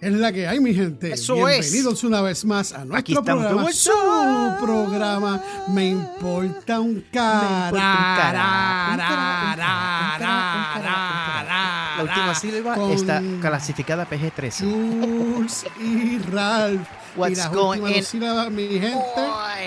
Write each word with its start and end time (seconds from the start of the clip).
Es 0.00 0.12
la 0.12 0.32
que 0.32 0.46
hay, 0.46 0.60
mi 0.60 0.72
gente. 0.74 1.12
Eso 1.12 1.34
Bienvenidos 1.34 2.04
una 2.04 2.20
vez 2.20 2.44
más 2.44 2.72
a 2.72 2.84
nuestro 2.84 3.24
programa. 3.24 3.72
Su 3.72 3.90
programa 4.60 5.42
Me 5.68 5.88
importa 5.88 6.78
un 6.78 7.04
cara. 7.12 7.70
La 11.96 12.02
última 12.04 12.32
sílaba 12.34 12.92
está 12.92 13.20
clasificada 13.40 14.08
PG-13. 14.08 14.60
Jules 14.60 15.66
y 15.80 16.18
Ralph. 16.30 16.86
What's 17.16 17.32
y 17.32 17.34
las 17.36 17.50
going 17.50 17.80
dos 17.80 18.06
sílabas, 18.06 18.50
mi 18.52 18.68
gente, 18.68 18.98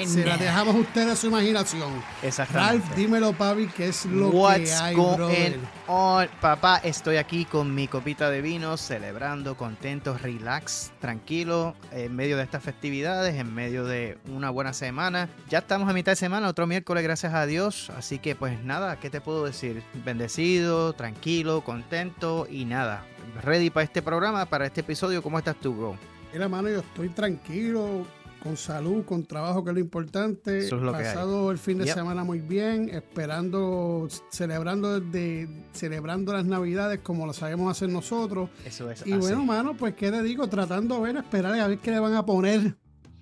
on? 0.01 0.07
se 0.07 0.25
las 0.25 0.39
dejamos 0.39 0.75
a 0.75 0.79
ustedes 0.79 1.07
a 1.09 1.15
su 1.15 1.27
imaginación. 1.27 1.91
Exactamente. 2.21 2.85
Ralph, 2.85 2.95
dímelo, 2.95 3.33
papi, 3.33 3.67
¿qué 3.67 3.89
es 3.89 4.05
lo 4.05 4.29
What's 4.29 4.69
que 4.69 4.73
hay, 4.75 4.95
going 4.95 5.15
brother? 5.15 5.59
on? 5.87 6.27
Papá, 6.39 6.77
estoy 6.83 7.17
aquí 7.17 7.45
con 7.45 7.73
mi 7.73 7.87
copita 7.87 8.29
de 8.29 8.41
vino, 8.41 8.77
celebrando, 8.77 9.55
contento, 9.57 10.17
relax, 10.17 10.91
tranquilo, 10.99 11.75
en 11.91 12.15
medio 12.15 12.37
de 12.37 12.43
estas 12.43 12.63
festividades, 12.63 13.35
en 13.35 13.53
medio 13.53 13.85
de 13.85 14.17
una 14.29 14.49
buena 14.49 14.73
semana. 14.73 15.29
Ya 15.49 15.59
estamos 15.59 15.89
a 15.89 15.93
mitad 15.93 16.13
de 16.13 16.17
semana, 16.17 16.47
otro 16.47 16.67
miércoles, 16.67 17.03
gracias 17.03 17.33
a 17.33 17.45
Dios. 17.45 17.89
Así 17.97 18.19
que, 18.19 18.35
pues 18.35 18.63
nada, 18.63 18.99
¿qué 18.99 19.09
te 19.09 19.21
puedo 19.21 19.45
decir? 19.45 19.83
Bendecido, 20.05 20.93
tranquilo, 20.93 21.61
contento 21.61 22.47
y 22.49 22.65
nada. 22.65 23.05
Ready 23.43 23.69
para 23.69 23.83
este 23.83 24.01
programa, 24.01 24.45
para 24.45 24.65
este 24.65 24.81
episodio. 24.81 25.21
¿Cómo 25.21 25.37
estás 25.37 25.55
tú, 25.55 25.73
bro? 25.73 25.97
Mira, 26.33 26.47
mano, 26.47 26.69
yo 26.69 26.79
estoy 26.79 27.09
tranquilo, 27.09 28.05
con 28.41 28.57
salud, 28.57 29.05
con 29.05 29.23
trabajo, 29.25 29.63
que 29.63 29.69
es 29.69 29.73
lo 29.75 29.79
importante. 29.79 30.59
Eso 30.59 30.77
es 30.77 30.81
lo 30.81 30.91
que 30.91 30.97
hay. 30.99 31.03
Pasado 31.05 31.51
el 31.51 31.57
fin 31.57 31.77
de 31.77 31.85
Yep. 31.85 31.93
semana 31.93 32.23
muy 32.23 32.39
bien, 32.39 32.89
esperando, 32.89 34.07
celebrando 34.29 34.99
de, 34.99 35.47
celebrando 35.73 36.33
las 36.33 36.45
navidades 36.45 36.99
como 37.01 37.25
lo 37.25 37.33
sabemos 37.33 37.69
hacer 37.71 37.89
nosotros. 37.89 38.49
Eso 38.65 38.89
es. 38.89 39.05
Y 39.05 39.13
bueno, 39.13 39.45
mano, 39.45 39.75
pues 39.77 39.93
qué 39.95 40.11
te 40.11 40.21
digo, 40.23 40.47
tratando 40.47 40.95
de 40.97 41.01
ver, 41.13 41.17
esperar 41.23 41.59
a 41.59 41.67
ver 41.67 41.77
qué 41.77 41.91
le 41.91 41.99
van 41.99 42.15
a 42.15 42.25
poner 42.25 42.75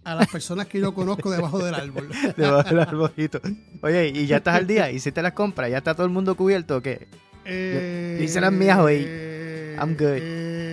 a 0.05 0.15
las 0.15 0.27
personas 0.29 0.67
que 0.67 0.79
yo 0.79 0.93
conozco 0.93 1.29
debajo 1.29 1.63
del 1.63 1.75
árbol. 1.75 2.09
debajo 2.37 2.69
del 2.69 2.79
arbolito. 2.79 3.41
Oye, 3.81 4.07
¿y 4.07 4.25
ya 4.25 4.37
estás 4.37 4.55
al 4.55 4.65
día? 4.67 4.89
¿Hiciste 4.91 5.21
las 5.21 5.33
compras? 5.33 5.69
¿Ya 5.69 5.77
está 5.79 5.93
todo 5.93 6.05
el 6.05 6.11
mundo 6.13 6.35
cubierto 6.35 6.77
o 6.77 6.81
qué? 6.81 7.07
Eh, 7.45 8.21
hice 8.23 8.39
las 8.41 8.51
mías 8.53 8.79
hoy. 8.79 9.03
eh, 9.05 9.75
I'm 9.79 9.93
good. 9.95 10.17
eh, 10.21 10.68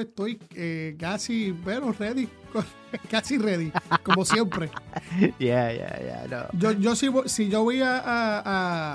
estoy 0.00 0.38
eh, 0.54 0.96
casi, 0.98 1.54
pero 1.64 1.92
ready, 1.92 2.28
casi 3.10 3.38
ready, 3.38 3.72
como 4.02 4.24
siempre. 4.24 4.70
Ya, 5.38 5.72
ya, 5.72 6.26
ya. 6.28 6.48
Yo, 6.52 6.72
yo 6.72 6.94
si, 6.96 7.08
si 7.26 7.48
yo 7.48 7.62
voy 7.62 7.80
a, 7.82 7.98
a- 7.98 8.42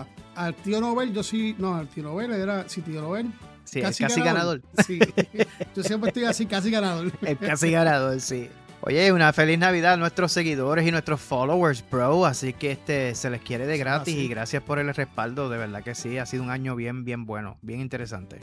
a- 0.01 0.05
al 0.35 0.53
tío 0.55 0.81
Nobel, 0.81 1.13
yo 1.13 1.23
sí, 1.23 1.55
no, 1.57 1.75
al 1.75 1.87
tío 1.87 2.03
Nobel 2.03 2.31
era, 2.31 2.67
si 2.67 2.81
tío 2.81 3.01
Nobel, 3.01 3.31
Sí, 3.63 3.81
casi 3.81 4.03
ganador. 4.21 4.61
Sí, 4.85 4.99
yo 5.75 5.83
siempre 5.83 6.09
estoy 6.09 6.25
así, 6.25 6.45
casi 6.45 6.69
ganador. 6.69 7.11
El 7.21 7.37
casi 7.37 7.71
ganador, 7.71 8.21
sí. 8.21 8.47
Oye, 8.81 9.11
una 9.11 9.33
feliz 9.33 9.57
Navidad 9.57 9.93
a 9.93 9.97
nuestros 9.97 10.31
seguidores 10.31 10.85
y 10.87 10.91
nuestros 10.91 11.19
followers, 11.19 11.83
bro. 11.89 12.25
Así 12.27 12.53
que 12.53 12.71
este 12.71 13.15
se 13.15 13.31
les 13.31 13.41
quiere 13.41 13.65
de 13.65 13.79
gratis 13.79 14.13
y 14.15 14.27
gracias 14.27 14.61
por 14.61 14.77
el 14.77 14.93
respaldo. 14.93 15.49
De 15.49 15.57
verdad 15.57 15.81
que 15.83 15.95
sí, 15.95 16.19
ha 16.19 16.27
sido 16.27 16.43
un 16.43 16.51
año 16.51 16.75
bien, 16.75 17.03
bien 17.03 17.25
bueno, 17.25 17.57
bien 17.63 17.81
interesante. 17.81 18.37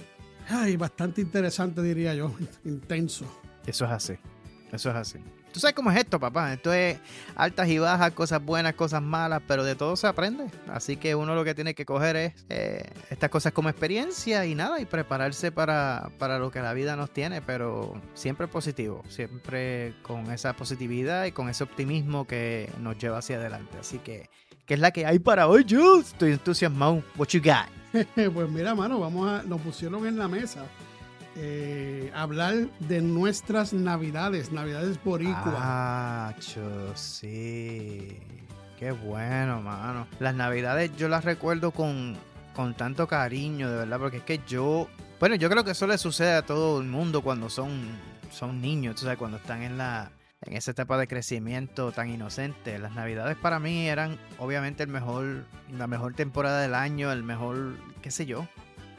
Ay, 0.49 0.77
bastante 0.77 1.21
interesante 1.21 1.83
diría 1.83 2.15
yo, 2.15 2.35
intenso. 2.65 3.25
Eso 3.67 3.85
es 3.85 3.91
así. 3.91 4.15
Eso 4.73 4.91
es 4.91 4.97
así. 4.97 5.19
Tú 5.53 5.61
sabes 5.61 5.75
cómo 5.75 5.91
es 5.91 5.99
esto, 5.99 6.19
papá. 6.19 6.55
Esto 6.55 6.73
es 6.73 6.99
altas 7.37 7.69
y 7.69 7.79
bajas, 7.79 8.13
cosas 8.13 8.43
buenas, 8.43 8.73
cosas 8.73 9.03
malas, 9.03 9.43
pero 9.47 9.65
de 9.65 9.75
todo 9.75 9.97
se 9.97 10.07
aprende. 10.07 10.47
Así 10.69 10.97
que 10.97 11.15
uno 11.15 11.35
lo 11.35 11.45
que 11.45 11.55
tiene 11.55 11.75
que 11.75 11.85
coger 11.85 12.17
es 12.17 12.47
eh, 12.49 12.91
estas 13.11 13.29
cosas 13.29 13.53
como 13.53 13.69
experiencia 13.69 14.47
y 14.47 14.55
nada, 14.55 14.81
y 14.81 14.87
prepararse 14.87 15.53
para, 15.53 16.11
para 16.19 16.39
lo 16.39 16.51
que 16.51 16.61
la 16.61 16.73
vida 16.73 16.97
nos 16.97 17.11
tiene, 17.13 17.43
pero 17.43 18.01
siempre 18.15 18.49
positivo, 18.49 19.03
siempre 19.09 19.95
con 20.03 20.31
esa 20.31 20.55
positividad 20.55 21.27
y 21.27 21.33
con 21.33 21.51
ese 21.51 21.65
optimismo 21.65 22.27
que 22.27 22.71
nos 22.81 22.97
lleva 22.97 23.19
hacia 23.19 23.37
adelante. 23.37 23.77
Así 23.79 23.99
que, 23.99 24.31
¿qué 24.65 24.75
es 24.75 24.81
la 24.81 24.91
que 24.91 25.05
hay 25.05 25.19
para 25.19 25.49
hoy, 25.49 25.67
Jules? 25.69 26.13
Estoy 26.13 26.33
entusiasmado. 26.33 27.05
What 27.19 27.29
you 27.29 27.43
got? 27.43 27.82
Pues 28.35 28.51
mira, 28.51 28.75
mano, 28.75 28.99
vamos 29.01 29.29
a, 29.29 29.43
nos 29.43 29.61
pusieron 29.61 30.07
en 30.07 30.19
la 30.19 30.29
mesa 30.29 30.65
eh, 31.37 32.11
hablar 32.15 32.69
de 32.81 33.01
nuestras 33.01 33.73
navidades, 33.73 34.53
navidades 34.53 35.03
boricua. 35.03 35.55
Ah, 35.57 36.35
sí. 36.95 38.19
Qué 38.79 38.91
bueno, 38.91 39.63
mano. 39.63 40.07
Las 40.19 40.35
navidades 40.35 40.91
yo 40.97 41.09
las 41.09 41.25
recuerdo 41.25 41.71
con, 41.71 42.17
con 42.55 42.75
tanto 42.75 43.07
cariño, 43.07 43.71
de 43.71 43.77
verdad, 43.77 43.99
porque 43.99 44.19
es 44.19 44.25
que 44.25 44.41
yo... 44.47 44.89
Bueno, 45.21 45.37
yo 45.37 45.49
creo 45.49 45.65
que 45.65 45.71
eso 45.71 45.87
le 45.87 45.99
sucede 45.99 46.35
a 46.35 46.43
todo 46.43 46.81
el 46.81 46.89
mundo 46.89 47.23
cuando 47.23 47.49
son, 47.49 47.71
son 48.31 48.61
niños, 48.61 48.97
tú 48.97 49.03
sabes, 49.03 49.19
cuando 49.19 49.37
están 49.37 49.63
en 49.63 49.79
la... 49.79 50.11
En 50.45 50.57
esa 50.57 50.73
etapa 50.73 50.99
de 50.99 51.07
crecimiento 51.07 51.93
tan 51.93 52.11
inocente. 52.11 52.79
Las 52.79 52.95
navidades 52.95 53.37
para 53.37 53.61
mí 53.61 53.89
eran 53.89 54.19
obviamente 54.39 54.83
el 54.83 54.89
mejor, 54.89 55.45
la 55.71 55.87
mejor 55.87 56.15
temporada 56.15 56.61
del 56.61 56.75
año, 56.75 57.13
el 57.13 57.23
mejor, 57.23 57.77
qué 58.03 58.11
sé 58.11 58.27
yo, 58.27 58.49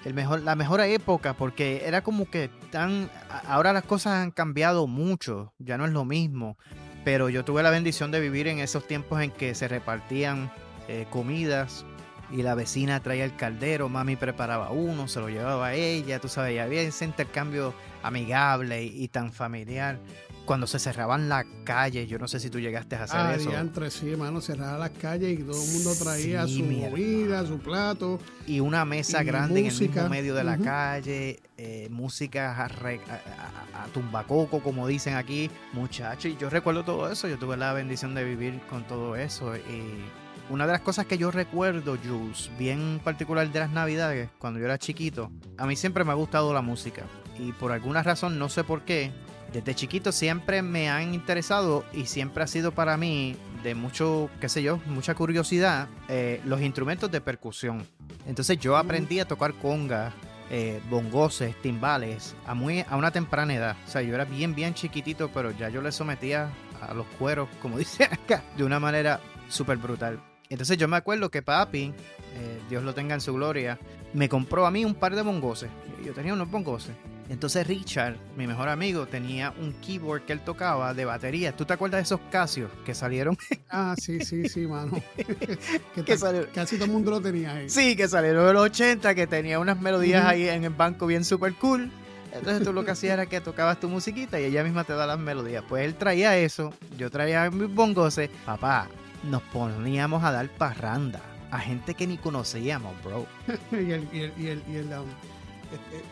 el 0.06 0.14
mejor, 0.14 0.42
la 0.42 0.56
mejor 0.56 0.82
época, 0.82 1.34
porque 1.34 1.84
era 1.86 2.02
como 2.02 2.30
que 2.30 2.50
tan. 2.72 3.10
Ahora 3.46 3.74
las 3.74 3.84
cosas 3.84 4.14
han 4.14 4.32
cambiado 4.32 4.88
mucho, 4.88 5.54
ya 5.60 5.78
no 5.78 5.86
es 5.86 5.92
lo 5.92 6.06
mismo. 6.06 6.58
Pero 7.04 7.28
yo 7.28 7.44
tuve 7.44 7.64
la 7.64 7.70
bendición 7.70 8.12
de 8.12 8.22
vivir 8.22 8.48
en 8.48 8.60
esos 8.60 8.88
tiempos 8.88 9.22
en 9.22 9.32
que 9.32 9.56
se 9.56 9.68
repartían 9.68 10.50
eh, 10.88 11.06
comidas 11.10 11.86
y 12.32 12.42
la 12.42 12.56
vecina 12.56 13.02
traía 13.02 13.26
el 13.26 13.36
caldero, 13.36 13.90
mami 13.90 14.16
preparaba 14.16 14.72
uno, 14.72 15.08
se 15.08 15.20
lo 15.20 15.30
llevaba 15.30 15.68
a 15.68 15.74
ella, 15.76 16.20
tú 16.20 16.30
sabes, 16.30 16.56
y 16.56 16.60
había 16.60 16.82
ese 16.82 17.06
intercambio 17.06 17.74
amigable 18.02 18.84
y 18.84 19.08
tan 19.10 19.32
familiar. 19.32 20.00
Cuando 20.46 20.68
se 20.68 20.78
cerraban 20.78 21.30
las 21.30 21.46
calles, 21.64 22.10
yo 22.10 22.20
no 22.20 22.28
sé 22.28 22.38
si 22.38 22.50
tú 22.50 22.60
llegaste 22.60 22.98
a 22.98 23.04
hacer 23.04 23.20
Ah, 23.20 23.36
eso. 23.36 23.50
diantre, 23.50 23.90
sí, 23.90 24.12
hermano, 24.12 24.42
cerraba 24.42 24.78
las 24.78 24.90
calles 24.90 25.40
y 25.40 25.44
todo 25.44 25.64
el 25.64 25.72
mundo 25.72 25.94
traía 25.98 26.46
Sí, 26.46 26.58
su 26.58 26.64
mi 26.66 26.82
comida, 26.82 27.46
su 27.48 27.60
plato. 27.60 28.20
y 28.46 28.60
una 28.60 28.84
mesa 28.84 29.22
Y 29.24 29.26
grande 29.26 29.62
en 29.62 29.68
el 29.68 29.80
mismo 29.80 30.10
medio 30.10 30.36
de 30.36 30.44
la 30.44 30.58
calle, 30.58 31.40
eh, 31.58 31.88
música 31.90 32.58
a- 32.62 33.84
a 33.84 33.86
tumbacoco, 33.94 34.60
como 34.62 34.86
dicen 34.86 35.16
aquí, 35.16 35.50
muchachos. 35.72 36.26
Y 36.32 36.36
yo 36.36 36.50
recuerdo 36.50 36.84
todo 36.84 37.10
eso, 37.10 37.30
yo 37.30 37.38
tuve 37.40 37.56
la 37.56 37.72
bendición 37.72 38.14
de 38.14 38.26
vivir 38.26 38.60
con 38.70 38.84
todo 38.86 39.16
eso. 39.16 39.56
Y 39.56 40.04
una 40.50 40.66
de 40.68 40.74
las 40.74 40.82
cosas 40.82 41.06
que 41.06 41.18
yo 41.18 41.32
recuerdo, 41.32 41.98
Jules, 42.06 42.52
bien 42.60 43.00
particular 43.02 43.50
de 43.50 43.60
las 43.60 43.70
navidades, 43.70 44.30
cuando 44.40 44.60
yo 44.60 44.66
era 44.66 44.78
chiquito, 44.78 45.32
a 45.58 45.66
mí 45.66 45.78
siempre 45.78 46.04
me 46.04 46.12
ha 46.12 46.16
gustado 46.16 46.54
la 46.54 46.62
música. 46.62 47.04
Y 47.40 47.54
por 47.54 47.72
alguna 47.72 48.04
razón, 48.04 48.38
no 48.38 48.50
sé 48.50 48.64
por 48.66 48.82
qué, 48.82 49.12
desde 49.54 49.76
chiquito 49.76 50.12
siempre 50.12 50.64
me 50.64 50.90
han 50.90 51.14
interesado 51.14 51.86
y 51.94 52.08
siempre 52.08 52.44
ha 52.44 52.48
sido 52.48 52.72
para 52.72 52.98
mí 52.98 53.38
de 53.64 53.76
mucho, 53.76 54.30
qué 54.42 54.50
sé 54.50 54.64
yo, 54.64 54.80
mucha 54.88 55.14
curiosidad, 55.14 55.88
eh, 56.10 56.42
los 56.44 56.60
instrumentos 56.62 57.12
de 57.12 57.22
percusión. 57.22 57.86
Entonces 58.26 58.58
yo 58.58 58.76
aprendí 58.76 59.20
a 59.20 59.28
tocar 59.28 59.54
conga, 59.54 60.12
eh, 60.50 60.82
bongoses, 60.90 61.56
timbales, 61.62 62.36
a, 62.48 62.56
muy, 62.56 62.84
a 62.90 62.98
una 62.98 63.12
temprana 63.12 63.54
edad. 63.54 63.78
O 63.86 63.90
sea, 63.90 64.02
yo 64.02 64.16
era 64.16 64.26
bien, 64.26 64.56
bien 64.56 64.74
chiquitito, 64.74 65.30
pero 65.30 65.52
ya 65.52 65.70
yo 65.70 65.82
le 65.82 65.92
sometía 65.92 66.50
a 66.82 66.94
los 66.96 67.06
cueros, 67.20 67.48
como 67.62 67.78
dice 67.80 68.06
acá, 68.06 68.44
de 68.58 68.64
una 68.64 68.80
manera 68.80 69.22
súper 69.50 69.78
brutal. 69.78 70.20
Entonces 70.50 70.78
yo 70.78 70.88
me 70.88 70.98
acuerdo 70.98 71.30
que 71.30 71.44
papi, 71.44 71.94
eh, 72.36 72.62
Dios 72.70 72.84
lo 72.84 72.94
tenga 72.94 73.14
en 73.14 73.22
su 73.22 73.34
gloria, 73.34 73.80
me 74.14 74.28
compró 74.30 74.66
a 74.66 74.72
mí 74.72 74.84
un 74.84 74.96
par 74.96 75.16
de 75.16 75.22
bongoses. 75.22 75.70
Yo 76.04 76.14
tenía 76.14 76.34
unos 76.34 76.50
bongoses. 76.50 76.96
Entonces 77.30 77.66
Richard, 77.66 78.18
mi 78.36 78.48
mejor 78.48 78.70
amigo, 78.70 79.08
tenía 79.08 79.54
un 79.60 79.74
keyboard 79.74 80.24
que 80.24 80.34
él 80.34 80.42
tocaba 80.42 80.94
de 80.94 81.06
batería. 81.06 81.56
¿Tú 81.56 81.66
te 81.66 81.74
acuerdas 81.74 82.00
de 82.00 82.04
esos 82.04 82.20
Casios 82.32 82.70
que 82.86 82.94
salieron? 82.94 83.38
Ah, 83.76 83.96
sí, 83.98 84.20
sí, 84.24 84.48
sí, 84.48 84.68
mano. 84.68 85.02
que 85.96 86.04
que 86.04 86.16
salieron. 86.16 86.48
casi 86.54 86.76
todo 86.76 86.86
el 86.86 86.92
mundo 86.92 87.10
lo 87.10 87.22
tenía 87.22 87.56
ahí. 87.56 87.70
Sí, 87.70 87.96
que 87.96 88.08
salieron 88.08 88.48
en 88.48 88.54
los 88.54 88.66
80, 88.66 89.16
que 89.16 89.26
tenía 89.26 89.58
unas 89.58 89.82
melodías 89.82 90.24
ahí 90.26 90.48
en 90.48 90.64
el 90.64 90.74
banco 90.74 91.08
bien 91.08 91.26
super 91.26 91.56
cool. 91.56 91.92
Entonces 92.34 92.64
tú 92.64 92.72
lo 92.72 92.86
que 92.86 92.92
hacías 92.92 93.14
era 93.14 93.26
que 93.26 93.42
tocabas 93.42 93.80
tu 93.80 93.90
musiquita 93.90 94.40
y 94.40 94.46
ella 94.46 94.64
misma 94.64 94.84
te 94.84 94.94
da 94.94 95.08
las 95.08 95.18
melodías. 95.18 95.64
Pues 95.68 95.86
él 95.86 95.96
traía 95.96 96.38
eso, 96.38 96.72
yo 96.96 97.10
traía 97.10 97.50
mis 97.50 97.74
bongoses. 97.74 98.30
Papá, 98.46 98.88
nos 99.24 99.42
poníamos 99.42 100.24
a 100.24 100.32
dar 100.32 100.48
parranda 100.50 101.22
a 101.50 101.60
gente 101.60 101.94
que 101.94 102.08
ni 102.08 102.18
conocíamos, 102.18 102.94
bro. 103.04 103.28
y 103.72 103.92
el, 103.92 104.08
y 104.12 104.20
el, 104.22 104.34
y 104.38 104.48
el, 104.48 104.64
y 104.68 104.76
el, 104.78 104.86
um, 104.88 105.06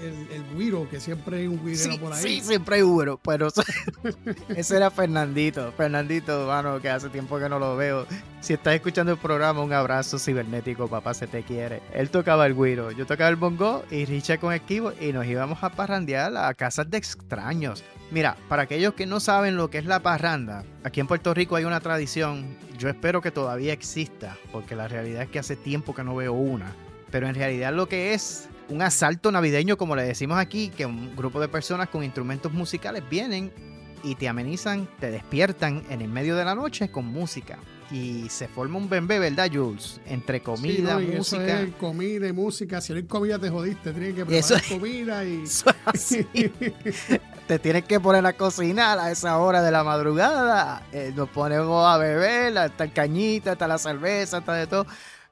el, 0.02 0.28
el- 0.36 0.44
güiro, 0.56 0.88
que 0.90 1.00
siempre 1.00 1.38
hay 1.38 1.48
un 1.48 1.58
güirero 1.58 1.92
Sí, 1.94 1.98
por 1.98 2.14
ahí. 2.14 2.22
sí, 2.22 2.42
siempre 2.42 2.76
hay 2.78 2.82
Uber, 2.84 3.12
pero 3.24 3.48
ese 4.56 4.76
era 4.78 4.90
Fernandito. 4.92 5.72
Fernandito, 5.78 6.48
mano, 6.48 6.80
que 6.82 6.90
hace 6.90 7.10
tiempo 7.10 7.40
que 7.40 7.48
no 7.50 7.60
lo 7.60 7.76
veo. 7.76 8.06
Si 8.42 8.54
estás 8.54 8.74
escuchando 8.76 9.12
el 9.14 9.18
programa, 9.18 9.62
un 9.62 9.74
abrazo 9.74 10.18
cibernético, 10.20 10.88
papá, 10.88 11.14
se 11.14 11.28
te 11.28 11.44
quiere. 11.44 11.82
Él 11.94 12.10
tocaba 12.10 12.46
el 12.48 12.54
güiro, 12.54 12.92
yo 12.92 13.06
tocaba 13.06 13.30
el 13.30 13.36
bongo 13.36 13.84
y 13.92 14.06
Richard 14.06 14.40
con 14.40 14.58
keyboard 14.60 15.02
y 15.02 15.14
nos 15.14 15.26
íbamos 15.26 15.64
a 15.64 15.70
parrandear 15.70 16.36
a 16.36 16.54
casas 16.54 16.90
de 16.90 16.98
extraños. 16.98 17.84
Mira, 18.12 18.36
para 18.50 18.64
aquellos 18.64 18.94
que 18.94 19.06
no 19.06 19.20
saben 19.22 19.56
lo 19.56 19.70
que 19.70 19.78
es 19.78 19.86
la 19.86 20.02
parranda, 20.02 20.66
aquí 20.84 21.00
en 21.00 21.08
Puerto 21.08 21.34
Rico 21.34 21.56
hay 21.56 21.64
una 21.64 21.80
tradición, 21.80 22.58
yo 22.78 22.90
espero 22.90 23.22
que 23.22 23.32
todavía 23.32 23.72
exista, 23.72 24.36
porque 24.52 24.76
la 24.76 24.90
realidad 24.90 25.24
es 25.24 25.30
que 25.30 25.40
hace 25.40 25.56
tiempo 25.56 25.96
que 25.96 26.04
no 26.04 26.14
veo 26.16 26.34
una, 26.34 26.74
pero 27.10 27.28
en 27.30 27.36
realidad 27.36 27.72
lo 27.74 27.88
que 27.88 28.14
es 28.14 28.50
un 28.72 28.82
asalto 28.82 29.32
navideño, 29.32 29.78
como 29.78 29.96
le 29.96 30.04
decimos 30.04 30.38
aquí, 30.40 30.70
que 30.70 30.86
un 30.86 31.16
grupo 31.16 31.40
de 31.40 31.48
personas 31.48 31.90
con 31.90 32.04
instrumentos 32.04 32.52
musicales 32.54 33.04
vienen 33.10 33.52
y 34.04 34.16
te 34.16 34.28
amenizan, 34.28 34.88
te 35.00 35.12
despiertan 35.12 35.84
en 35.90 36.02
el 36.02 36.10
medio 36.10 36.36
de 36.36 36.44
la 36.46 36.56
noche 36.56 36.90
con 36.90 37.06
música. 37.06 37.60
Y 37.92 38.30
se 38.30 38.48
forma 38.48 38.78
un 38.78 38.88
bembé, 38.90 39.20
¿verdad, 39.20 39.50
Jules? 39.54 40.00
Entre 40.06 40.42
comida, 40.42 40.76
Sí, 40.76 40.82
no, 40.82 41.02
y 41.02 41.08
música. 41.18 41.44
Eso 41.60 41.64
es 41.68 41.76
comida 41.76 42.28
y 42.28 42.32
música. 42.32 42.80
Si 42.80 42.94
no 42.94 42.98
hay 43.00 43.04
comida, 43.04 43.38
te 43.38 43.50
jodiste. 43.50 43.92
Tienes 43.92 44.16
que 44.16 44.26
preparar 44.26 44.40
Eso 44.40 44.56
es- 44.56 44.64
comida 44.64 45.26
y. 45.26 45.44
Eso 45.44 45.70
es 45.70 45.76
así. 45.86 46.24
te 47.48 47.60
tienes 47.60 47.84
que 47.84 48.00
poner 48.00 48.26
a 48.26 48.32
cocinar 48.34 48.98
a 48.98 49.12
esa 49.12 49.38
hora 49.40 49.62
de 49.62 49.72
la 49.72 49.84
madrugada. 49.84 50.88
Eh, 50.94 51.12
nos 51.14 51.28
ponemos 51.30 51.86
a 51.86 51.98
beber, 51.98 52.56
está 52.56 52.86
el 52.86 52.94
cañita, 52.94 53.52
está 53.52 53.68
la 53.68 53.78
cerveza, 53.78 54.38
está 54.38 54.54
de 54.54 54.68
todo. 54.68 54.86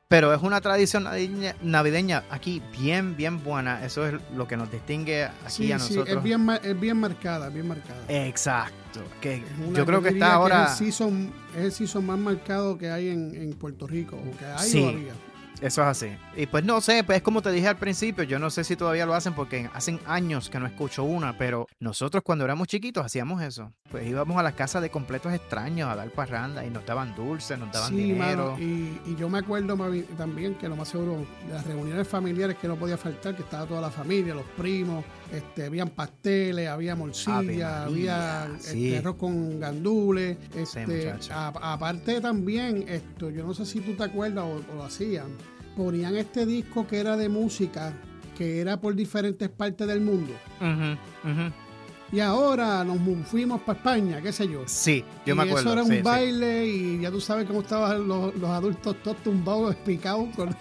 Pero 0.10 0.34
es 0.34 0.42
una 0.42 0.60
tradición 0.60 1.04
navideña, 1.04 1.56
navideña 1.62 2.24
aquí 2.32 2.64
bien, 2.72 3.16
bien 3.16 3.44
buena. 3.44 3.86
Eso 3.86 4.08
es 4.08 4.16
lo 4.36 4.48
que 4.48 4.58
nos 4.58 4.72
distingue 4.72 5.26
aquí 5.26 5.34
Sí, 5.50 5.72
a 5.72 5.78
sí, 5.78 5.94
nosotros. 5.94 6.18
es 6.18 6.24
bien, 6.24 6.50
es 6.64 6.80
bien 6.80 6.98
marcada, 6.98 7.50
bien 7.50 7.68
marcada. 7.68 8.02
Exacto. 8.08 9.02
Que 9.22 9.44
yo 9.72 9.86
creo 9.86 10.02
que 10.02 10.10
está 10.10 10.34
ahora. 10.34 10.64
Es 10.66 10.72
el, 10.72 10.78
season, 10.88 11.32
es 11.56 11.64
el 11.64 11.72
season 11.72 12.08
más 12.08 12.18
marcado 12.18 12.76
que 12.80 12.90
hay 12.90 13.10
en, 13.10 13.36
en 13.36 13.54
Puerto 13.54 13.86
Rico, 13.86 14.16
o 14.16 14.36
que 14.36 14.46
hay 14.46 14.68
Sí. 14.68 14.84
o 14.84 14.90
había. 14.90 15.14
Eso 15.62 15.82
es 15.82 15.88
así. 15.88 16.08
Y 16.38 16.46
pues 16.46 16.64
no 16.64 16.80
sé, 16.80 17.04
pues 17.04 17.18
es 17.18 17.22
como 17.24 17.42
te 17.42 17.52
dije 17.52 17.68
al 17.68 17.78
principio, 17.78 18.24
yo 18.24 18.40
no 18.40 18.50
sé 18.50 18.64
si 18.64 18.76
todavía 18.76 19.06
lo 19.06 19.14
hacen 19.14 19.34
porque 19.34 19.70
hacen 19.74 20.00
años 20.06 20.50
que 20.50 20.60
no 20.60 20.66
escucho 20.66 21.04
una, 21.04 21.38
pero 21.38 21.68
nosotros 21.80 22.24
cuando 22.24 22.46
éramos 22.46 22.68
chiquitos 22.68 23.06
hacíamos 23.06 23.42
eso. 23.42 23.72
Pues 23.92 24.08
íbamos 24.08 24.38
a 24.38 24.44
las 24.44 24.54
casas 24.54 24.82
de 24.82 24.90
completos 24.90 25.34
extraños 25.34 25.90
a 25.90 25.96
dar 25.96 26.10
parranda 26.12 26.66
y 26.66 26.70
nos 26.70 26.86
daban 26.86 27.14
dulces, 27.16 27.58
nos 27.60 27.72
daban 27.74 27.90
Sí, 27.90 27.98
dinero. 27.98 28.52
mano, 28.54 28.60
y, 28.60 29.02
y 29.06 29.16
yo 29.18 29.28
me 29.28 29.40
acuerdo 29.40 29.76
también 30.18 30.56
que 30.56 30.70
lo 30.70 30.76
más 30.76 30.88
seguro 30.88 31.26
de 31.48 31.54
las 31.54 31.66
reuniones 31.66 32.08
familiares 32.08 32.56
que 32.58 32.68
no 32.68 32.76
podía 32.78 32.98
faltar, 32.98 33.36
que 33.36 33.42
estaba 33.42 33.66
toda 33.66 33.82
la 33.82 33.90
familia, 33.92 34.34
los 34.36 34.46
primos, 34.58 35.04
este, 35.34 35.66
habían 35.66 35.90
pasteles, 35.90 36.70
había 36.70 36.96
morcilla, 36.96 37.84
había 37.84 38.50
sí. 38.60 38.88
este, 38.88 38.98
arroz 39.00 39.16
con 39.18 39.60
gandules, 39.60 40.38
este, 40.56 41.14
aparte 41.32 42.22
también, 42.22 42.86
esto, 42.88 43.30
yo 43.30 43.46
no 43.46 43.54
sé 43.54 43.66
si 43.66 43.80
tú 43.82 43.94
te 43.94 44.04
acuerdas 44.04 44.46
o, 44.46 44.62
o 44.72 44.76
lo 44.76 44.84
hacían, 44.84 45.28
ponían 45.76 46.16
este 46.16 46.46
disco 46.46 46.88
que 46.88 47.00
era 47.00 47.18
de 47.18 47.30
música, 47.30 47.94
que 48.38 48.60
era 48.60 48.80
por 48.80 48.96
diferentes 48.96 49.50
partes 49.50 49.88
del 49.88 50.02
mundo. 50.02 50.34
Y 52.12 52.20
ahora 52.22 52.84
nos 52.84 52.98
fuimos 53.28 53.62
para 53.62 53.78
España, 53.78 54.20
qué 54.22 54.32
sé 54.34 54.48
yo. 54.48 54.64
Sí, 54.66 55.04
yo 55.26 55.34
y 55.34 55.38
me 55.38 55.44
acuerdo. 55.44 55.60
Eso 55.60 55.74
era 55.74 55.84
un 55.84 55.90
sí, 55.90 55.98
sí. 55.98 56.02
baile 56.02 56.68
y 56.68 57.00
ya 57.02 57.12
tú 57.12 57.22
sabes 57.22 57.46
cómo 57.46 57.62
estaban 57.62 58.08
los, 58.08 58.34
los 58.36 58.50
adultos 58.50 58.96
todos 59.04 59.18
tumbados, 59.18 59.76
picados, 59.86 60.28
con- 60.36 60.56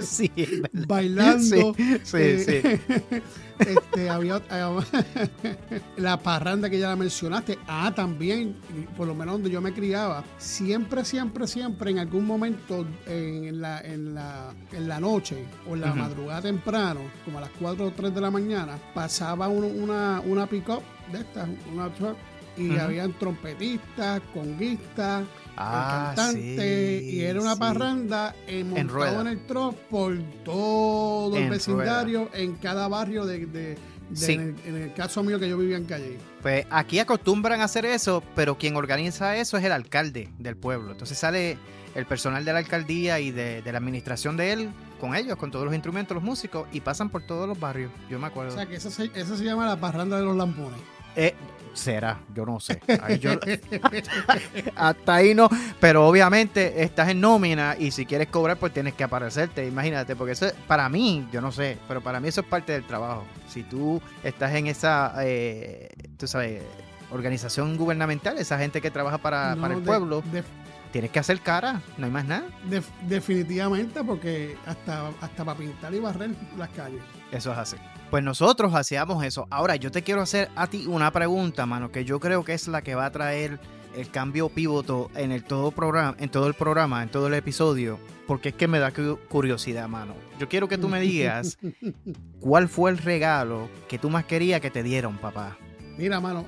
Sí, 0.00 0.30
es 0.36 0.60
verdad. 0.60 0.86
bailando. 0.86 1.74
Sí, 1.74 1.96
sí, 2.04 2.16
Eh, 2.18 2.80
sí. 3.00 3.16
este, 3.60 4.10
había 4.10 4.40
la 5.96 6.18
parranda 6.18 6.68
que 6.70 6.78
ya 6.78 6.88
la 6.88 6.96
mencionaste. 6.96 7.58
Ah, 7.66 7.92
también, 7.94 8.56
por 8.96 9.06
lo 9.06 9.14
menos 9.14 9.34
donde 9.34 9.50
yo 9.50 9.60
me 9.60 9.72
criaba, 9.72 10.24
siempre, 10.38 11.04
siempre, 11.04 11.46
siempre, 11.46 11.90
en 11.90 11.98
algún 11.98 12.26
momento 12.26 12.86
en 13.06 13.60
la, 13.60 13.80
en 13.80 14.14
la, 14.14 14.52
en 14.72 14.88
la 14.88 15.00
noche 15.00 15.44
o 15.68 15.74
en 15.74 15.80
la 15.82 15.94
madrugada 15.94 16.42
temprano, 16.42 17.00
como 17.24 17.38
a 17.38 17.42
las 17.42 17.50
4 17.58 17.86
o 17.86 17.90
3 17.92 18.14
de 18.14 18.20
la 18.20 18.30
mañana, 18.30 18.78
pasaba 18.94 19.48
un- 19.48 19.64
una, 19.64 20.20
una 20.26 20.46
pick-up 20.46 20.82
de 21.12 21.20
estas, 21.20 21.48
una 21.72 21.88
truck, 21.94 22.16
y 22.56 22.70
Ujú. 22.70 22.80
habían 22.80 23.12
trompetistas, 23.18 24.20
conguistas, 24.34 25.24
Ah, 25.56 26.10
el 26.12 26.16
cantante, 26.16 27.00
sí, 27.00 27.10
y 27.16 27.20
era 27.20 27.40
una 27.40 27.54
sí. 27.54 27.60
parranda 27.60 28.34
eh, 28.46 28.64
montado 28.64 28.88
rueda. 28.88 29.20
en 29.22 29.26
el 29.26 29.46
truck 29.46 29.74
por 29.90 30.16
todo 30.44 31.36
el 31.36 31.44
En 31.44 31.50
vecindario, 31.50 32.30
en 32.32 32.54
cada 32.54 32.88
barrio 32.88 33.24
de, 33.26 33.46
de- 33.46 33.46
de- 33.48 33.78
Sí. 34.14 34.32
en, 34.32 34.40
el, 34.40 34.56
en 34.76 34.82
el 34.82 34.92
caso 34.94 35.22
mío 35.22 35.38
que 35.38 35.48
yo 35.48 35.56
vivía 35.58 35.76
en 35.76 35.84
Calle. 35.84 36.18
Pues 36.42 36.66
aquí 36.70 36.98
acostumbran 36.98 37.60
a 37.60 37.64
hacer 37.64 37.84
eso, 37.84 38.22
pero 38.34 38.56
quien 38.58 38.74
organiza 38.76 39.36
eso 39.36 39.56
es 39.56 39.64
el 39.64 39.72
alcalde 39.72 40.30
del 40.38 40.56
pueblo. 40.56 40.92
Entonces 40.92 41.16
sale 41.18 41.56
el 41.94 42.06
personal 42.06 42.44
de 42.44 42.52
la 42.52 42.58
alcaldía 42.60 43.20
y 43.20 43.30
de, 43.30 43.62
de 43.62 43.72
la 43.72 43.78
administración 43.78 44.36
de 44.36 44.52
él 44.52 44.68
con 45.00 45.16
ellos, 45.16 45.36
con 45.36 45.50
todos 45.50 45.64
los 45.64 45.74
instrumentos, 45.74 46.14
los 46.14 46.22
músicos, 46.22 46.68
y 46.72 46.80
pasan 46.80 47.08
por 47.10 47.22
todos 47.22 47.48
los 47.48 47.58
barrios. 47.58 47.90
Yo 48.08 48.18
me 48.18 48.26
O 48.26 48.28
acuerdo. 48.28 48.52
sea 48.54 48.66
que 48.66 48.76
esa 48.76 48.90
se, 48.90 49.10
esa 49.14 49.36
se 49.36 49.44
llama 49.44 49.66
la 49.66 49.76
parranda 49.76 50.16
de 50.18 50.24
los 50.24 50.36
lampones. 50.36 50.78
Eh, 51.16 51.34
será, 51.74 52.20
yo 52.34 52.46
no 52.46 52.60
sé. 52.60 52.80
Ahí 53.02 53.18
yo- 53.18 53.32
hasta 54.76 55.14
ahí 55.14 55.34
no. 55.34 55.48
Pero 55.80 56.06
obviamente 56.06 56.82
estás 56.82 57.08
en 57.08 57.20
nómina 57.20 57.76
y 57.78 57.90
si 57.90 58.06
quieres 58.06 58.28
cobrar, 58.28 58.56
pues 58.58 58.72
tienes 58.72 58.94
que 58.94 59.04
aparecerte. 59.04 59.66
Imagínate, 59.66 60.16
porque 60.16 60.32
eso 60.32 60.46
es- 60.46 60.52
para 60.66 60.88
mí, 60.88 61.26
yo 61.32 61.40
no 61.40 61.52
sé, 61.52 61.78
pero 61.88 62.00
para 62.00 62.20
mí 62.20 62.28
eso 62.28 62.40
es 62.42 62.46
parte 62.46 62.72
del 62.72 62.86
trabajo. 62.86 63.24
Si 63.48 63.62
tú 63.62 64.00
estás 64.22 64.54
en 64.54 64.66
esa, 64.68 65.14
eh, 65.22 65.88
tú 66.16 66.26
sabes, 66.26 66.62
organización 67.10 67.76
gubernamental, 67.76 68.38
esa 68.38 68.58
gente 68.58 68.80
que 68.80 68.90
trabaja 68.90 69.18
para, 69.18 69.56
No, 69.56 69.62
para 69.62 69.74
el 69.74 69.80
de- 69.80 69.86
pueblo, 69.86 70.22
de- 70.32 70.44
tienes 70.92 71.10
que 71.10 71.18
hacer 71.18 71.40
cara, 71.40 71.80
no 71.98 72.06
hay 72.06 72.12
más 72.12 72.24
nada. 72.24 72.44
de- 72.68 72.82
definitivamente, 73.08 74.02
porque 74.04 74.56
hasta, 74.66 75.08
hasta 75.20 75.44
para 75.44 75.58
pintar 75.58 75.94
y 75.94 76.00
barrer 76.00 76.30
las 76.58 76.68
calles. 76.70 77.00
Eso 77.32 77.52
es 77.52 77.58
así. 77.58 77.76
Pues 78.10 78.24
nosotros 78.24 78.74
hacíamos 78.74 79.22
eso. 79.24 79.46
Ahora 79.50 79.76
yo 79.76 79.90
te 79.92 80.02
quiero 80.02 80.20
hacer 80.22 80.48
a 80.56 80.66
ti 80.66 80.86
una 80.88 81.12
pregunta, 81.12 81.64
mano, 81.66 81.92
que 81.92 82.04
yo 82.04 82.18
creo 82.18 82.44
que 82.44 82.54
es 82.54 82.66
la 82.68 82.82
que 82.82 82.94
va 82.96 83.06
a 83.06 83.12
traer 83.12 83.60
el 83.96 84.08
cambio 84.10 84.48
pivoto 84.48 85.10
en 85.14 85.32
el 85.32 85.44
todo 85.44 85.70
programa, 85.70 86.16
en 86.18 86.28
todo 86.28 86.46
el 86.48 86.54
programa, 86.54 87.02
en 87.02 87.08
todo 87.08 87.26
el 87.28 87.34
episodio, 87.34 87.98
porque 88.26 88.50
es 88.50 88.54
que 88.54 88.68
me 88.68 88.78
da 88.78 88.90
cu- 88.92 89.18
curiosidad, 89.28 89.88
mano. 89.88 90.14
Yo 90.38 90.48
quiero 90.48 90.68
que 90.68 90.78
tú 90.78 90.88
me 90.88 91.00
digas 91.00 91.58
cuál 92.40 92.68
fue 92.68 92.90
el 92.90 92.98
regalo 92.98 93.68
que 93.88 93.98
tú 93.98 94.10
más 94.10 94.24
querías 94.24 94.60
que 94.60 94.70
te 94.70 94.82
dieron, 94.82 95.16
papá. 95.18 95.56
Mira, 95.98 96.20
mano, 96.20 96.46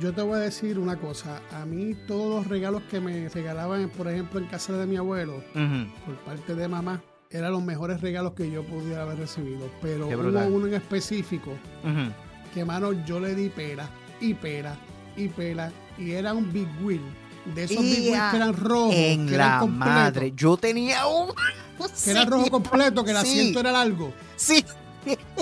yo 0.00 0.12
te 0.12 0.22
voy 0.22 0.36
a 0.36 0.40
decir 0.40 0.78
una 0.78 0.96
cosa. 0.96 1.40
A 1.52 1.64
mí 1.64 1.94
todos 2.06 2.34
los 2.36 2.46
regalos 2.46 2.82
que 2.90 3.00
me 3.00 3.28
regalaban, 3.28 3.88
por 3.90 4.08
ejemplo, 4.08 4.38
en 4.40 4.46
casa 4.46 4.72
de 4.74 4.86
mi 4.86 4.96
abuelo, 4.96 5.42
por 6.06 6.16
parte 6.24 6.54
de 6.54 6.68
mamá, 6.68 7.02
eran 7.30 7.52
los 7.52 7.62
mejores 7.62 8.00
regalos 8.00 8.32
que 8.34 8.50
yo 8.50 8.62
pudiera 8.64 9.02
haber 9.02 9.18
recibido. 9.18 9.70
Pero 9.82 10.06
hubo 10.08 10.46
uno 10.46 10.66
en 10.66 10.74
específico 10.74 11.52
que, 12.54 12.64
mano, 12.64 12.92
yo 13.04 13.20
le 13.20 13.34
di 13.34 13.48
pera 13.48 13.88
y 14.20 14.34
pera 14.34 14.76
y 15.16 15.28
pera 15.28 15.70
y 15.98 16.12
era 16.12 16.32
un 16.32 16.52
Big 16.52 16.68
Wheel. 16.82 17.02
De 17.54 17.64
esos 17.64 17.82
Big 17.82 18.00
Wheels 18.00 18.14
¡Ea! 18.16 18.30
que 18.30 18.36
eran 18.36 18.54
rojos. 18.54 18.94
En 18.94 19.26
que 19.26 19.34
eran 19.34 19.50
la 19.52 19.58
completos, 19.60 19.94
madre, 19.94 20.32
yo 20.36 20.56
tenía 20.56 21.06
un... 21.06 21.30
Que 22.04 22.10
era 22.10 22.24
rojo 22.24 22.50
completo, 22.50 23.04
que 23.04 23.12
el 23.12 23.16
Sí. 23.18 23.22
asiento 23.38 23.60
era 23.60 23.72
largo. 23.72 24.12
Sí, 24.36 24.64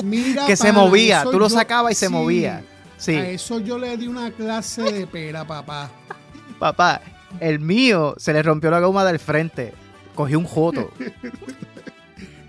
Mira, 0.05 0.47
que 0.47 0.55
se 0.57 0.71
movía, 0.71 1.25
tú 1.25 1.39
lo 1.39 1.49
sacabas 1.49 1.93
y 1.93 1.95
se 1.95 2.07
sí, 2.07 2.13
movía. 2.13 2.63
Sí. 2.97 3.15
A 3.15 3.29
eso 3.31 3.61
yo 3.61 3.79
le 3.79 3.97
di 3.97 4.07
una 4.07 4.31
clase 4.31 4.83
de 4.83 5.07
pera, 5.07 5.47
papá. 5.47 5.91
Papá, 6.59 7.01
el 7.41 7.61
mío 7.61 8.15
se 8.17 8.33
le 8.33 8.43
rompió 8.43 8.71
la 8.71 8.81
goma 8.81 9.05
del 9.05 9.19
frente. 9.19 9.73
Cogió 10.15 10.39
un 10.39 10.47
joto. 10.47 10.91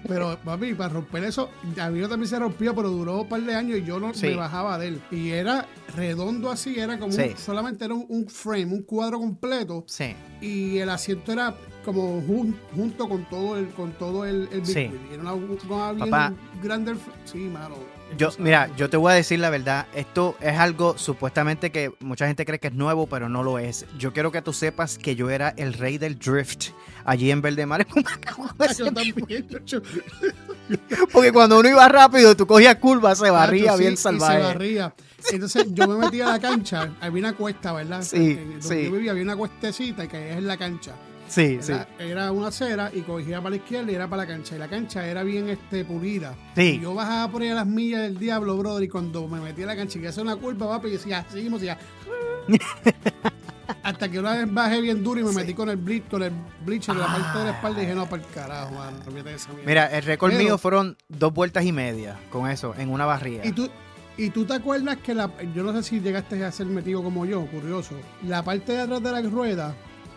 Pero, 0.07 0.37
papi, 0.41 0.73
para 0.73 0.93
romper 0.93 1.25
eso, 1.25 1.49
a 1.81 1.89
mí 1.89 1.99
también 2.07 2.27
se 2.29 2.39
rompió, 2.39 2.73
pero 2.73 2.89
duró 2.89 3.23
un 3.23 3.27
par 3.27 3.41
de 3.41 3.53
años 3.53 3.79
y 3.79 3.83
yo 3.83 3.99
no 3.99 4.13
Sí. 4.13 4.27
me 4.27 4.35
bajaba 4.37 4.77
de 4.77 4.87
él. 4.89 5.01
Y 5.11 5.31
era 5.31 5.65
redondo 5.97 6.49
así, 6.49 6.79
era 6.79 6.97
como 6.97 7.11
Sí. 7.11 7.23
un- 7.31 7.37
solamente 7.37 7.83
era 7.83 7.93
un, 7.93 8.05
un 8.07 8.29
frame, 8.29 8.67
un 8.67 8.83
cuadro 8.83 9.19
completo. 9.19 9.83
Sí. 9.85 10.15
Y 10.39 10.77
el 10.77 10.89
asiento 10.91 11.33
era 11.33 11.53
como 11.83 12.21
jun- 12.21 12.55
junto 12.73 13.09
con 13.09 13.25
todo 13.25 13.57
el, 13.57 13.67
con 13.69 13.91
todo 13.93 14.23
el, 14.25 14.47
el 14.53 14.65
Sí. 14.65 14.89
Era 15.11 15.21
una 15.23 15.31
goma 15.67 15.91
bien 15.91 16.37
grande. 16.63 16.95
Sí, 17.25 17.39
mano. 17.39 17.75
Yo, 18.17 18.29
mira, 18.39 18.69
yo 18.77 18.89
te 18.89 18.95
voy 18.97 19.11
a 19.11 19.15
decir 19.15 19.39
la 19.39 19.49
verdad. 19.49 19.85
Esto 19.93 20.37
es 20.39 20.57
algo 20.57 20.97
supuestamente 20.97 21.71
que 21.71 21.91
mucha 21.99 22.25
gente 22.27 22.45
cree 22.45 22.59
que 22.59 22.67
es 22.67 22.73
nuevo, 22.73 23.07
pero 23.07 23.27
no 23.27 23.43
lo 23.43 23.59
es. 23.59 23.85
Yo 23.97 24.13
quiero 24.13 24.31
que 24.31 24.41
tú 24.41 24.53
sepas 24.53 24.97
que 24.97 25.15
yo 25.15 25.29
era 25.29 25.49
el 25.57 25.73
rey 25.73 25.97
del 25.97 26.17
drift 26.17 26.69
allí 27.05 27.31
en. 27.31 27.41
Yo 28.77 28.93
también. 28.93 29.47
yo- 29.65 29.81
Porque 31.11 31.31
cuando 31.31 31.59
uno 31.59 31.69
iba 31.69 31.87
rápido, 31.87 32.35
tú 32.35 32.45
cogías 32.47 32.75
curvas, 32.77 33.19
se 33.19 33.29
barría 33.29 33.65
Tacho, 33.65 33.77
sí, 33.77 33.83
bien 33.83 33.97
salvaje. 33.97 34.37
se 34.37 34.43
barría. 34.43 34.93
Entonces 35.31 35.65
yo 35.73 35.87
me 35.87 35.97
metía 36.05 36.27
a 36.29 36.31
la 36.33 36.39
cancha, 36.39 36.93
había 37.01 37.19
una 37.19 37.33
cuesta, 37.33 37.73
¿verdad? 37.73 38.01
Sí, 38.01 38.17
En- 38.17 38.59
donde 38.59 38.61
sí. 38.67 38.83
Yo 38.85 38.91
vivía, 38.91 39.11
había 39.11 39.23
una 39.23 39.35
cuestecita 39.35 40.03
y 40.05 40.07
caías 40.07 40.37
en 40.37 40.47
la 40.47 40.57
cancha. 40.57 40.93
Sí, 41.27 41.57
sí. 41.61 41.71
Era, 41.73 41.87
era 41.99 42.31
una 42.31 42.47
acera 42.47 42.89
y 42.93 43.01
cogía 43.01 43.37
para 43.37 43.51
la 43.51 43.55
izquierda 43.57 43.91
y 43.91 43.95
era 43.95 44.07
para 44.09 44.23
la 44.23 44.27
cancha. 44.27 44.55
Y 44.55 44.59
la 44.59 44.67
cancha 44.67 45.05
era 45.07 45.23
bien 45.23 45.49
este, 45.49 45.83
pulida. 45.85 46.35
Sí. 46.55 46.77
Y 46.77 46.79
yo 46.81 46.93
bajaba 46.93 47.31
por 47.31 47.41
ahí 47.41 47.49
a 47.49 47.55
las 47.55 47.67
millas 47.67 48.01
del 48.01 48.17
diablo, 48.17 48.57
brother. 48.57 48.83
Y 48.83 48.87
cuando 48.87 49.27
me 49.27 49.39
metí 49.41 49.63
a 49.63 49.67
la 49.67 49.75
cancha 49.75 49.97
y 49.97 50.01
que 50.01 50.07
hacer 50.07 50.23
una 50.23 50.35
curva, 50.35 50.67
papi, 50.67 50.87
y 50.87 50.91
decía, 50.91 51.25
seguimos 51.29 51.61
ya. 51.61 51.77
Hasta 53.83 54.09
que 54.09 54.19
una 54.19 54.33
vez 54.33 54.53
bajé 54.53 54.79
bien 54.81 55.03
duro 55.03 55.19
y 55.19 55.23
me 55.23 55.31
metí 55.33 55.53
con 55.53 55.69
el 55.69 55.77
bleach, 55.77 56.07
con 56.09 56.23
el 56.23 56.31
bleach 56.65 56.87
en 56.89 56.99
la 56.99 57.07
parte 57.07 57.39
de 57.39 57.43
la 57.45 57.51
espalda 57.51 57.77
y 57.79 57.81
dije, 57.81 57.95
no, 57.95 58.05
para 58.09 58.21
el 58.23 58.29
carajo, 58.29 58.71
mano. 58.71 58.97
olvídate 59.05 59.29
de 59.29 59.35
esa 59.35 59.49
mierda". 59.49 59.65
Mira, 59.67 59.85
el 59.97 60.03
récord 60.03 60.31
Pero- 60.31 60.43
mío 60.43 60.57
fueron 60.57 60.97
dos 61.09 61.33
vueltas 61.33 61.65
y 61.65 61.71
media 61.73 62.17
con 62.29 62.49
eso, 62.49 62.73
en 62.77 62.89
una 62.89 63.05
barría. 63.05 63.45
Y 63.45 63.51
tú, 63.51 63.69
y 64.17 64.29
tú 64.29 64.45
te 64.45 64.53
acuerdas 64.53 64.97
que 64.97 65.13
la, 65.13 65.29
yo 65.53 65.63
no 65.63 65.73
sé 65.73 65.83
si 65.83 65.99
llegaste 65.99 66.43
a 66.43 66.51
ser 66.51 66.67
metido 66.67 67.03
como 67.03 67.25
yo, 67.25 67.45
curioso. 67.47 67.95
La 68.25 68.41
parte 68.43 68.71
de 68.73 68.81
atrás 68.81 69.03
de 69.03 69.11
la 69.11 69.21
rueda, 69.21 69.75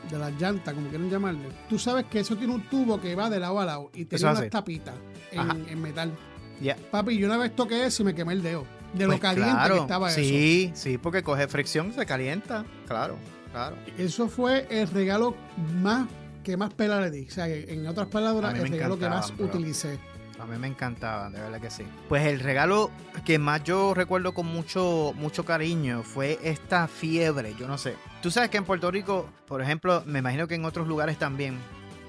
de 0.08 0.18
las 0.18 0.32
llantas, 0.40 0.74
como 0.74 0.88
quieren 0.88 1.10
llamarle, 1.10 1.48
tú 1.68 1.78
sabes 1.78 2.06
que 2.06 2.20
eso 2.20 2.36
tiene 2.36 2.54
un 2.54 2.62
tubo 2.68 3.00
que 3.00 3.14
va 3.14 3.28
de 3.28 3.40
lado 3.40 3.60
a 3.60 3.66
lado 3.66 3.90
y 3.94 4.04
tiene 4.04 4.30
unas 4.30 4.48
tapitas 4.50 4.94
en, 5.30 5.66
en 5.68 5.82
metal. 5.82 6.12
Ya. 6.60 6.76
Papi, 6.90 7.16
yo 7.16 7.26
una 7.26 7.36
vez 7.36 7.54
toqué 7.54 7.86
eso 7.86 8.02
y 8.02 8.06
me 8.06 8.14
quemé 8.14 8.32
el 8.34 8.42
dedo. 8.42 8.66
De 8.92 9.04
lo 9.04 9.10
Pues 9.10 9.20
caliente 9.20 9.52
claro, 9.52 9.74
que 9.76 9.80
estaba 9.82 10.10
eso. 10.10 10.20
Sí, 10.20 10.72
sí, 10.74 10.98
porque 10.98 11.22
coge 11.22 11.46
fricción, 11.46 11.92
se 11.92 12.04
calienta. 12.06 12.64
Claro, 12.86 13.16
claro. 13.52 13.76
Eso 13.96 14.28
fue 14.28 14.66
el 14.68 14.88
regalo 14.88 15.36
más 15.80 16.08
que 16.42 16.56
más 16.56 16.74
pela 16.74 17.00
le 17.00 17.10
di. 17.10 17.26
O 17.26 17.30
sea, 17.30 17.46
en 17.48 17.86
otras 17.86 18.08
palabras, 18.08 18.58
el 18.58 18.68
regalo 18.68 18.98
que 18.98 19.08
más 19.08 19.36
bro. 19.36 19.46
utilicé. 19.46 19.98
A 20.40 20.46
mí 20.46 20.56
me 20.58 20.66
encantaban, 20.68 21.32
de 21.32 21.40
verdad 21.40 21.60
que 21.60 21.70
sí. 21.70 21.84
Pues 22.08 22.24
el 22.26 22.40
regalo 22.40 22.90
que 23.24 23.38
más 23.38 23.62
yo 23.64 23.92
recuerdo 23.94 24.32
con 24.32 24.46
mucho, 24.46 25.12
mucho 25.16 25.44
cariño 25.44 26.02
fue 26.02 26.38
esta 26.42 26.88
fiebre, 26.88 27.54
yo 27.58 27.68
no 27.68 27.76
sé. 27.78 27.96
Tú 28.22 28.30
sabes 28.30 28.48
que 28.50 28.56
en 28.56 28.64
Puerto 28.64 28.90
Rico, 28.90 29.28
por 29.46 29.60
ejemplo, 29.62 30.02
me 30.06 30.20
imagino 30.20 30.48
que 30.48 30.54
en 30.54 30.64
otros 30.64 30.88
lugares 30.88 31.18
también, 31.18 31.58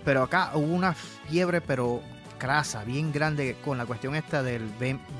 pero 0.05 0.23
acá 0.23 0.51
hubo 0.55 0.73
una 0.73 0.93
fiebre, 0.93 1.61
pero 1.61 2.01
crasa, 2.37 2.83
bien 2.83 3.11
grande 3.11 3.55
con 3.63 3.77
la 3.77 3.85
cuestión 3.85 4.15
esta 4.15 4.41
del 4.41 4.63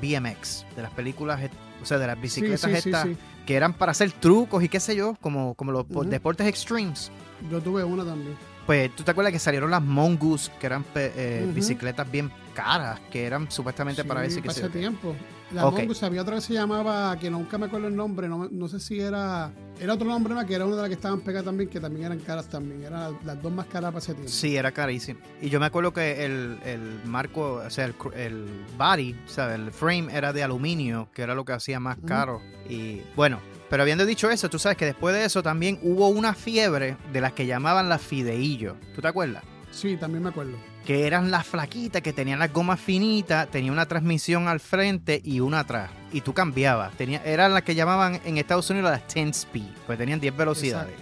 BMX, 0.00 0.64
de 0.74 0.82
las 0.82 0.90
películas, 0.92 1.40
est- 1.42 1.52
o 1.82 1.86
sea, 1.86 1.98
de 1.98 2.06
las 2.06 2.20
bicicletas 2.20 2.60
sí, 2.62 2.80
sí, 2.82 2.88
estas, 2.88 3.02
sí. 3.04 3.16
que 3.46 3.54
eran 3.56 3.74
para 3.74 3.92
hacer 3.92 4.10
trucos 4.12 4.62
y 4.64 4.68
qué 4.68 4.80
sé 4.80 4.96
yo, 4.96 5.16
como, 5.20 5.54
como 5.54 5.70
los 5.72 5.86
deportes 6.08 6.46
extremes. 6.46 7.10
Yo 7.50 7.60
tuve 7.60 7.84
una 7.84 8.04
también. 8.04 8.36
Pues 8.66 8.94
tú 8.94 9.02
te 9.02 9.10
acuerdas 9.10 9.32
que 9.32 9.38
salieron 9.38 9.70
las 9.70 9.82
Mongoose, 9.82 10.50
que 10.60 10.66
eran 10.66 10.84
eh, 10.94 11.50
bicicletas 11.52 12.10
bien 12.10 12.30
caras, 12.54 13.00
que 13.10 13.26
eran 13.26 13.50
supuestamente 13.50 14.04
para 14.04 14.22
Sí, 14.22 14.28
ese 14.28 14.42
que 14.42 14.48
hace 14.48 14.68
tiempo. 14.68 15.16
La 15.54 15.66
Ok. 15.66 15.78
Mongoose, 15.78 16.06
había 16.06 16.22
otra 16.22 16.36
que 16.36 16.40
se 16.40 16.54
llamaba, 16.54 17.16
que 17.18 17.30
nunca 17.30 17.58
me 17.58 17.66
acuerdo 17.66 17.88
el 17.88 17.96
nombre, 17.96 18.28
no, 18.28 18.48
no 18.50 18.68
sé 18.68 18.80
si 18.80 19.00
era. 19.00 19.52
Era 19.80 19.94
otro 19.94 20.06
nombre 20.06 20.34
más, 20.34 20.44
que 20.46 20.54
era 20.54 20.64
una 20.64 20.76
de 20.76 20.82
las 20.82 20.88
que 20.88 20.94
estaban 20.94 21.20
pegadas 21.20 21.44
también, 21.44 21.68
que 21.68 21.80
también 21.80 22.06
eran 22.06 22.18
caras 22.20 22.48
también. 22.48 22.82
Eran 22.84 23.18
las 23.24 23.42
dos 23.42 23.52
más 23.52 23.66
caras 23.66 23.90
para 23.90 23.98
ese 23.98 24.14
tiempo. 24.14 24.30
Sí, 24.30 24.56
era 24.56 24.72
carísimo. 24.72 25.20
Y 25.40 25.48
yo 25.50 25.58
me 25.60 25.66
acuerdo 25.66 25.92
que 25.92 26.24
el, 26.24 26.58
el 26.64 27.00
marco, 27.04 27.62
o 27.66 27.70
sea, 27.70 27.84
el, 27.86 27.94
el 28.16 28.46
body, 28.78 29.16
¿sabes? 29.26 29.58
El 29.58 29.72
frame 29.72 30.08
era 30.12 30.32
de 30.32 30.42
aluminio, 30.42 31.08
que 31.12 31.22
era 31.22 31.34
lo 31.34 31.44
que 31.44 31.52
hacía 31.52 31.80
más 31.80 31.98
caro. 32.06 32.40
Y 32.68 33.02
bueno, 33.16 33.40
pero 33.68 33.82
habiendo 33.82 34.06
dicho 34.06 34.30
eso, 34.30 34.48
tú 34.48 34.58
sabes 34.58 34.78
que 34.78 34.84
después 34.84 35.14
de 35.14 35.24
eso 35.24 35.42
también 35.42 35.78
hubo 35.82 36.08
una 36.08 36.34
fiebre 36.34 36.96
de 37.12 37.20
las 37.20 37.32
que 37.32 37.46
llamaban 37.46 37.88
las 37.88 38.02
fideillos. 38.02 38.76
¿Tú 38.94 39.00
te 39.00 39.08
acuerdas? 39.08 39.42
Sí, 39.70 39.96
también 39.96 40.22
me 40.22 40.28
acuerdo. 40.28 40.56
Que 40.86 41.06
eran 41.06 41.30
las 41.30 41.46
flaquitas, 41.46 42.02
que 42.02 42.12
tenían 42.12 42.38
las 42.38 42.52
gomas 42.52 42.80
finitas, 42.80 43.48
tenía 43.48 43.70
una 43.70 43.86
transmisión 43.86 44.48
al 44.48 44.60
frente 44.60 45.20
y 45.24 45.40
una 45.40 45.60
atrás. 45.60 45.90
Y 46.12 46.22
tú 46.22 46.34
cambiabas. 46.34 46.92
Tenía, 46.96 47.22
eran 47.24 47.54
las 47.54 47.62
que 47.62 47.74
llamaban 47.74 48.20
en 48.24 48.36
Estados 48.36 48.68
Unidos 48.70 48.90
las 48.90 49.14
10 49.14 49.28
speed, 49.28 49.70
pues 49.86 49.98
tenían 49.98 50.18
10 50.20 50.36
velocidades. 50.36 50.94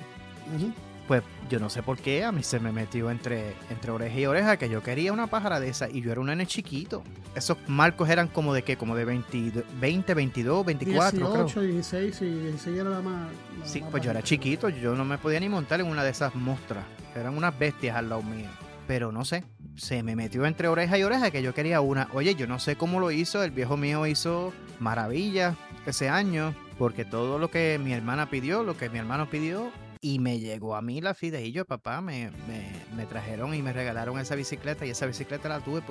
Pues 1.10 1.24
yo 1.48 1.58
no 1.58 1.68
sé 1.68 1.82
por 1.82 1.98
qué 1.98 2.24
a 2.24 2.30
mí 2.30 2.44
se 2.44 2.60
me 2.60 2.70
metió 2.70 3.10
entre, 3.10 3.54
entre 3.68 3.90
oreja 3.90 4.16
y 4.16 4.26
oreja 4.26 4.56
que 4.56 4.68
yo 4.68 4.80
quería 4.80 5.12
una 5.12 5.26
pájara 5.26 5.58
de 5.58 5.68
esa 5.68 5.90
y 5.90 6.02
yo 6.02 6.12
era 6.12 6.20
un 6.20 6.28
nene 6.28 6.46
chiquito. 6.46 7.02
Esos 7.34 7.56
marcos 7.66 8.08
eran 8.08 8.28
como 8.28 8.54
de 8.54 8.62
qué, 8.62 8.76
como 8.76 8.94
de 8.94 9.04
20, 9.04 9.64
20 9.80 10.14
22, 10.14 10.64
24, 10.64 11.18
18, 11.18 11.52
creo. 11.52 11.62
16, 11.64 12.22
y 12.22 12.24
16 12.26 12.78
era 12.78 12.90
la 12.90 13.00
más. 13.00 13.28
la 13.58 13.66
Sí, 13.66 13.80
más 13.80 13.90
pues 13.90 14.04
yo 14.04 14.12
era 14.12 14.22
chiquito, 14.22 14.68
yo 14.68 14.94
no 14.94 15.04
me 15.04 15.18
podía 15.18 15.40
ni 15.40 15.48
montar 15.48 15.80
en 15.80 15.86
una 15.86 16.04
de 16.04 16.10
esas 16.10 16.32
mostras. 16.36 16.84
Eran 17.16 17.36
unas 17.36 17.58
bestias 17.58 17.96
al 17.96 18.08
lado 18.08 18.22
mío. 18.22 18.48
Pero 18.90 19.12
no 19.12 19.24
sé, 19.24 19.44
se 19.76 20.02
me 20.02 20.16
metió 20.16 20.46
entre 20.46 20.66
oreja 20.66 20.98
y 20.98 21.04
oreja 21.04 21.30
que 21.30 21.44
yo 21.44 21.54
quería 21.54 21.80
una. 21.80 22.08
Oye, 22.12 22.34
yo 22.34 22.48
no 22.48 22.58
sé 22.58 22.74
cómo 22.74 22.98
lo 22.98 23.12
hizo, 23.12 23.44
el 23.44 23.52
viejo 23.52 23.76
mío 23.76 24.04
hizo 24.04 24.52
maravillas 24.80 25.56
ese 25.86 26.08
año, 26.08 26.56
porque 26.76 27.04
todo 27.04 27.38
lo 27.38 27.52
que 27.52 27.78
mi 27.80 27.92
hermana 27.92 28.30
pidió, 28.30 28.64
lo 28.64 28.76
que 28.76 28.90
mi 28.90 28.98
hermano 28.98 29.30
pidió, 29.30 29.70
y 30.00 30.18
me 30.18 30.40
llegó 30.40 30.74
a 30.74 30.82
mí 30.82 31.00
la 31.00 31.14
fideillo, 31.14 31.66
papá, 31.66 32.00
me, 32.00 32.32
me, 32.48 32.72
me 32.96 33.06
trajeron 33.06 33.54
y 33.54 33.62
me 33.62 33.72
regalaron 33.72 34.18
esa 34.18 34.34
bicicleta, 34.34 34.84
y 34.84 34.90
esa 34.90 35.06
bicicleta 35.06 35.48
la 35.48 35.60
tuve, 35.60 35.82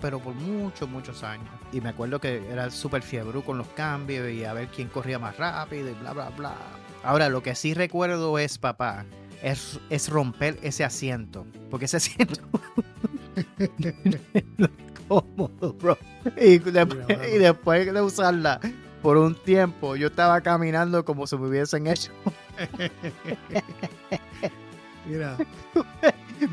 pero 0.00 0.18
por 0.18 0.34
muchos, 0.34 0.88
muchos 0.88 1.22
años. 1.22 1.48
Y 1.72 1.80
me 1.80 1.90
acuerdo 1.90 2.20
que 2.20 2.42
era 2.50 2.68
súper 2.72 3.02
fiebre 3.02 3.42
con 3.42 3.58
los 3.58 3.68
cambios 3.68 4.28
y 4.28 4.44
a 4.44 4.54
ver 4.54 4.66
quién 4.74 4.88
corría 4.88 5.20
más 5.20 5.36
rápido 5.36 5.88
y 5.88 5.94
bla, 5.94 6.12
bla, 6.12 6.30
bla. 6.30 6.56
Ahora, 7.04 7.28
lo 7.28 7.44
que 7.44 7.54
sí 7.54 7.74
recuerdo 7.74 8.40
es, 8.40 8.58
papá, 8.58 9.06
es, 9.42 9.78
es 9.90 10.08
romper 10.08 10.58
ese 10.62 10.84
asiento. 10.84 11.44
Porque 11.70 11.84
ese 11.86 11.96
asiento 11.98 12.40
no 14.58 14.66
es 14.66 14.72
cómodo, 15.08 15.72
bro. 15.74 15.98
Y, 16.36 16.58
después, 16.58 17.06
Mira, 17.08 17.28
y 17.28 17.38
después 17.38 17.92
de 17.92 18.02
usarla 18.02 18.60
por 19.02 19.16
un 19.16 19.34
tiempo, 19.34 19.96
yo 19.96 20.08
estaba 20.08 20.40
caminando 20.40 21.04
como 21.04 21.26
si 21.26 21.36
me 21.36 21.48
hubiesen 21.48 21.86
hecho, 21.86 22.12
Mira. 25.06 25.36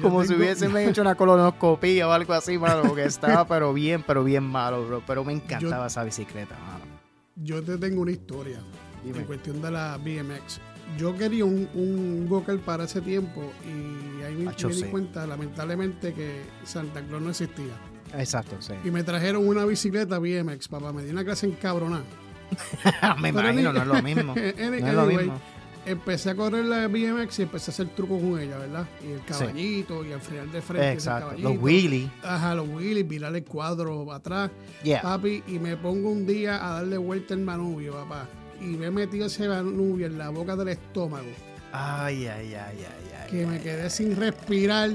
como 0.01 0.23
si 0.23 0.33
hubiesen 0.33 0.75
hecho 0.77 1.01
una 1.01 1.15
colonoscopía 1.15 2.07
o 2.07 2.11
algo 2.11 2.33
así, 2.33 2.57
mano. 2.57 2.83
Porque 2.83 3.05
estaba, 3.05 3.45
pero 3.47 3.73
bien, 3.73 4.03
pero 4.05 4.23
bien 4.23 4.43
malo, 4.43 4.85
bro. 4.85 5.03
Pero 5.05 5.23
me 5.23 5.33
encantaba 5.33 5.87
esa 5.87 6.03
bicicleta, 6.03 6.55
mano. 6.59 6.85
Yo 7.35 7.61
te 7.61 7.77
tengo 7.77 8.01
una 8.01 8.11
historia 8.11 8.59
Dime. 9.03 9.19
en 9.19 9.25
cuestión 9.25 9.61
de 9.61 9.71
la 9.71 9.97
BMX. 9.97 10.59
Yo 10.97 11.15
quería 11.15 11.45
un, 11.45 11.67
un 11.73 12.59
para 12.65 12.85
ese 12.85 13.01
tiempo 13.01 13.51
y 13.65 14.23
ahí 14.23 14.35
me, 14.35 14.49
Acho, 14.49 14.69
me 14.69 14.75
di 14.75 14.81
sí. 14.81 14.87
cuenta, 14.87 15.27
lamentablemente, 15.27 16.13
que 16.13 16.41
Santa 16.63 17.01
Claus 17.01 17.21
no 17.21 17.29
existía. 17.29 17.73
Exacto, 18.17 18.55
sí. 18.59 18.73
Y 18.85 18.91
me 18.91 19.03
trajeron 19.03 19.47
una 19.47 19.65
bicicleta 19.65 20.17
BMX, 20.19 20.67
papá. 20.69 20.93
Me 20.93 21.03
dio 21.03 21.11
una 21.11 21.25
clase 21.25 21.45
encabronada. 21.47 22.05
me 23.19 23.33
Pero 23.33 23.49
imagino, 23.49 23.73
ni- 23.73 23.79
no 23.79 23.81
es 23.83 23.87
lo 23.87 24.01
mismo. 24.03 24.35
No 24.35 24.41
es 24.41 24.93
lo 24.93 25.01
anyway, 25.01 25.17
mismo. 25.17 25.39
Empecé 25.85 26.31
a 26.31 26.35
correr 26.35 26.65
la 26.65 26.87
BMX 26.87 27.39
y 27.39 27.41
empecé 27.43 27.71
a 27.71 27.73
hacer 27.73 27.87
trucos 27.95 28.21
con 28.21 28.39
ella, 28.39 28.57
¿verdad? 28.57 28.85
Y 29.07 29.11
el 29.11 29.23
caballito 29.23 30.03
y 30.05 30.11
al 30.11 30.19
frenar 30.19 30.47
de 30.51 30.61
frente. 30.61 30.91
Exacto. 30.91 31.33
Los 31.37 31.57
wheelie. 31.59 32.09
Ajá, 32.23 32.55
los 32.55 32.67
wheelies, 32.67 33.07
virar 33.07 33.33
el 33.33 33.43
cuadro 33.45 34.11
atrás. 34.11 34.51
Yeah. 34.83 35.01
Papi, 35.01 35.43
y 35.47 35.59
me 35.59 35.77
pongo 35.77 36.09
un 36.09 36.25
día 36.25 36.55
a 36.65 36.73
darle 36.73 36.97
vuelta 36.97 37.33
el 37.33 37.39
manubrio, 37.41 37.93
papá. 37.93 38.27
Y 38.61 38.65
me 38.65 38.87
he 38.87 38.91
metido 38.91 39.27
ese 39.27 39.47
manubrio 39.47 40.07
en 40.07 40.17
la 40.17 40.29
boca 40.29 40.55
del 40.55 40.69
estómago. 40.69 41.27
Ay, 41.71 42.25
ay, 42.27 42.53
ay, 42.53 42.55
ay, 42.55 43.11
ay. 43.23 43.29
Que 43.29 43.45
me 43.45 43.55
ay, 43.55 43.61
quedé 43.61 43.89
sin 43.89 44.15
respirar. 44.15 44.91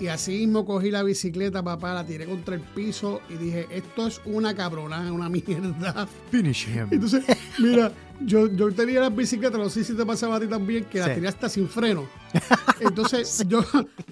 Y 0.00 0.08
así 0.08 0.32
mismo 0.38 0.64
cogí 0.66 0.90
la 0.90 1.04
bicicleta, 1.04 1.62
papá, 1.62 1.94
la 1.94 2.04
tiré 2.04 2.26
contra 2.26 2.56
el 2.56 2.60
piso 2.62 3.20
y 3.30 3.34
dije, 3.34 3.68
esto 3.70 4.08
es 4.08 4.20
una 4.24 4.52
cabronada, 4.54 5.12
una 5.12 5.28
mierda. 5.30 6.08
Finish 6.32 6.66
him. 6.68 6.88
Entonces, 6.90 7.22
mira, 7.60 7.92
yo, 8.20 8.48
yo 8.48 8.72
tenía 8.72 9.00
las 9.00 9.14
bicicletas, 9.14 9.58
no 9.60 9.68
sé 9.70 9.84
si 9.84 9.94
te 9.94 10.04
pasaba 10.04 10.36
a 10.36 10.40
ti 10.40 10.48
también, 10.48 10.84
que 10.86 10.98
Sí. 11.00 11.06
las 11.06 11.14
tiré 11.14 11.28
hasta 11.28 11.48
sin 11.48 11.68
freno. 11.68 12.06
Entonces, 12.80 13.44
yo, 13.48 13.64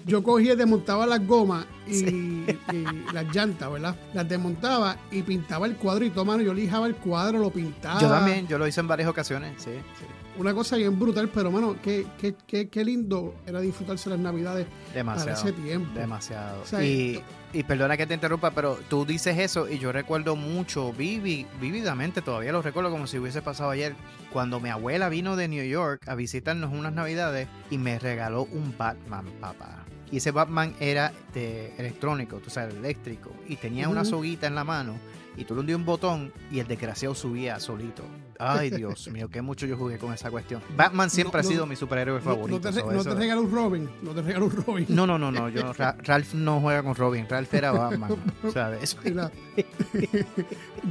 yo 0.05 0.23
cogía 0.23 0.53
y 0.53 0.55
desmontaba 0.55 1.05
las 1.05 1.25
gomas 1.25 1.65
y, 1.87 2.05
y 2.07 2.85
las 3.13 3.33
llantas, 3.35 3.71
¿verdad? 3.71 3.95
Las 4.13 4.27
desmontaba 4.27 4.97
y 5.11 5.21
pintaba 5.21 5.65
el 5.65 5.75
cuadrito, 5.75 6.23
mano. 6.25 6.41
Yo 6.43 6.53
lijaba 6.53 6.87
el 6.87 6.95
cuadro, 6.95 7.39
lo 7.39 7.49
pintaba. 7.49 7.99
Yo 7.99 8.09
también, 8.09 8.47
yo 8.47 8.57
lo 8.57 8.67
hice 8.67 8.79
en 8.79 8.87
varias 8.87 9.09
ocasiones, 9.09 9.61
sí, 9.61 9.71
sí. 9.99 10.05
Una 10.37 10.53
cosa 10.53 10.77
bien 10.77 10.97
brutal, 10.99 11.29
pero, 11.33 11.51
mano, 11.51 11.75
qué, 11.83 12.05
qué, 12.19 12.33
qué, 12.47 12.67
qué 12.67 12.83
lindo 12.83 13.35
era 13.45 13.61
disfrutarse 13.61 14.09
las 14.09 14.17
navidades 14.19 14.65
Demasiado. 14.93 15.37
para 15.41 15.49
ese 15.49 15.61
tiempo. 15.61 15.99
Demasiado. 15.99 16.61
O 16.63 16.65
sea, 16.65 16.83
y, 16.83 17.21
y 17.53 17.63
perdona 17.63 17.95
que 17.97 18.07
te 18.07 18.15
interrumpa, 18.15 18.49
pero 18.51 18.79
tú 18.89 19.05
dices 19.05 19.37
eso 19.37 19.69
y 19.69 19.77
yo 19.77 19.91
recuerdo 19.91 20.35
mucho, 20.35 20.91
vivi- 20.93 21.45
vívidamente, 21.61 22.21
todavía 22.23 22.51
lo 22.51 22.63
recuerdo 22.63 22.89
como 22.89 23.05
si 23.05 23.19
hubiese 23.19 23.43
pasado 23.43 23.69
ayer, 23.69 23.93
cuando 24.31 24.59
mi 24.59 24.69
abuela 24.69 25.07
vino 25.09 25.35
de 25.35 25.47
New 25.47 25.63
York 25.65 26.01
a 26.07 26.15
visitarnos 26.15 26.71
unas 26.73 26.93
navidades 26.93 27.47
y 27.69 27.77
me 27.77 27.99
regaló 27.99 28.43
un 28.51 28.73
Batman, 28.75 29.25
papá. 29.39 29.85
Y 30.11 30.17
ese 30.17 30.31
Batman 30.31 30.73
era 30.79 31.11
de 31.33 31.73
electrónico, 31.77 32.37
tú 32.37 32.49
sabes, 32.49 32.73
eléctrico, 32.75 33.31
y 33.47 33.55
tenía 33.57 33.87
una 33.89 34.03
soguita 34.05 34.47
en 34.47 34.55
la 34.55 34.63
mano 34.63 34.95
y 35.37 35.43
tú 35.45 35.53
le 35.53 35.61
hundías 35.61 35.77
un 35.77 35.85
botón 35.85 36.33
y 36.51 36.59
el 36.59 36.67
desgraciado 36.67 37.13
subía 37.15 37.59
solito. 37.59 38.03
Ay, 38.39 38.69
Dios 38.69 39.07
mío, 39.09 39.29
qué 39.29 39.41
mucho 39.41 39.65
yo 39.65 39.77
jugué 39.77 39.97
con 39.97 40.13
esa 40.13 40.29
cuestión. 40.31 40.61
Batman 40.75 41.09
siempre 41.09 41.41
No, 41.41 41.47
ha 41.47 41.51
sido 41.51 41.59
no, 41.61 41.67
mi 41.67 41.75
superhéroe 41.75 42.19
favorito. 42.21 42.49
no 42.57 42.61
te, 42.61 42.71
re- 42.71 42.81
so 42.81 42.91
no 42.91 43.01
eso- 43.01 43.09
te 43.11 43.15
regaló 43.15 43.41
un 43.41 43.51
Robin, 43.51 43.89
no 44.01 44.11
te 44.11 44.21
regaló 44.21 44.45
un 44.45 44.51
Robin. 44.65 44.85
no, 44.89 45.05
no, 45.07 45.17
no, 45.19 45.31
no. 45.31 45.49
Yo, 45.49 45.73
Ra- 45.73 45.95
Ralph 46.03 46.33
no 46.33 46.59
juega 46.61 46.83
con 46.83 46.95
Robin. 46.95 47.25
Ralph 47.29 47.53
era 47.53 47.71
Batman. 47.71 48.15
¿Sabes? 48.53 48.97
Mira, 49.03 49.31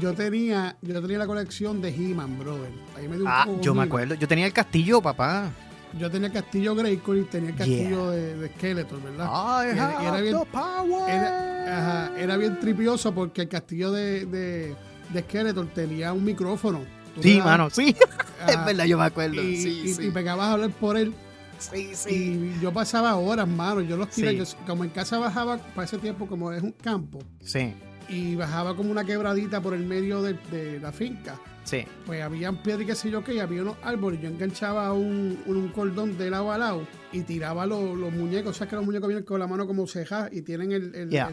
yo 0.01 0.13
tenía 0.15 0.77
yo 0.83 1.01
tenía 1.01 1.19
la 1.19 1.27
colección 1.27 1.81
de 1.81 1.89
He-Man, 1.91 2.39
brother. 2.39 2.71
Ahí 2.97 3.09
me 3.09 3.17
dio 3.17 3.25
un 3.25 3.31
Ah, 3.31 3.47
yo 3.61 3.75
me 3.75 3.83
acuerdo. 3.83 4.15
Yo 4.15 4.27
tenía 4.29 4.47
el 4.47 4.53
castillo, 4.53 5.01
papá. 5.01 5.51
Yo 5.99 6.11
tenía 6.11 6.29
el 6.29 6.33
castillo 6.33 6.75
Grayskull 6.75 7.19
y 7.19 7.25
tenía 7.25 7.51
el 7.51 7.57
castillo 7.57 8.11
de, 8.11 8.37
de 8.37 8.49
Skeletor, 8.49 9.03
¿verdad? 9.03 9.27
I 9.27 9.69
Era- 9.73 9.89
have 9.99 10.07
era 10.09 10.21
bien- 10.23 10.39
the 10.39 10.47
power. 10.47 11.11
Era, 11.11 12.07
ajá, 12.07 12.19
era 12.19 12.37
bien 12.39 12.59
tripioso 12.59 13.13
porque 13.13 13.43
el 13.43 13.49
castillo 13.49 13.93
de, 13.93 14.25
de, 14.25 14.75
de 15.13 15.21
Skeletor 15.21 15.67
tenía 15.75 16.13
un 16.15 16.25
micrófono. 16.25 16.81
Sí, 17.21 17.39
mano, 17.41 17.69
sí. 17.71 17.95
es 18.49 18.65
verdad, 18.65 18.85
yo 18.85 18.99
me 18.99 19.05
acuerdo. 19.05 19.43
Y, 19.43 19.57
sí, 19.57 19.83
y- 19.85 19.93
sí. 19.95 20.07
y 20.07 20.11
pegabas 20.11 20.47
a 20.49 20.53
hablar 20.55 20.71
por 20.71 20.97
él. 20.97 21.13
sí, 21.59 21.91
sí. 21.95 22.55
Y 22.59 22.61
yo 22.63 22.73
pasaba 22.73 23.15
horas, 23.17 23.47
mano. 23.49 23.81
Yo 23.83 23.97
los 23.97 24.09
tiré. 24.11 24.31
Sí. 24.31 24.37
yo- 24.39 24.45
como 24.67 24.85
en 24.85 24.91
casa 24.91 25.19
bajaba, 25.19 25.59
para 25.59 25.85
ese 25.85 25.99
tiempo, 25.99 26.27
como 26.27 26.51
es 26.53 26.63
un 26.63 26.73
campo, 26.73 27.19
Sí. 27.45 27.75
y 28.09 28.35
bajaba 28.37 28.75
como 28.77 28.91
una 28.91 29.05
quebradita 29.05 29.61
por 29.61 29.75
el 29.75 29.85
medio 29.87 30.23
de, 30.23 30.35
de 30.51 30.81
la 30.81 30.91
finca. 30.93 31.39
Sí. 31.65 31.85
Pues 32.07 32.21
habían 32.21 32.57
piedras 32.61 32.83
y 32.83 32.87
qué 32.87 32.95
sé 32.97 33.09
yo 33.11 33.23
qué, 33.23 33.35
y 33.35 33.39
había 33.39 33.63
unos 33.63 33.77
árboles. 33.85 34.21
Yo 34.21 34.29
enganchaba 34.29 34.93
un, 34.93 35.39
un 35.47 35.69
cordón 35.69 36.19
de 36.19 36.29
lado 36.29 36.51
a 36.51 36.59
lado 36.59 36.85
y 37.13 37.21
tiraba 37.23 37.67
los, 37.67 37.97
los 37.97 38.13
muñecos. 38.13 38.51
O 38.51 38.59
sea, 38.59 38.67
que 38.67 38.75
los 38.75 38.85
muñecos 38.85 39.07
vienen 39.07 39.25
con 39.25 39.39
la 39.39 39.47
mano 39.47 39.65
como 39.65 39.87
ceja 39.87 40.29
y 40.33 40.43
tienen 40.43 40.73
el, 40.73 40.93
el, 40.95 41.09
Yeah. 41.11 41.31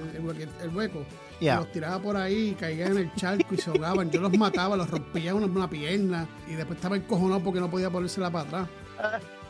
el 0.62 0.70
hueco. 0.76 1.04
Yeah. 1.40 1.56
Y 1.56 1.58
los 1.60 1.72
tiraba 1.72 2.00
por 2.02 2.18
ahí 2.18 2.50
y 2.50 2.54
caían 2.54 2.92
en 2.94 2.98
el 2.98 3.16
charco 3.16 3.54
y 3.56 3.58
se 3.58 3.70
ahogaban. 3.70 4.12
Yo 4.12 4.20
los 4.22 4.38
mataba, 4.38 4.76
los 4.76 4.90
rompía 4.90 5.34
una, 5.34 5.46
una 5.46 5.70
pierna 5.70 6.28
y 6.50 6.54
después 6.56 6.78
estaba 6.78 6.98
encojonado 6.98 7.42
porque 7.42 7.60
no 7.62 7.70
podía 7.70 7.90
ponérsela 7.90 8.30
para 8.30 8.46
atrás. 8.48 8.68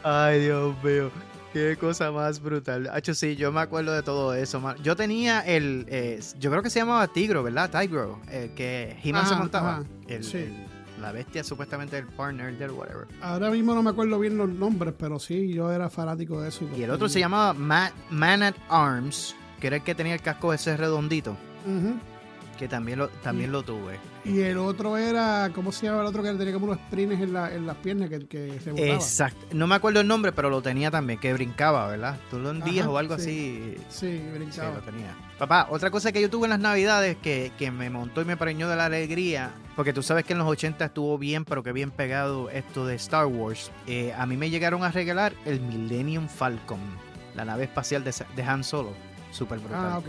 Ay, 0.03 0.41
Dios 0.41 0.75
mío. 0.83 1.11
Qué 1.51 1.75
cosa 1.77 2.11
más 2.11 2.39
brutal. 2.41 2.89
Hacho, 2.93 3.15
sí, 3.15 3.35
yo 3.35 3.51
me 3.51 3.61
acuerdo 3.61 3.91
de 3.93 4.03
todo 4.03 4.35
eso. 4.35 4.59
man. 4.59 4.75
Yo 4.83 4.95
tenía 4.95 5.39
el. 5.41 5.85
eh, 5.89 6.19
yo 6.39 6.51
creo 6.51 6.61
que 6.61 6.69
se 6.69 6.79
llamaba 6.79 7.07
Tigro, 7.07 7.41
¿verdad? 7.41 7.71
Tigro. 7.71 8.19
El 8.29 8.53
que 8.53 8.95
He-Man 9.03 9.25
se 9.25 9.35
montaba. 9.35 9.83
El- 10.07 10.23
sí. 10.23 10.37
el- 10.37 10.69
la 11.01 11.13
bestia, 11.13 11.45
supuestamente 11.45 11.97
el 11.97 12.05
partner 12.07 12.57
del 12.57 12.71
whatever. 12.71 13.07
Ahora 13.21 13.49
mismo 13.51 13.73
no 13.73 13.81
me 13.81 13.89
acuerdo 13.91 14.19
bien 14.19 14.37
los 14.37 14.49
nombres, 14.49 14.93
pero 14.99 15.17
sí, 15.17 15.53
yo 15.53 15.71
era 15.71 15.89
fanático 15.89 16.41
de 16.41 16.49
eso. 16.49 16.69
Y 16.77 16.83
el 16.83 16.91
otro 16.91 17.07
se 17.07 17.19
llamaba 17.21 17.53
Ma- 17.53 17.93
Man 18.09 18.43
at 18.43 18.55
Arms, 18.69 19.33
que 19.61 19.67
era 19.67 19.77
el 19.77 19.81
que 19.83 19.95
tenía 19.95 20.13
el 20.13 20.21
casco 20.21 20.53
ese 20.53 20.75
redondito. 20.75 21.37
Que 22.57 22.67
también 22.67 22.99
lo, 22.99 23.07
también 23.07 23.53
lo 23.53 23.63
tuve. 23.63 23.97
Y 24.25 24.41
el 24.41 24.57
otro 24.57 24.97
era, 24.97 25.49
¿cómo 25.55 25.71
se 25.71 25.85
llama 25.85 26.01
el 26.01 26.07
otro 26.07 26.21
que 26.21 26.33
tenía 26.33 26.51
como 26.51 26.65
unos 26.65 26.77
sprines 26.77 27.21
en, 27.21 27.31
la, 27.31 27.53
en 27.55 27.65
las 27.65 27.77
piernas 27.77 28.09
que, 28.09 28.27
que 28.27 28.59
se 28.59 28.71
botaba? 28.71 28.89
Exacto. 28.89 29.45
No 29.53 29.65
me 29.65 29.75
acuerdo 29.75 30.01
el 30.01 30.07
nombre, 30.09 30.33
pero 30.33 30.49
lo 30.49 30.61
tenía 30.61 30.91
también, 30.91 31.21
que 31.21 31.31
brincaba, 31.31 31.87
¿verdad? 31.87 32.19
Tú 32.29 32.37
lo 32.37 32.49
hundías 32.49 32.85
o 32.85 32.97
algo 32.97 33.17
sí. 33.17 33.75
así. 33.77 33.83
Sí, 33.89 34.17
Sí, 34.17 34.29
brincaba. 34.33 34.75
lo 34.75 34.81
tenía. 34.81 35.15
Papá, 35.37 35.67
otra 35.69 35.89
cosa 35.89 36.11
que 36.11 36.19
yo 36.21 36.29
tuve 36.29 36.47
en 36.47 36.49
las 36.49 36.59
navidades 36.59 37.15
que, 37.23 37.53
que 37.57 37.71
me 37.71 37.89
montó 37.89 38.21
y 38.21 38.25
me 38.25 38.35
preñó 38.35 38.67
de 38.67 38.75
la 38.75 38.87
alegría, 38.87 39.51
porque 39.77 39.93
tú 39.93 40.03
sabes 40.03 40.25
que 40.25 40.33
en 40.33 40.39
los 40.39 40.47
80 40.49 40.83
estuvo 40.83 41.17
bien, 41.17 41.45
pero 41.45 41.63
que 41.63 41.71
bien 41.71 41.91
pegado 41.91 42.49
esto 42.49 42.85
de 42.85 42.95
Star 42.95 43.25
Wars. 43.25 43.71
Eh, 43.87 44.13
a 44.17 44.25
mí 44.25 44.35
me 44.35 44.49
llegaron 44.49 44.83
a 44.83 44.91
regalar 44.91 45.31
el 45.45 45.61
Millennium 45.61 46.27
Falcon, 46.27 46.81
la 47.35 47.45
nave 47.45 47.63
espacial 47.63 48.03
de, 48.03 48.13
de 48.35 48.43
Han 48.43 48.65
Solo. 48.65 48.91
Súper 49.31 49.59
brutal. 49.59 49.91
Ah, 49.93 49.97
ok. 49.99 50.07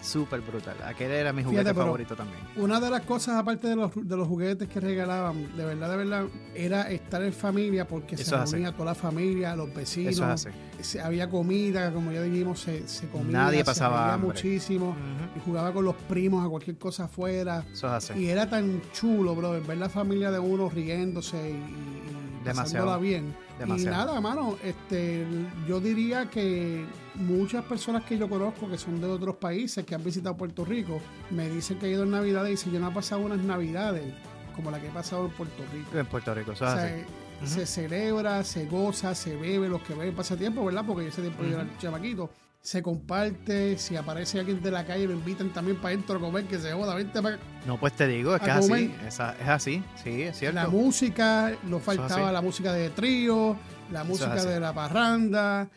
Súper 0.00 0.40
brutal. 0.40 0.76
Aquel 0.84 1.10
era 1.10 1.32
mi 1.32 1.42
juguete 1.42 1.74
favorito 1.74 2.14
también. 2.14 2.38
Una 2.56 2.78
de 2.80 2.88
las 2.90 3.02
cosas, 3.02 3.36
aparte 3.36 3.66
de 3.68 3.76
los, 3.76 3.90
de 3.94 4.16
los 4.16 4.28
juguetes 4.28 4.68
que 4.68 4.78
regalaban, 4.80 5.56
de 5.56 5.64
verdad, 5.64 5.90
de 5.90 5.96
verdad, 5.96 6.24
era 6.54 6.90
estar 6.90 7.22
en 7.22 7.32
familia 7.32 7.86
porque 7.86 8.16
se 8.16 8.22
Eso 8.22 8.42
reunía 8.44 8.72
toda 8.72 8.86
la 8.86 8.94
familia, 8.94 9.56
los 9.56 9.74
vecinos. 9.74 10.46
Se- 10.80 11.00
había 11.00 11.28
comida, 11.28 11.92
como 11.92 12.12
ya 12.12 12.22
dijimos, 12.22 12.60
se, 12.60 12.86
se 12.86 13.08
comía. 13.08 13.32
Nadie 13.32 13.58
se 13.58 13.64
pasaba 13.64 14.14
hambre. 14.14 14.28
muchísimo. 14.28 14.94
Y 15.36 15.40
jugaba 15.40 15.72
con 15.72 15.84
los 15.84 15.96
primos 15.96 16.46
a 16.46 16.48
cualquier 16.48 16.78
cosa 16.78 17.04
afuera. 17.04 17.64
Eso 17.72 17.86
es 17.88 17.92
así. 18.10 18.12
Y 18.20 18.28
era 18.28 18.48
tan 18.48 18.80
chulo, 18.92 19.34
bro, 19.34 19.60
ver 19.62 19.78
la 19.78 19.88
familia 19.88 20.30
de 20.30 20.38
uno 20.38 20.68
riéndose 20.70 21.36
y, 21.50 21.54
y 21.54 22.44
Demasiado. 22.44 22.86
pasándola 22.86 22.98
bien. 22.98 23.34
Demasiado. 23.58 23.96
Y 23.96 23.98
nada, 24.06 24.20
mano, 24.20 24.56
este, 24.62 25.26
yo 25.66 25.80
diría 25.80 26.30
que 26.30 26.84
muchas 27.18 27.64
personas 27.64 28.04
que 28.04 28.16
yo 28.16 28.28
conozco 28.28 28.68
que 28.68 28.78
son 28.78 29.00
de 29.00 29.06
otros 29.06 29.36
países, 29.36 29.84
que 29.84 29.94
han 29.94 30.04
visitado 30.04 30.36
Puerto 30.36 30.64
Rico, 30.64 31.00
me 31.30 31.48
dicen 31.48 31.78
que 31.78 31.86
han 31.86 31.92
ido 31.92 32.02
en 32.04 32.10
Navidades 32.10 32.48
y 32.48 32.52
dicen, 32.52 32.72
yo 32.72 32.80
no 32.80 32.90
he 32.90 32.94
pasado 32.94 33.22
unas 33.22 33.38
Navidades 33.40 34.14
como 34.54 34.70
la 34.70 34.80
que 34.80 34.88
he 34.88 34.90
pasado 34.90 35.26
en 35.26 35.30
Puerto 35.32 35.62
Rico. 35.72 35.98
En 35.98 36.06
Puerto 36.06 36.34
Rico, 36.34 36.50
O 36.52 36.56
sea, 36.56 36.72
así. 36.74 37.04
se 37.44 37.66
celebra, 37.66 38.42
se 38.42 38.66
goza, 38.66 39.14
se 39.14 39.36
bebe, 39.36 39.68
los 39.68 39.82
que 39.82 39.94
beben 39.94 40.14
pasatiempo, 40.14 40.64
¿verdad? 40.64 40.84
Porque 40.86 41.06
ese 41.06 41.20
tiempo 41.22 41.44
yo 41.44 41.60
era 41.60 41.66
chamaquito. 41.78 42.30
Se 42.60 42.82
comparte, 42.82 43.78
si 43.78 43.94
aparece 43.94 44.40
alguien 44.40 44.60
de 44.60 44.72
la 44.72 44.84
calle, 44.84 45.06
lo 45.06 45.12
invitan 45.12 45.50
también 45.50 45.76
para 45.76 45.90
adentro 45.90 46.18
a 46.18 46.20
comer, 46.20 46.44
que 46.46 46.58
se 46.58 46.72
joda, 46.72 46.96
vente 46.96 47.22
para. 47.22 47.38
No, 47.66 47.78
pues 47.78 47.92
te 47.92 48.08
digo, 48.08 48.34
es 48.34 48.42
que 48.42 48.50
es 48.50 48.56
así. 48.56 48.94
Es, 49.06 49.20
así, 49.20 49.82
sí, 50.02 50.22
es 50.22 50.36
cierto. 50.36 50.56
La 50.56 50.66
música, 50.66 51.52
no 51.62 51.78
faltaba 51.78 52.32
la 52.32 52.42
música 52.42 52.72
de 52.72 52.90
trío, 52.90 53.56
la 53.92 54.02
música 54.02 54.44
de 54.44 54.58
la 54.58 54.74
parranda, 54.74 55.68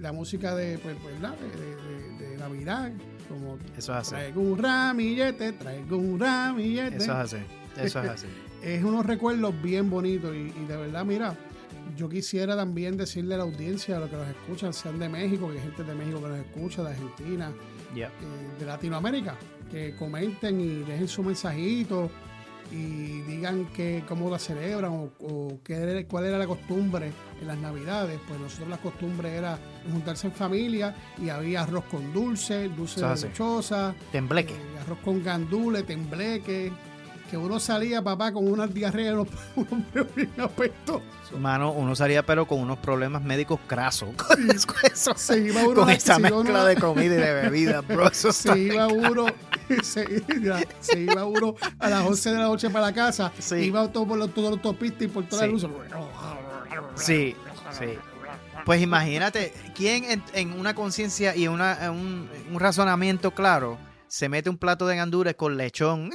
la 0.00 0.12
música 0.12 0.54
de, 0.54 0.78
pues, 0.78 0.96
pues, 1.02 1.20
¿verdad? 1.20 1.36
de, 1.38 2.24
de- 2.24 2.30
de 2.30 2.36
Navidad, 2.38 2.90
como 3.28 3.58
Eso 3.76 3.92
es 3.92 3.98
así. 3.98 4.10
traigo 4.10 4.40
un 4.40 4.58
ramillete, 4.58 5.52
traigo 5.52 5.96
un 5.98 6.18
ramillete. 6.18 6.96
Eso 6.96 7.04
es 7.04 7.10
así. 7.34 7.36
Eso 7.76 8.02
es 8.02 8.08
así. 8.10 8.26
es 8.62 8.82
unos 8.84 9.04
recuerdos 9.06 9.54
bien 9.62 9.88
bonitos 9.90 10.34
y, 10.34 10.38
y 10.58 10.64
de 10.66 10.76
verdad, 10.76 11.04
mira, 11.04 11.34
yo 11.96 12.08
quisiera 12.08 12.56
también 12.56 12.96
decirle 12.96 13.34
a 13.34 13.38
la 13.38 13.44
audiencia, 13.44 13.96
a 13.96 14.00
los 14.00 14.10
que 14.10 14.16
nos 14.16 14.28
escuchan, 14.28 14.72
sean 14.72 14.98
de 14.98 15.08
México, 15.08 15.48
que 15.48 15.58
hay 15.58 15.62
gente 15.64 15.84
de 15.84 15.94
México 15.94 16.20
que 16.22 16.28
nos 16.28 16.38
escucha, 16.38 16.82
de 16.82 16.90
Argentina, 16.90 17.52
Ya. 17.94 18.06
eh, 18.06 18.10
de 18.58 18.66
Latinoamérica, 18.66 19.36
que 19.70 19.94
comenten 19.96 20.60
y 20.60 20.78
dejen 20.84 21.08
su 21.08 21.22
mensajito 21.22 22.10
y 22.70 23.20
digan 23.22 23.66
que 23.74 24.04
cómo 24.08 24.30
la 24.30 24.38
celebran 24.38 24.92
o, 24.92 25.10
o 25.20 25.58
qué 25.64 26.06
cuál 26.08 26.26
era 26.26 26.38
la 26.38 26.46
costumbre 26.46 27.12
en 27.40 27.46
las 27.46 27.58
navidades. 27.58 28.18
Pues 28.28 28.38
nosotros 28.40 28.68
la 28.68 28.78
costumbre 28.78 29.34
era 29.36 29.58
juntarse 29.90 30.28
en 30.28 30.32
familia 30.32 30.94
y 31.20 31.28
había 31.28 31.62
arroz 31.62 31.84
con 31.90 32.12
dulce, 32.12 32.68
dulce 32.68 33.00
Eso 33.00 33.14
de 33.14 33.28
lechosa, 33.28 33.94
Tembleque. 34.12 34.54
eh, 34.54 34.78
arroz 34.82 34.98
con 35.04 35.22
gandule, 35.22 35.82
tembleque, 35.82 36.72
que 37.30 37.36
uno 37.36 37.60
salía, 37.60 38.02
papá, 38.02 38.32
con 38.32 38.50
una 38.50 38.66
diarrea, 38.66 39.14
unos, 39.14 39.28
unos 39.56 39.76
bien 40.16 40.30
apestosos. 40.38 41.02
Mano, 41.38 41.70
uno 41.72 41.94
salía 41.94 42.26
pero 42.26 42.46
con 42.46 42.58
unos 42.58 42.78
problemas 42.78 43.22
médicos 43.22 43.60
crasos. 43.68 44.08
Con 44.16 44.50
eso. 44.92 45.14
Se 45.16 45.38
iba 45.38 45.62
uno, 45.62 45.74
Con 45.82 45.90
esa 45.90 46.18
mezcla 46.18 46.38
uno- 46.40 46.64
de 46.64 46.76
comida 46.76 47.14
y 47.14 47.18
de 47.18 47.32
bebida, 47.34 47.80
bro. 47.88 48.08
Eso 48.08 48.32
se 48.32 48.58
iba 48.58 48.88
uno, 48.88 49.26
se, 49.82 50.24
se 50.80 51.00
iba 51.00 51.24
uno 51.24 51.54
a 51.78 51.88
las 51.88 52.04
11 52.06 52.30
de 52.30 52.36
la 52.36 52.42
noche 52.44 52.68
para 52.70 52.86
la 52.86 52.92
casa, 52.92 53.32
Sí. 53.38 53.56
iba 53.56 53.86
todo 53.92 54.08
por 54.08 54.18
los, 54.18 54.34
todos 54.34 54.50
los 54.50 54.58
autopistas 54.58 55.02
y 55.02 55.08
por 55.08 55.24
todas 55.26 55.44
Sí. 55.46 55.52
las 55.52 55.62
luces. 55.62 55.70
Sí, 56.96 57.36
sí. 57.78 57.86
Pues 58.64 58.82
imagínate, 58.82 59.54
¿quién 59.74 60.04
en, 60.04 60.22
en 60.34 60.52
una 60.58 60.74
conciencia 60.74 61.34
y 61.34 61.48
una, 61.48 61.86
en 61.86 61.90
un, 61.92 62.28
un 62.52 62.60
razonamiento 62.60 63.30
claro 63.30 63.78
se 64.06 64.28
mete 64.28 64.50
un 64.50 64.58
plato 64.58 64.86
de 64.86 64.96
gandules 64.96 65.34
con 65.36 65.56
lechón 65.56 66.10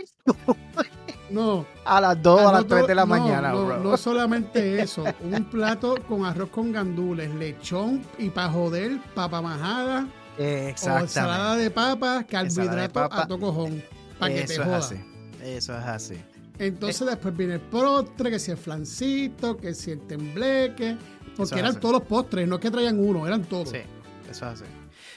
No, 1.30 1.66
a 1.86 2.00
las 2.02 2.22
2 2.22 2.40
a 2.42 2.50
Ah, 2.50 2.52
las 2.54 2.62
no 2.62 2.68
3 2.68 2.88
de 2.88 2.96
la 2.96 3.02
no, 3.02 3.08
mañana, 3.08 3.52
no, 3.52 3.66
bro? 3.66 3.78
no 3.80 3.98
solamente 3.98 4.82
eso, 4.82 5.04
un 5.24 5.44
plato 5.46 5.96
con 6.08 6.24
arroz 6.24 6.50
con 6.50 6.72
gandules, 6.72 7.34
lechón 7.34 8.04
y 8.20 8.30
para 8.30 8.50
joder, 8.52 9.00
papa 9.16 9.42
majada 9.42 10.08
o 10.38 10.42
ensalada 10.42 10.70
Exactamente. 10.70 11.64
de 11.64 11.72
papas, 11.72 12.26
carbohidrato 12.26 12.94
papa. 12.94 13.22
a 13.24 13.28
tocojón, 13.28 13.84
para 14.20 14.34
que 14.34 14.42
te 14.44 14.54
Eso 14.54 14.62
es 14.62 14.68
joda. 14.68 14.78
así. 14.78 14.96
Eso 15.44 15.78
es 15.78 15.84
así. 15.86 16.16
Entonces 16.60 17.08
después 17.08 17.36
viene 17.36 17.56
el 17.56 17.62
postre, 17.62 18.30
que 18.30 18.40
si 18.40 18.52
el 18.52 18.58
flancito, 18.58 19.58
que 19.58 19.74
si 19.74 19.92
el 19.92 20.02
tembleque, 20.02 20.96
porque 21.36 21.56
Eso 21.56 21.60
eran 21.66 21.80
todos 21.80 21.94
los 21.96 22.04
postres, 22.04 22.48
no 22.48 22.56
es 22.56 22.62
que 22.62 22.70
traían 22.72 23.00
uno, 23.00 23.26
eran 23.28 23.44
todos. 23.44 23.70
Sí, 23.70 23.78
eso 24.30 24.46
es 24.52 24.62
así. 24.62 24.64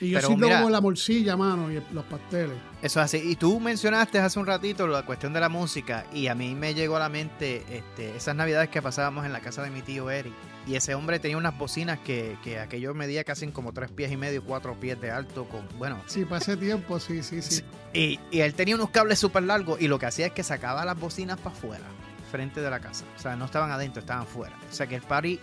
Y 0.01 0.11
yo 0.11 0.19
Pero 0.19 0.29
siento 0.29 0.47
mira- 0.47 0.59
como 0.59 0.71
la 0.71 0.81
morcilla, 0.81 1.37
mano, 1.37 1.71
y 1.73 1.83
los 1.93 2.05
pasteles. 2.05 2.57
Eso 2.83 3.01
es 3.01 3.05
así. 3.05 3.17
Y 3.19 3.37
tú 3.37 3.59
mencionaste 3.59 4.19
hace 4.21 4.39
un 4.39 4.47
ratito 4.47 4.87
la 4.87 5.05
cuestión 5.05 5.33
de 5.33 5.41
la 5.41 5.49
música 5.49 6.07
y 6.13 6.29
a 6.29 6.35
mí 6.35 6.55
me 6.55 6.75
llegó 6.75 6.97
a 6.97 7.01
la 7.01 7.09
mente 7.09 7.65
este, 7.71 8.17
esas 8.17 8.37
navidades 8.37 8.69
que 8.69 8.81
pasábamos 8.81 9.27
en 9.27 9.33
la 9.33 9.41
casa 9.41 9.63
de 9.63 9.71
mi 9.71 9.83
tío 9.83 10.11
Eric. 10.11 10.33
Y 10.67 10.77
ese 10.77 10.95
hombre 10.95 11.19
tenía 11.19 11.39
unas 11.39 11.57
bocinas 11.57 11.99
que, 12.01 12.37
que 12.45 12.59
aquello 12.59 12.93
medía 12.95 13.25
casi 13.25 13.49
como 13.49 13.73
tres 13.73 13.91
pies 13.91 14.13
y 14.13 14.17
medio, 14.19 14.45
cuatro 14.45 14.75
pies 14.79 15.01
de 15.01 15.11
alto. 15.11 15.47
Con, 15.47 15.67
bueno, 15.79 16.01
Sí, 16.07 16.27
ese 16.31 16.57
tiempo, 16.59 17.01
sí, 17.01 17.23
sí, 17.23 17.41
sí. 17.41 17.63
y, 17.95 18.21
y 18.31 18.41
él 18.41 18.53
tenía 18.55 18.75
unos 18.75 18.91
cables 18.91 19.19
súper 19.19 19.45
largos 19.45 19.81
y 19.81 19.89
lo 19.89 19.99
que 19.99 20.07
hacía 20.07 20.27
es 20.27 20.33
que 20.33 20.43
sacaba 20.43 20.85
las 20.85 21.01
bocinas 21.01 21.39
para 21.41 21.57
afuera, 21.57 21.85
frente 22.31 22.61
de 22.61 22.69
la 22.69 22.81
casa. 22.81 23.07
O 23.17 23.19
sea, 23.21 23.35
no 23.35 23.47
estaban 23.47 23.71
adentro, 23.71 24.01
estaban 24.01 24.27
fuera. 24.27 24.55
O 24.71 24.75
sea 24.75 24.87
que 24.87 24.97
el 24.97 25.03
party 25.03 25.41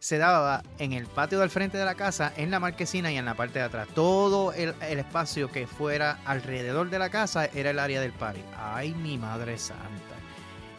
se 0.00 0.18
daba 0.18 0.62
en 0.78 0.92
el 0.92 1.06
patio 1.06 1.40
del 1.40 1.50
frente 1.50 1.76
de 1.78 1.84
la 1.84 1.94
casa, 1.94 2.32
en 2.36 2.50
la 2.50 2.60
marquesina 2.60 3.10
y 3.12 3.16
en 3.16 3.24
la 3.24 3.34
parte 3.34 3.58
de 3.58 3.64
atrás. 3.64 3.88
Todo 3.94 4.52
el, 4.52 4.74
el 4.88 4.98
espacio 4.98 5.50
que 5.50 5.66
fuera 5.66 6.18
alrededor 6.24 6.88
de 6.90 6.98
la 6.98 7.10
casa 7.10 7.46
era 7.46 7.70
el 7.70 7.78
área 7.78 8.00
del 8.00 8.12
party. 8.12 8.40
Ay, 8.56 8.94
mi 8.94 9.18
madre 9.18 9.58
santa. 9.58 9.82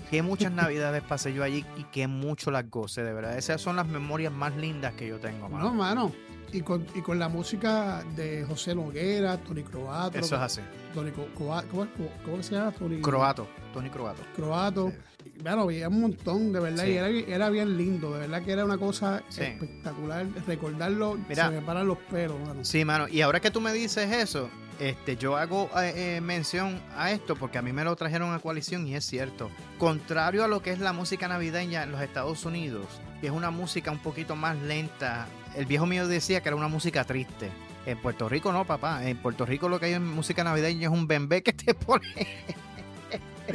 Qué 0.10 0.22
muchas 0.22 0.52
navidades 0.54 1.04
pasé 1.04 1.34
yo 1.34 1.44
allí 1.44 1.66
y 1.78 1.84
qué 1.86 2.08
mucho 2.08 2.50
las 2.52 2.70
goce, 2.70 3.04
de 3.04 3.14
verdad. 3.14 3.38
Esas 3.38 3.62
son 3.62 3.76
las 3.76 3.88
memorias 3.88 4.32
más 4.34 4.56
lindas 4.56 4.94
que 4.94 5.08
yo 5.08 5.20
tengo, 5.20 5.50
mano. 5.50 5.66
No, 5.66 5.74
mano. 5.74 6.12
Y 6.52 6.62
con, 6.62 6.88
y 6.96 7.02
con 7.02 7.20
la 7.20 7.30
música 7.30 8.04
de 8.16 8.44
José 8.44 8.74
Noguera, 8.74 9.38
Tony 9.38 9.62
Croato. 9.62 10.18
Eso 10.18 10.36
es 10.36 10.42
así. 10.42 10.62
Tony. 10.96 11.12
Co- 11.12 11.28
cómo 11.36 12.42
se 12.42 12.56
llama? 12.56 12.72
Tony 12.72 13.02
Croato, 13.02 13.48
Tony 13.72 13.90
Croato. 13.92 14.24
Croato. 14.36 14.92
Bueno, 15.42 15.62
había 15.64 15.88
un 15.88 16.02
montón, 16.02 16.52
de 16.52 16.60
verdad, 16.60 16.84
Sí. 16.84 16.92
y 16.92 16.96
era, 16.98 17.08
era 17.10 17.50
bien 17.50 17.78
lindo, 17.78 18.14
de 18.14 18.20
verdad 18.22 18.44
que 18.44 18.52
era 18.52 18.66
una 18.66 18.78
cosa 18.78 19.24
Sí. 19.30 19.42
espectacular. 19.44 20.26
Recordarlo, 20.46 21.18
Mira. 21.30 21.48
se 21.50 21.56
me 21.56 21.62
paran 21.62 21.88
los 21.88 21.98
pelos, 21.98 22.38
mano. 22.46 22.66
Sí, 22.66 22.84
mano. 22.84 23.08
Y 23.08 23.22
ahora 23.22 23.40
que 23.40 23.50
tú 23.52 23.62
me 23.62 23.72
dices 23.72 24.12
eso, 24.12 24.50
este, 24.80 25.16
yo 25.18 25.38
hago 25.38 25.70
eh, 25.82 26.18
eh, 26.18 26.22
mención 26.22 26.82
a 26.98 27.12
esto 27.12 27.36
porque 27.36 27.58
a 27.58 27.62
mí 27.62 27.72
me 27.74 27.84
lo 27.84 27.96
trajeron 27.96 28.34
a 28.34 28.40
coalición 28.40 28.86
y 28.88 28.96
es 28.96 29.06
cierto. 29.06 29.50
Contrario 29.78 30.44
a 30.44 30.48
lo 30.48 30.62
que 30.62 30.72
es 30.72 30.80
la 30.80 30.92
música 30.94 31.28
navideña 31.28 31.84
en 31.84 31.92
los 31.92 32.02
Estados 32.02 32.46
Unidos, 32.46 32.86
que 33.22 33.28
es 33.28 33.34
una 33.34 33.50
música 33.52 33.92
un 33.92 34.00
poquito 34.00 34.36
más 34.36 34.58
lenta. 34.58 35.28
El 35.56 35.66
viejo 35.66 35.86
mío 35.86 36.08
decía 36.08 36.42
que 36.42 36.50
era 36.50 36.56
una 36.56 36.68
música 36.68 37.04
triste. 37.06 37.50
En 37.86 37.98
Puerto 37.98 38.28
Rico 38.30 38.52
no, 38.52 38.66
papá. 38.66 39.08
En 39.08 39.18
Puerto 39.18 39.46
Rico 39.46 39.68
lo 39.70 39.80
que 39.80 39.88
hay 39.88 39.94
en 39.94 40.06
música 40.06 40.44
navideña 40.44 40.88
es 40.90 40.94
un 40.94 41.08
bembé 41.08 41.42
que 41.44 41.54
te 41.54 41.74
pone 41.74 42.28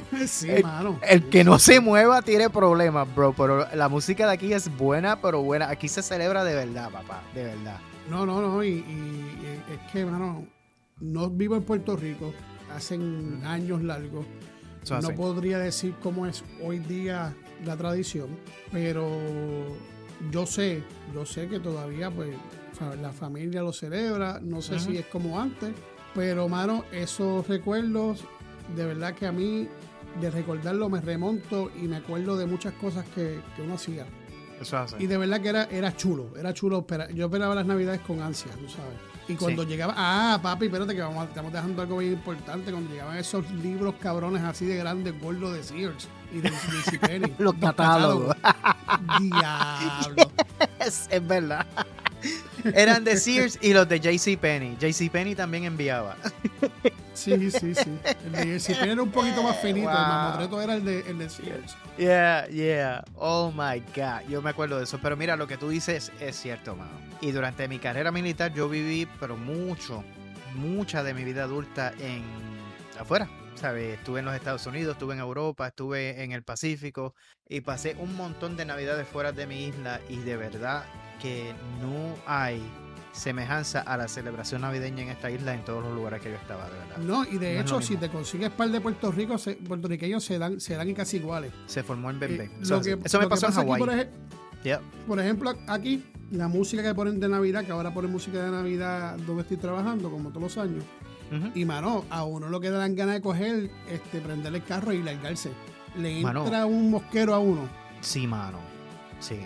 sí, 0.26 0.50
el, 0.50 0.62
mano. 0.62 0.98
El 1.02 1.28
que 1.28 1.44
no 1.44 1.58
se 1.58 1.80
mueva 1.80 2.22
tiene 2.22 2.50
problemas, 2.50 3.12
bro. 3.14 3.34
Pero 3.36 3.66
la 3.74 3.88
música 3.88 4.26
de 4.26 4.32
aquí 4.32 4.52
es 4.52 4.74
buena, 4.76 5.20
pero 5.20 5.42
buena. 5.42 5.68
Aquí 5.68 5.88
se 5.88 6.02
celebra 6.02 6.44
de 6.44 6.54
verdad, 6.54 6.90
papá. 6.90 7.22
De 7.34 7.44
verdad. 7.44 7.78
No, 8.10 8.26
no, 8.26 8.40
no. 8.40 8.62
Y, 8.62 8.84
es 9.72 9.92
que, 9.92 10.04
mano, 10.04 10.46
no 11.00 11.30
vivo 11.30 11.56
en 11.56 11.62
Puerto 11.62 11.96
Rico. 11.96 12.32
Hacen 12.74 13.42
años 13.44 13.82
largos. 13.82 14.26
Eso 14.82 15.00
no 15.00 15.14
podría 15.14 15.58
decir 15.58 15.94
cómo 16.02 16.26
es 16.26 16.44
hoy 16.62 16.78
día 16.78 17.34
la 17.64 17.76
tradición, 17.76 18.28
pero 18.70 19.08
yo 20.30 20.46
sé, 20.46 20.82
yo 21.14 21.24
sé 21.24 21.48
que 21.48 21.58
todavía 21.58 22.10
pues 22.10 22.36
la 23.00 23.12
familia 23.12 23.62
lo 23.62 23.72
celebra, 23.72 24.40
no 24.42 24.60
sé 24.60 24.78
si 24.78 24.96
es 24.98 25.06
como 25.06 25.40
antes, 25.40 25.72
pero 26.14 26.48
mano, 26.48 26.84
esos 26.92 27.46
recuerdos, 27.48 28.24
de 28.76 28.84
verdad 28.84 29.14
que 29.14 29.26
a 29.26 29.32
mí 29.32 29.68
de 30.20 30.30
recordarlo 30.30 30.88
me 30.88 31.00
remonto 31.00 31.70
y 31.76 31.88
me 31.88 31.96
acuerdo 31.96 32.36
de 32.36 32.46
muchas 32.46 32.72
cosas 32.74 33.04
que, 33.14 33.40
que 33.56 33.62
uno 33.62 33.74
hacía. 33.74 34.06
Eso 34.60 34.76
es 34.82 34.94
así. 34.94 34.96
Y 35.04 35.06
de 35.06 35.18
verdad 35.18 35.40
que 35.40 35.48
era, 35.48 35.64
era 35.64 35.96
chulo, 35.96 36.28
era 36.38 36.54
chulo. 36.54 36.86
yo 37.12 37.26
esperaba 37.26 37.54
las 37.54 37.66
navidades 37.66 38.00
con 38.02 38.20
ansia, 38.22 38.52
tú 38.52 38.68
sabes. 38.68 38.94
Y 39.26 39.34
cuando 39.36 39.62
Sí. 39.62 39.68
llegaba, 39.70 39.94
ah, 39.96 40.38
papi, 40.42 40.66
espérate 40.66 40.94
que 40.94 41.00
vamos, 41.00 41.26
estamos 41.26 41.50
dejando 41.52 41.80
algo 41.82 41.96
bien 41.98 42.12
importante. 42.12 42.70
Cuando 42.70 42.90
llegaban 42.90 43.16
esos 43.16 43.50
libros 43.52 43.94
cabrones 43.98 44.42
así 44.42 44.66
de 44.66 44.76
grandes, 44.76 45.18
gordos 45.20 45.54
de 45.54 45.62
Sears 45.62 46.08
y 46.32 46.40
de. 46.40 46.52
Los 47.38 47.54
catálogos. 47.54 48.36
Diablo. 49.18 50.30
Es, 50.78 51.06
es 51.10 51.26
verdad. 51.26 51.66
Eran 52.74 53.04
de 53.04 53.16
Sears 53.16 53.58
y 53.60 53.72
los 53.72 53.88
de 53.88 54.00
JCPenney. 54.00 54.76
JCPenney 54.78 55.34
también 55.34 55.64
enviaba. 55.64 56.16
Sí, 57.14 57.48
sí, 57.52 57.76
sí. 57.76 57.96
El 58.26 58.32
de 58.32 58.58
JCPenney 58.58 58.90
era 58.90 59.02
un 59.02 59.12
poquito 59.12 59.40
más 59.44 59.56
finito. 59.60 59.88
El 59.88 59.94
Wow. 59.96 60.04
mamotreto 60.04 60.60
era 60.60 60.74
el 60.74 60.84
de, 60.84 60.98
el 61.08 61.18
de 61.18 61.30
Sears. 61.30 61.76
Yeah, 61.96 62.48
yeah. 62.48 63.04
Oh 63.14 63.52
my 63.52 63.78
God. 63.94 64.28
Yo 64.28 64.42
me 64.42 64.50
acuerdo 64.50 64.78
de 64.78 64.84
eso. 64.84 64.98
Pero 65.00 65.16
mira, 65.16 65.36
lo 65.36 65.46
que 65.46 65.56
tú 65.56 65.68
dices 65.68 66.10
es 66.20 66.34
cierto, 66.34 66.74
mano. 66.74 66.90
Y 67.20 67.30
durante 67.30 67.68
mi 67.68 67.78
carrera 67.78 68.10
militar 68.10 68.52
yo 68.52 68.68
viví, 68.68 69.06
pero 69.20 69.36
mucho, 69.36 70.02
mucha 70.56 71.04
de 71.04 71.14
mi 71.14 71.22
vida 71.22 71.44
adulta 71.44 71.92
en 72.00 72.24
afuera. 72.98 73.28
¿Sabes? 73.54 73.96
Estuve 73.98 74.18
en 74.18 74.24
los 74.26 74.34
Estados 74.34 74.66
Unidos, 74.66 74.94
estuve 74.94 75.14
en 75.14 75.20
Europa, 75.20 75.68
estuve 75.68 76.24
en 76.24 76.32
el 76.32 76.42
Pacífico 76.42 77.14
y 77.48 77.60
pasé 77.60 77.94
un 78.00 78.16
montón 78.16 78.56
de 78.56 78.64
navidades 78.64 79.06
fuera 79.06 79.30
de 79.30 79.46
mi 79.46 79.66
isla 79.68 80.00
y 80.08 80.16
de 80.16 80.36
verdad 80.36 80.84
que 81.24 81.54
no 81.80 82.14
hay 82.26 82.62
semejanza 83.12 83.80
a 83.80 83.96
la 83.96 84.08
celebración 84.08 84.60
navideña 84.60 85.02
en 85.04 85.08
esta 85.08 85.30
isla 85.30 85.54
en 85.54 85.64
todos 85.64 85.82
los 85.82 85.94
lugares 85.94 86.20
que 86.20 86.28
yo 86.30 86.36
estaba, 86.36 86.64
de 86.68 86.72
verdad. 86.78 86.98
No, 86.98 87.24
y 87.24 87.38
de 87.38 87.54
No 87.54 87.60
hecho, 87.62 87.80
si 87.80 87.96
te 87.96 88.10
consigues 88.10 88.50
par 88.50 88.68
de 88.68 88.80
Puerto 88.80 89.10
Rico, 89.10 89.38
se- 89.38 89.54
puertorriqueños 89.54 90.22
se 90.22 90.38
dan, 90.38 90.60
se 90.60 90.74
dan 90.76 90.92
casi 90.92 91.16
iguales. 91.16 91.50
Se 91.66 91.82
formó 91.82 92.10
en 92.10 92.18
Bembe. 92.20 92.44
Eh, 92.44 92.50
que- 92.60 92.62
Eso 92.64 92.80
me 92.80 92.98
pasó 92.98 93.16
en 93.22 93.28
pasa 93.30 93.46
aquí, 93.48 93.54
Hawái. 93.70 93.78
por 93.80 93.90
ej- 93.90 94.08
Yeah. 94.64 94.80
Por 95.06 95.20
ejemplo, 95.20 95.52
aquí, 95.68 96.02
la 96.30 96.48
música 96.48 96.82
que 96.82 96.94
ponen 96.94 97.20
de 97.20 97.28
Navidad, 97.28 97.64
que 97.64 97.72
ahora 97.72 97.92
ponen 97.92 98.10
música 98.10 98.42
de 98.42 98.50
Navidad 98.50 99.16
donde 99.18 99.42
estoy 99.42 99.58
trabajando, 99.58 100.10
como 100.10 100.30
todos 100.30 100.42
los 100.42 100.58
años. 100.58 100.84
Y 101.54 101.64
mano, 101.64 102.04
a 102.10 102.24
uno 102.24 102.48
lo 102.48 102.60
que 102.60 102.70
le 102.70 102.76
dan 102.76 102.94
ganas 102.94 103.16
de 103.16 103.20
coger, 103.20 103.70
este, 103.90 104.20
prenderle 104.20 104.58
el 104.58 104.64
carro 104.64 104.92
y 104.92 105.02
largarse. 105.02 105.50
Le 105.98 106.22
Mano. 106.22 106.44
entra 106.44 106.64
un 106.66 106.90
mosquero 106.90 107.34
a 107.34 107.38
uno. 107.40 107.68
Sí, 108.00 108.26
mano. 108.26 108.58
Sí. 109.20 109.40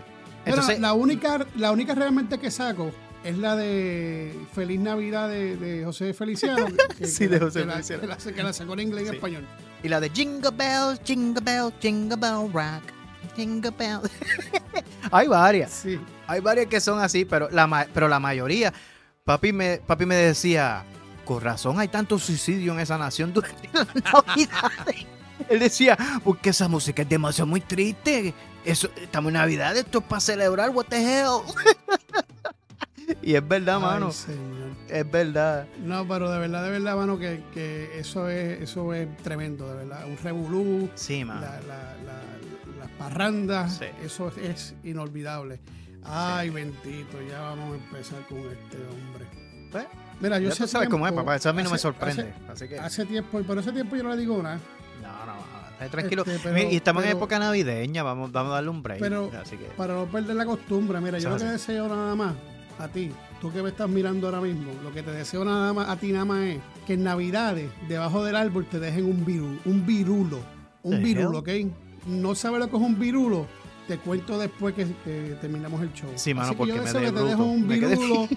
Pero 0.50 0.56
Entonces, 0.62 0.80
la 0.80 0.92
única, 0.94 1.46
la 1.56 1.72
única 1.72 1.94
realmente 1.94 2.38
que 2.38 2.50
saco 2.50 2.90
es 3.24 3.36
la 3.36 3.56
de 3.56 4.34
Feliz 4.54 4.80
Navidad 4.80 5.28
de, 5.28 5.56
de 5.56 5.84
José 5.84 6.14
Feliciano. 6.14 6.66
que- 6.98 7.06
Sí, 7.06 7.20
que 7.24 7.28
de 7.28 7.40
José 7.40 7.64
la- 7.64 7.72
Feliciano. 7.74 8.00
Que 8.02 8.06
la, 8.08 8.16
que 8.16 8.42
la 8.42 8.52
sacó 8.52 8.72
en 8.74 8.80
inglés 8.80 9.04
y 9.04 9.08
Sí. 9.10 9.14
español. 9.16 9.46
y 9.82 9.88
la 9.88 10.00
de 10.00 10.10
Jingle 10.10 10.50
Bell, 10.56 10.98
Jingle 11.04 11.42
Bell, 11.42 11.72
Jingle 11.80 12.16
Bell 12.16 12.52
Rock, 12.52 12.82
Jingle 13.36 13.72
Bell. 13.78 14.00
hay 15.10 15.28
varias, 15.28 15.70
Sí. 15.72 15.98
hay 16.26 16.40
varias 16.40 16.66
que 16.66 16.80
son 16.80 17.00
así, 17.00 17.24
pero 17.24 17.48
la, 17.50 17.86
pero 17.92 18.08
la 18.08 18.18
mayoría, 18.20 18.72
papi 19.24 19.52
me, 19.52 19.78
papi 19.86 20.06
me 20.06 20.16
decía, 20.16 20.84
con 21.24 21.40
razón 21.40 21.78
hay 21.78 21.88
tanto 21.88 22.18
suicidio 22.18 22.72
en 22.72 22.80
esa 22.80 22.96
nación 22.98 23.32
durante 23.32 23.68
las 23.72 23.86
navidades. 23.94 25.06
Él 25.48 25.58
decía, 25.60 25.96
porque 26.24 26.50
esa 26.50 26.68
música 26.68 27.02
es 27.02 27.08
demasiado 27.08 27.46
muy 27.46 27.60
triste. 27.60 28.34
Eso, 28.64 28.88
estamos 29.00 29.28
en 29.30 29.34
Navidad, 29.34 29.76
esto 29.76 29.98
es 29.98 30.04
para 30.04 30.20
celebrar, 30.20 30.70
what 30.70 30.86
the 30.86 30.96
hell. 30.96 31.40
y 33.22 33.34
es 33.34 33.46
verdad, 33.48 33.76
Ay, 33.76 33.82
mano. 33.82 34.12
señor. 34.12 34.68
Es 34.88 35.10
verdad. 35.10 35.66
No, 35.82 36.06
pero 36.06 36.30
de 36.30 36.38
verdad, 36.38 36.64
de 36.64 36.70
verdad, 36.70 36.96
mano, 36.96 37.18
que, 37.18 37.42
que 37.52 37.98
eso 37.98 38.28
es 38.28 38.60
eso 38.62 38.92
es 38.94 39.08
tremendo, 39.18 39.68
de 39.68 39.76
verdad. 39.76 40.06
Un 40.06 40.16
revolú, 40.18 40.90
Sí, 40.94 41.24
mano. 41.24 41.40
la, 41.40 41.60
la- 41.62 41.94
las 42.78 42.90
parrandas, 42.98 43.78
Sí. 43.78 43.86
eso 44.04 44.32
es, 44.40 44.74
inolvidable. 44.84 45.60
Ay, 46.04 46.50
bendito, 46.50 47.20
ya 47.28 47.40
vamos 47.40 47.72
a 47.72 47.76
empezar 47.76 48.26
con 48.28 48.38
este 48.38 48.76
hombre. 48.90 49.26
Pues, 49.70 49.86
Mira, 50.20 50.38
yo 50.38 50.48
ya 50.48 50.54
sé 50.54 50.66
sabes 50.68 50.88
cómo 50.88 51.06
es, 51.06 51.12
papá. 51.12 51.36
Eso 51.36 51.48
a 51.50 51.52
mí 51.52 51.62
no 51.62 51.68
me 51.70 51.74
hace- 51.76 51.82
sorprende. 51.82 52.32
así 52.50 52.66
que. 52.68 52.74
Hace, 52.76 52.86
hace 53.02 53.06
tiempo, 53.06 53.40
pero 53.46 53.60
ese 53.60 53.72
tiempo 53.72 53.94
yo 53.96 54.02
no 54.04 54.10
le 54.10 54.16
digo 54.16 54.42
nada. 54.42 54.58
No, 55.26 55.34
no, 55.84 55.90
tranquilo. 55.90 56.22
Este, 56.26 56.38
pero- 56.48 56.70
y 56.70 56.76
estamos 56.76 57.04
en 57.04 57.10
época 57.10 57.38
navideña, 57.38 58.02
vamos, 58.02 58.32
vamos 58.32 58.52
a 58.52 58.54
darle 58.56 58.70
un 58.70 58.82
break. 58.82 59.00
Pero- 59.00 59.30
así 59.40 59.56
que. 59.56 59.64
Para 59.76 59.94
no 59.94 60.06
perder 60.06 60.36
la 60.36 60.46
costumbre, 60.46 61.00
mira, 61.00 61.18
yo 61.18 61.30
lo 61.30 61.36
que 61.36 61.44
deseo 61.44 61.88
nada 61.88 62.14
más 62.14 62.34
a 62.78 62.88
ti, 62.88 63.10
tú 63.40 63.52
que 63.52 63.62
me 63.62 63.70
estás 63.70 63.88
mirando 63.88 64.26
ahora 64.28 64.40
mismo, 64.40 64.70
lo 64.84 64.92
que 64.92 65.02
te 65.02 65.10
deseo 65.10 65.44
nada 65.44 65.72
más 65.72 65.88
a 65.88 65.96
ti 65.96 66.12
nada 66.12 66.24
más 66.24 66.40
es 66.44 66.58
que 66.86 66.94
en 66.94 67.04
Navidades, 67.04 67.70
debajo 67.88 68.24
del 68.24 68.36
árbol, 68.36 68.66
te 68.66 68.78
dejen 68.80 69.04
un 69.04 69.24
viru, 69.24 69.58
un 69.64 69.84
virulo. 69.86 70.40
Un 70.82 71.02
virulo, 71.02 71.38
¿ok? 71.40 71.48
No 72.06 72.34
sabes 72.34 72.60
lo 72.60 72.70
que 72.70 72.76
es 72.76 72.82
un 72.82 72.98
virulo. 72.98 73.46
Te 73.88 73.96
cuento 73.98 74.38
después 74.38 74.74
que, 74.74 74.84
que 75.02 75.36
terminamos 75.40 75.80
el 75.82 75.90
show. 75.94 76.10
Sí, 76.14 76.34
mano, 76.34 76.48
Así 76.48 76.54
que 76.54 76.58
porque 76.58 76.72
yo 76.72 76.76
me 76.78 76.84
deseo 76.84 77.00
de 77.00 77.06
que 77.06 77.12
te 77.12 77.18
bruto. 77.18 77.28
dejo 77.30 77.44
un 77.44 77.66
Me 77.66 77.80
quedé- 77.80 78.28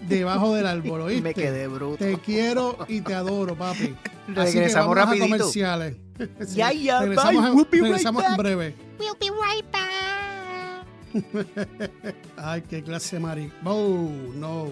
debajo 0.08 0.54
del 0.54 0.66
árbol, 0.66 1.00
¿oíste? 1.02 1.22
Me 1.22 1.34
quedé 1.34 1.68
bruto. 1.68 1.96
Te 1.98 2.16
quiero 2.18 2.78
y 2.88 3.02
te 3.02 3.14
adoro, 3.14 3.54
papi. 3.54 3.94
Así 4.36 4.54
que 4.54 4.60
Regresamos 4.60 4.88
vamos 4.88 4.96
a 4.96 5.04
rapidito. 5.06 5.26
comerciales. 5.36 5.96
Sí, 6.46 6.54
Ya, 6.56 6.72
ya, 6.72 7.00
regresamos, 7.00 7.42
bye. 7.42 7.50
en- 7.50 7.56
We'll 7.56 7.66
be 7.70 7.76
right 7.78 7.82
regresamos 7.84 8.22
en 8.22 8.28
back. 8.30 8.38
breve. 8.38 8.74
We'll 8.98 9.16
be 9.20 9.30
right 9.30 9.64
back. 9.72 10.86
Ay, 12.36 12.62
qué 12.62 12.82
clase 12.82 13.18
mari. 13.20 13.52
Oh, 13.64 14.08
no. 14.34 14.68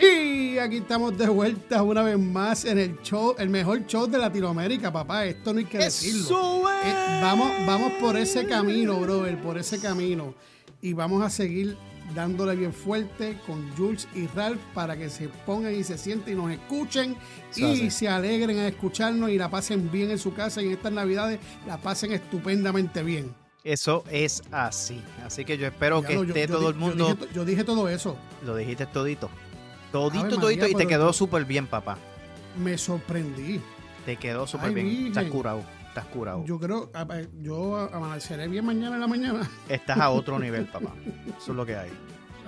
Y 0.00 0.58
aquí 0.58 0.78
estamos 0.78 1.16
de 1.16 1.28
vuelta 1.28 1.82
una 1.82 2.02
vez 2.02 2.18
más 2.18 2.64
en 2.64 2.78
el 2.78 3.00
show, 3.02 3.34
el 3.38 3.48
mejor 3.48 3.86
show 3.86 4.06
de 4.06 4.18
Latinoamérica, 4.18 4.92
papá. 4.92 5.24
Esto 5.26 5.52
no 5.52 5.58
hay 5.60 5.64
que 5.64 5.78
decirlo. 5.78 6.20
Es. 6.82 6.86
Eh, 6.86 7.18
vamos, 7.22 7.50
vamos 7.66 7.92
por 8.00 8.16
ese 8.16 8.46
camino, 8.46 8.98
brother, 9.00 9.40
por 9.40 9.58
ese 9.58 9.80
camino. 9.80 10.34
Y 10.80 10.92
vamos 10.92 11.22
a 11.24 11.30
seguir 11.30 11.76
dándole 12.14 12.56
bien 12.56 12.72
fuerte 12.74 13.38
con 13.46 13.70
Jules 13.76 14.08
y 14.14 14.26
Ralph 14.26 14.60
para 14.74 14.96
que 14.96 15.08
se 15.08 15.28
pongan 15.28 15.74
y 15.74 15.84
se 15.84 15.96
sienten 15.96 16.34
y 16.34 16.36
nos 16.36 16.50
escuchen 16.50 17.16
y 17.54 17.64
hace. 17.64 17.90
se 17.90 18.08
alegren 18.08 18.58
a 18.58 18.68
escucharnos 18.68 19.30
y 19.30 19.38
la 19.38 19.48
pasen 19.50 19.90
bien 19.90 20.10
en 20.10 20.18
su 20.18 20.34
casa 20.34 20.60
y 20.60 20.66
en 20.66 20.72
estas 20.72 20.92
navidades 20.92 21.38
la 21.66 21.78
pasen 21.78 22.12
estupendamente 22.12 23.02
bien. 23.02 23.32
Eso 23.64 24.02
es 24.10 24.42
así. 24.50 25.00
Así 25.24 25.44
que 25.44 25.56
yo 25.56 25.68
espero 25.68 26.02
que 26.02 26.14
esté 26.14 26.48
yo 26.48 26.54
todo 26.56 26.68
el 26.68 26.74
mundo. 26.74 27.06
Yo 27.10 27.14
dije, 27.14 27.26
to- 27.26 27.32
yo 27.32 27.44
dije 27.44 27.62
todo 27.64 27.88
eso. 27.88 28.16
Lo 28.44 28.56
dijiste 28.56 28.86
todito. 28.86 29.30
Todito, 29.92 30.24
Ave 30.24 30.36
todito. 30.36 30.62
María, 30.62 30.68
y 30.68 30.74
te 30.74 30.86
quedó 30.86 31.12
súper 31.12 31.44
bien, 31.44 31.66
papá. 31.66 31.98
Me 32.56 32.76
sorprendí. 32.78 33.60
Te 34.04 34.16
quedó 34.16 34.46
súper 34.46 34.72
bien. 34.72 35.06
Estás 35.06 35.26
curado. 35.26 35.62
Estás 35.88 36.06
curado. 36.06 36.44
Yo 36.46 36.58
creo, 36.58 36.90
yo 37.42 37.76
amaneceré 37.92 38.48
bien 38.48 38.64
mañana 38.64 38.94
en 38.94 39.00
la 39.02 39.06
mañana. 39.06 39.50
Estás 39.68 39.98
a 39.98 40.08
otro 40.10 40.38
nivel, 40.38 40.64
papá. 40.64 40.94
Eso 41.38 41.52
es 41.52 41.56
lo 41.56 41.66
que 41.66 41.76
hay. 41.76 41.90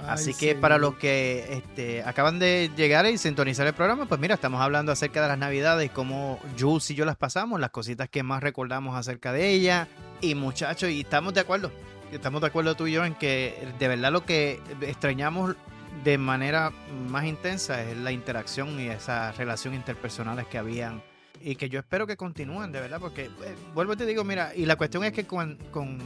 Así 0.08 0.34
que 0.34 0.52
sí. 0.52 0.54
para 0.54 0.78
los 0.78 0.96
que 0.96 1.46
este, 1.50 2.02
acaban 2.02 2.38
de 2.38 2.70
llegar 2.76 3.06
y 3.06 3.18
sintonizar 3.18 3.66
el 3.66 3.74
programa, 3.74 4.06
pues 4.06 4.20
mira, 4.20 4.34
estamos 4.34 4.60
hablando 4.60 4.92
acerca 4.92 5.22
de 5.22 5.28
las 5.28 5.38
navidades, 5.38 5.90
cómo 5.90 6.38
Jules 6.58 6.90
y 6.90 6.94
yo 6.94 7.04
las 7.04 7.16
pasamos, 7.16 7.60
las 7.60 7.70
cositas 7.70 8.08
que 8.08 8.22
más 8.22 8.42
recordamos 8.42 8.96
acerca 8.96 9.32
de 9.32 9.50
ella. 9.50 9.88
Y 10.20 10.34
muchachos, 10.34 10.90
y 10.90 11.00
estamos 11.00 11.34
de 11.34 11.40
acuerdo, 11.40 11.70
estamos 12.12 12.40
de 12.40 12.46
acuerdo 12.46 12.74
tú 12.74 12.86
y 12.86 12.92
yo 12.92 13.04
en 13.04 13.14
que 13.14 13.66
de 13.78 13.88
verdad 13.88 14.12
lo 14.12 14.24
que 14.24 14.60
extrañamos 14.82 15.56
de 16.02 16.18
manera 16.18 16.72
más 17.08 17.24
intensa 17.24 17.82
es 17.82 17.96
la 17.96 18.12
interacción 18.12 18.80
y 18.80 18.88
esa 18.88 19.32
relación 19.32 19.74
interpersonales 19.74 20.46
que 20.46 20.58
habían 20.58 21.02
y 21.40 21.56
que 21.56 21.68
yo 21.68 21.78
espero 21.78 22.06
que 22.06 22.16
continúen, 22.16 22.72
de 22.72 22.80
verdad, 22.80 22.98
porque 23.00 23.26
eh, 23.26 23.54
vuelvo 23.74 23.92
y 23.92 23.96
te 23.96 24.06
digo, 24.06 24.24
mira, 24.24 24.54
y 24.56 24.64
la 24.64 24.76
cuestión 24.76 25.04
es 25.04 25.12
que 25.12 25.26
con, 25.26 25.56
con, 25.70 25.98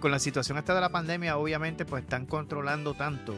con 0.00 0.10
la 0.10 0.18
situación 0.18 0.56
esta 0.56 0.74
de 0.74 0.80
la 0.80 0.88
pandemia, 0.88 1.36
obviamente, 1.36 1.84
pues 1.84 2.04
están 2.04 2.24
controlando 2.24 2.94
tanto, 2.94 3.34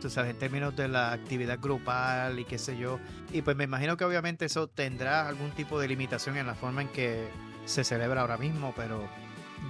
tú 0.00 0.08
sabes, 0.08 0.30
en 0.30 0.38
términos 0.38 0.76
de 0.76 0.86
la 0.86 1.12
actividad 1.12 1.58
grupal 1.60 2.38
y 2.38 2.44
qué 2.44 2.56
sé 2.56 2.78
yo, 2.78 3.00
y 3.32 3.42
pues 3.42 3.56
me 3.56 3.64
imagino 3.64 3.96
que 3.96 4.04
obviamente 4.04 4.44
eso 4.44 4.68
tendrá 4.68 5.26
algún 5.26 5.50
tipo 5.50 5.80
de 5.80 5.88
limitación 5.88 6.36
en 6.36 6.46
la 6.46 6.54
forma 6.54 6.82
en 6.82 6.88
que 6.88 7.28
se 7.64 7.82
celebra 7.82 8.20
ahora 8.20 8.36
mismo, 8.36 8.72
pero 8.76 9.08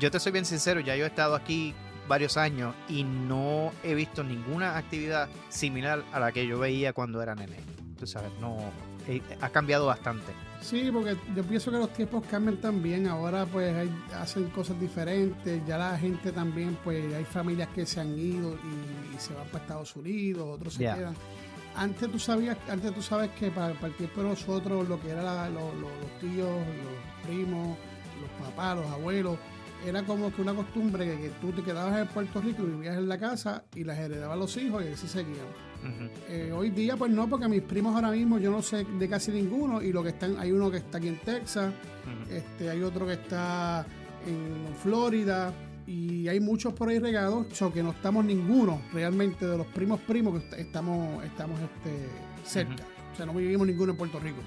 yo 0.00 0.10
te 0.10 0.20
soy 0.20 0.32
bien 0.32 0.44
sincero, 0.44 0.80
ya 0.80 0.96
yo 0.96 1.04
he 1.04 1.08
estado 1.08 1.34
aquí 1.34 1.74
varios 2.08 2.36
años 2.36 2.74
y 2.88 3.04
no 3.04 3.72
he 3.82 3.94
visto 3.94 4.22
ninguna 4.24 4.76
actividad 4.76 5.28
similar 5.48 6.02
a 6.12 6.20
la 6.20 6.32
que 6.32 6.46
yo 6.46 6.58
veía 6.58 6.92
cuando 6.92 7.22
era 7.22 7.34
nene. 7.34 7.56
Tú 7.98 8.06
sabes, 8.06 8.30
no, 8.40 8.56
eh, 9.06 9.22
ha 9.40 9.48
cambiado 9.50 9.86
bastante. 9.86 10.32
Sí, 10.60 10.90
porque 10.92 11.16
yo 11.34 11.42
pienso 11.44 11.70
que 11.72 11.78
los 11.78 11.92
tiempos 11.92 12.24
cambian 12.30 12.56
también. 12.58 13.06
Ahora 13.08 13.46
pues 13.46 13.74
hay- 13.74 13.90
hacen 14.20 14.48
cosas 14.50 14.78
diferentes. 14.80 15.60
Ya 15.66 15.76
la 15.78 15.98
gente 15.98 16.30
también, 16.32 16.76
pues 16.84 17.12
hay 17.14 17.24
familias 17.24 17.68
que 17.74 17.84
se 17.86 18.00
han 18.00 18.16
ido 18.18 18.54
y, 18.54 19.14
y 19.16 19.18
se 19.18 19.34
van 19.34 19.46
para 19.48 19.62
Estados 19.64 19.96
Unidos, 19.96 20.48
otros 20.48 20.74
se 20.74 20.84
quedan. 20.84 21.14
Antes 21.74 22.10
tú 22.12 22.18
sabías, 22.18 22.56
antes 22.68 22.92
tú 22.94 23.00
sabes 23.02 23.30
que 23.30 23.50
para, 23.50 23.72
para 23.74 23.86
el 23.88 23.94
tiempo 23.94 24.22
de 24.22 24.28
nosotros, 24.28 24.88
lo 24.88 25.00
que 25.00 25.10
eran 25.10 25.54
los, 25.54 25.74
los- 25.74 25.82
los 26.00 26.20
tíos, 26.20 26.48
los 26.50 27.26
primos, 27.26 27.78
los 28.20 28.46
papás, 28.48 28.76
los 28.76 28.86
abuelos, 28.90 29.38
era 29.86 30.02
como 30.04 30.32
que 30.34 30.42
una 30.42 30.54
costumbre 30.54 31.04
que, 31.06 31.20
que 31.22 31.28
tú 31.40 31.52
te 31.52 31.62
quedabas 31.62 32.00
en 32.00 32.08
Puerto 32.08 32.40
Rico 32.40 32.62
y 32.62 32.66
vivías 32.66 32.96
en 32.96 33.08
la 33.08 33.18
casa 33.18 33.64
y 33.74 33.84
las 33.84 33.98
heredaban 33.98 34.38
los 34.38 34.56
hijos 34.56 34.84
y 34.84 34.92
así 34.92 35.06
seguían. 35.08 35.46
Eh, 36.28 36.52
hoy 36.54 36.70
día, 36.70 36.96
pues 36.96 37.10
no, 37.10 37.28
porque 37.28 37.48
mis 37.48 37.62
primos 37.62 37.94
ahora 37.96 38.10
mismo 38.12 38.38
yo 38.38 38.50
no 38.52 38.62
sé 38.62 38.84
de 38.84 39.08
casi 39.08 39.32
ninguno 39.32 39.82
y 39.82 39.92
lo 39.92 40.02
que 40.02 40.10
están, 40.10 40.38
hay 40.38 40.52
uno 40.52 40.70
que 40.70 40.76
está 40.76 40.98
aquí 40.98 41.08
en 41.08 41.18
Texas, 41.18 41.72
este, 42.30 42.70
hay 42.70 42.82
otro 42.82 43.06
que 43.06 43.14
está 43.14 43.84
en 44.26 44.74
Florida 44.80 45.52
y 45.86 46.28
hay 46.28 46.38
muchos 46.38 46.72
por 46.74 46.88
ahí 46.88 47.00
regados, 47.00 47.46
so 47.52 47.72
que 47.72 47.82
no 47.82 47.90
estamos 47.90 48.24
ninguno 48.24 48.80
realmente 48.92 49.44
de 49.46 49.58
los 49.58 49.66
primos 49.66 49.98
primos 50.00 50.38
que 50.40 50.46
est- 50.46 50.66
estamos, 50.66 51.24
estamos 51.24 51.58
este, 51.60 52.06
cerca. 52.44 52.84
O 53.12 53.16
sea, 53.16 53.26
no 53.26 53.34
vivimos 53.34 53.66
ninguno 53.66 53.90
en 53.92 53.98
Puerto 53.98 54.20
Rico. 54.20 54.38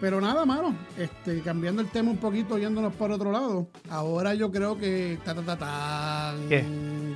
Pero 0.00 0.18
nada, 0.20 0.46
mano, 0.46 0.74
este, 0.96 1.40
cambiando 1.42 1.82
el 1.82 1.88
tema 1.88 2.10
un 2.10 2.16
poquito, 2.16 2.56
yéndonos 2.56 2.94
por 2.94 3.10
otro 3.12 3.30
lado, 3.32 3.68
ahora 3.90 4.32
yo 4.34 4.50
creo 4.50 4.78
que... 4.78 5.18
Ta, 5.24 5.34
ta, 5.34 5.42
ta, 5.42 5.56
tan, 5.58 6.48
¿Qué? 6.48 6.64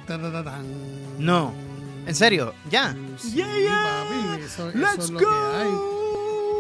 ta, 0.07 0.21
ta, 0.21 0.31
ta, 0.31 0.45
tan. 0.45 0.65
No. 1.19 1.53
¿En 2.07 2.15
serio? 2.15 2.53
¿Ya? 2.71 2.95
Sí, 3.17 3.37
Yeah, 3.37 3.57
yeah. 3.59 4.05
papi, 4.35 4.43
eso, 4.43 4.69
eso 4.69 4.79
¡Let's 4.79 5.05
es 5.05 5.11
lo 5.11 5.19
go! 5.21 5.25
que 5.25 5.35
hay. 5.35 5.69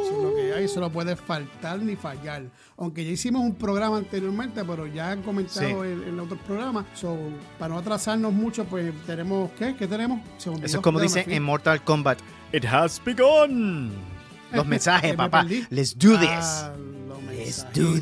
Eso 0.06 0.16
es 0.16 0.22
lo 0.22 0.34
que 0.34 0.52
hay, 0.54 0.64
eso 0.64 0.80
no 0.80 0.90
puede 0.90 1.14
faltar 1.16 1.78
ni 1.80 1.94
fallar. 1.96 2.44
Aunque 2.78 3.04
ya 3.04 3.10
hicimos 3.10 3.42
un 3.42 3.54
programa 3.54 3.98
anteriormente, 3.98 4.64
pero 4.64 4.86
ya 4.86 5.10
han 5.10 5.22
comentado 5.22 5.60
Sí. 5.60 5.90
en, 5.90 6.04
en 6.08 6.20
otros 6.20 6.40
programas. 6.46 6.86
So, 6.94 7.18
para 7.58 7.74
no 7.74 7.80
atrasarnos 7.80 8.32
mucho, 8.32 8.64
pues 8.64 8.94
tenemos. 9.06 9.50
¿Qué? 9.58 9.76
¿Qué 9.76 9.86
tenemos? 9.86 10.20
Eso 10.38 10.54
es 10.62 10.76
como 10.78 10.98
Ya 10.98 11.02
me 11.02 11.08
dice 11.08 11.24
fui. 11.24 11.34
en 11.34 11.42
Mortal 11.42 11.82
Kombat. 11.84 12.18
It 12.54 12.64
has 12.64 12.98
begun. 13.04 13.92
Los 14.52 14.66
mensajes, 14.66 15.10
Me 15.12 15.16
papá. 15.16 15.42
perdí. 15.42 15.66
Let's 15.70 15.96
do 15.96 16.18
this. 16.18 16.28
Ah, 16.30 16.72
los 17.08 17.18
Let's 17.36 17.66
do 17.72 17.92
brother. 17.92 18.00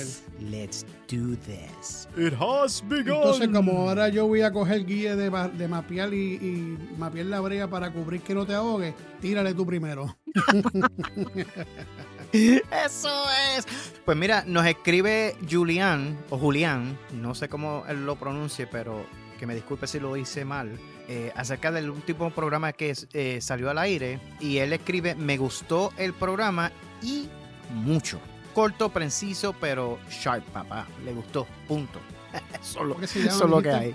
this. 0.00 0.22
Let's 0.40 0.84
do 1.08 1.36
this. 1.36 2.08
It 2.16 2.34
has 2.38 2.82
begun. 2.82 3.16
Entonces, 3.16 3.48
como 3.48 3.72
ahora 3.88 4.08
yo 4.08 4.26
voy 4.26 4.42
a 4.42 4.52
coger 4.52 4.84
guía 4.84 5.16
de, 5.16 5.30
de 5.30 5.68
mapear 5.68 6.12
y, 6.12 6.34
y 6.34 6.78
mapear 6.98 7.26
la 7.26 7.40
brea 7.40 7.68
para 7.68 7.90
cubrir 7.92 8.20
que 8.20 8.34
no 8.34 8.44
te 8.44 8.54
ahogues, 8.54 8.94
tírale 9.20 9.54
tú 9.54 9.64
primero. 9.64 10.16
Eso 12.32 13.24
es. 13.56 13.66
Pues 14.04 14.16
mira, 14.18 14.44
nos 14.46 14.66
escribe 14.66 15.36
Julián 15.48 16.18
o 16.30 16.38
Julián, 16.38 16.98
no 17.12 17.34
sé 17.34 17.48
cómo 17.48 17.84
él 17.88 18.04
lo 18.04 18.16
pronuncie, 18.16 18.66
pero 18.66 19.06
que 19.38 19.46
me 19.46 19.54
disculpe 19.54 19.86
si 19.86 20.00
lo 20.00 20.16
hice 20.16 20.44
mal, 20.44 20.78
eh, 21.08 21.32
acerca 21.36 21.70
del 21.72 21.90
último 21.90 22.30
programa 22.30 22.72
que 22.72 22.94
eh, 23.12 23.40
salió 23.40 23.70
al 23.70 23.78
aire. 23.78 24.20
Y 24.40 24.58
él 24.58 24.72
escribe, 24.72 25.14
me 25.14 25.36
gustó 25.36 25.92
el 25.96 26.12
programa 26.14 26.72
y 27.02 27.28
mucho. 27.70 28.18
Corto, 28.54 28.88
preciso, 28.90 29.52
pero 29.60 29.98
sharp, 30.10 30.44
papá. 30.50 30.86
Le 31.04 31.12
gustó, 31.12 31.46
punto. 31.66 31.98
Eso 32.60 32.80
es 32.80 32.86
lo, 32.86 32.94
¿Cómo 32.94 33.00
que 33.00 33.06
se 33.06 33.18
llama, 33.22 33.32
eso 33.34 33.44
es 33.44 33.50
lo 33.50 33.62
que 33.62 33.70
hay. 33.70 33.94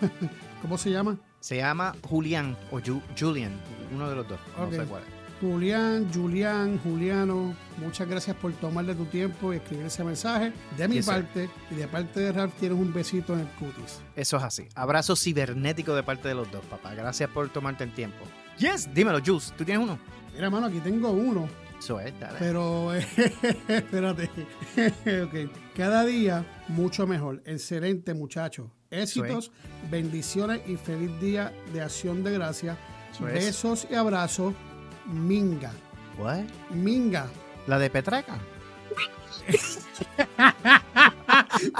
¿Cómo 0.62 0.78
se 0.78 0.90
llama? 0.90 1.18
Se 1.40 1.56
llama 1.56 1.94
Julián 2.08 2.56
o 2.70 2.78
Ju- 2.78 3.02
Julian, 3.18 3.52
uno 3.92 4.08
de 4.08 4.14
los 4.16 4.28
dos. 4.28 4.38
No 4.56 4.70
sé 4.70 4.84
cuál. 4.84 5.02
es. 5.02 5.11
Julián, 5.42 6.08
Julián, 6.14 6.78
Juliano, 6.84 7.52
muchas 7.78 8.08
gracias 8.08 8.36
por 8.36 8.52
tomarle 8.52 8.94
tu 8.94 9.06
tiempo 9.06 9.52
y 9.52 9.56
escribir 9.56 9.86
ese 9.86 10.04
mensaje. 10.04 10.52
De 10.78 10.86
mi 10.86 10.94
Yes, 10.94 11.06
parte 11.06 11.50
y 11.68 11.74
de 11.74 11.88
parte 11.88 12.20
de 12.20 12.30
Ralph 12.30 12.54
tienes 12.60 12.78
un 12.78 12.92
besito 12.92 13.34
en 13.34 13.40
el 13.40 13.48
cutis. 13.58 14.00
Eso 14.14 14.36
es 14.36 14.42
así. 14.44 14.68
Abrazo 14.76 15.16
cibernético 15.16 15.96
de 15.96 16.04
parte 16.04 16.28
de 16.28 16.36
los 16.36 16.48
dos, 16.52 16.64
papá. 16.66 16.94
Gracias 16.94 17.28
por 17.30 17.48
tomarte 17.48 17.82
el 17.82 17.92
tiempo. 17.92 18.18
Yes, 18.56 18.88
dímelo, 18.94 19.18
Juice. 19.18 19.52
¿Tú 19.58 19.64
tienes 19.64 19.82
uno? 19.82 19.98
Mira, 20.32 20.48
mano, 20.48 20.66
aquí 20.68 20.78
tengo 20.78 21.10
uno, 21.10 21.48
Eso 21.76 21.98
es, 21.98 22.12
dale. 22.20 22.36
pero 22.38 22.94
espérate. 23.68 24.30
Ok. 25.24 25.50
Cada 25.76 26.04
día 26.04 26.46
mucho 26.68 27.04
mejor. 27.04 27.42
Excelente, 27.46 28.14
muchachos. 28.14 28.68
Éxitos, 28.92 29.50
bendiciones 29.90 30.60
y 30.68 30.76
feliz 30.76 31.10
día 31.20 31.52
de 31.72 31.82
acción 31.82 32.22
de 32.22 32.30
gracias. 32.32 32.78
Eso 33.12 33.26
es. 33.26 33.34
Besos 33.34 33.88
y 33.90 33.94
abrazos. 33.96 34.54
Minga. 35.06 35.72
What? 36.18 36.44
Minga. 36.70 37.26
¿La 37.66 37.78
de 37.78 37.90
Petraca? 37.90 38.38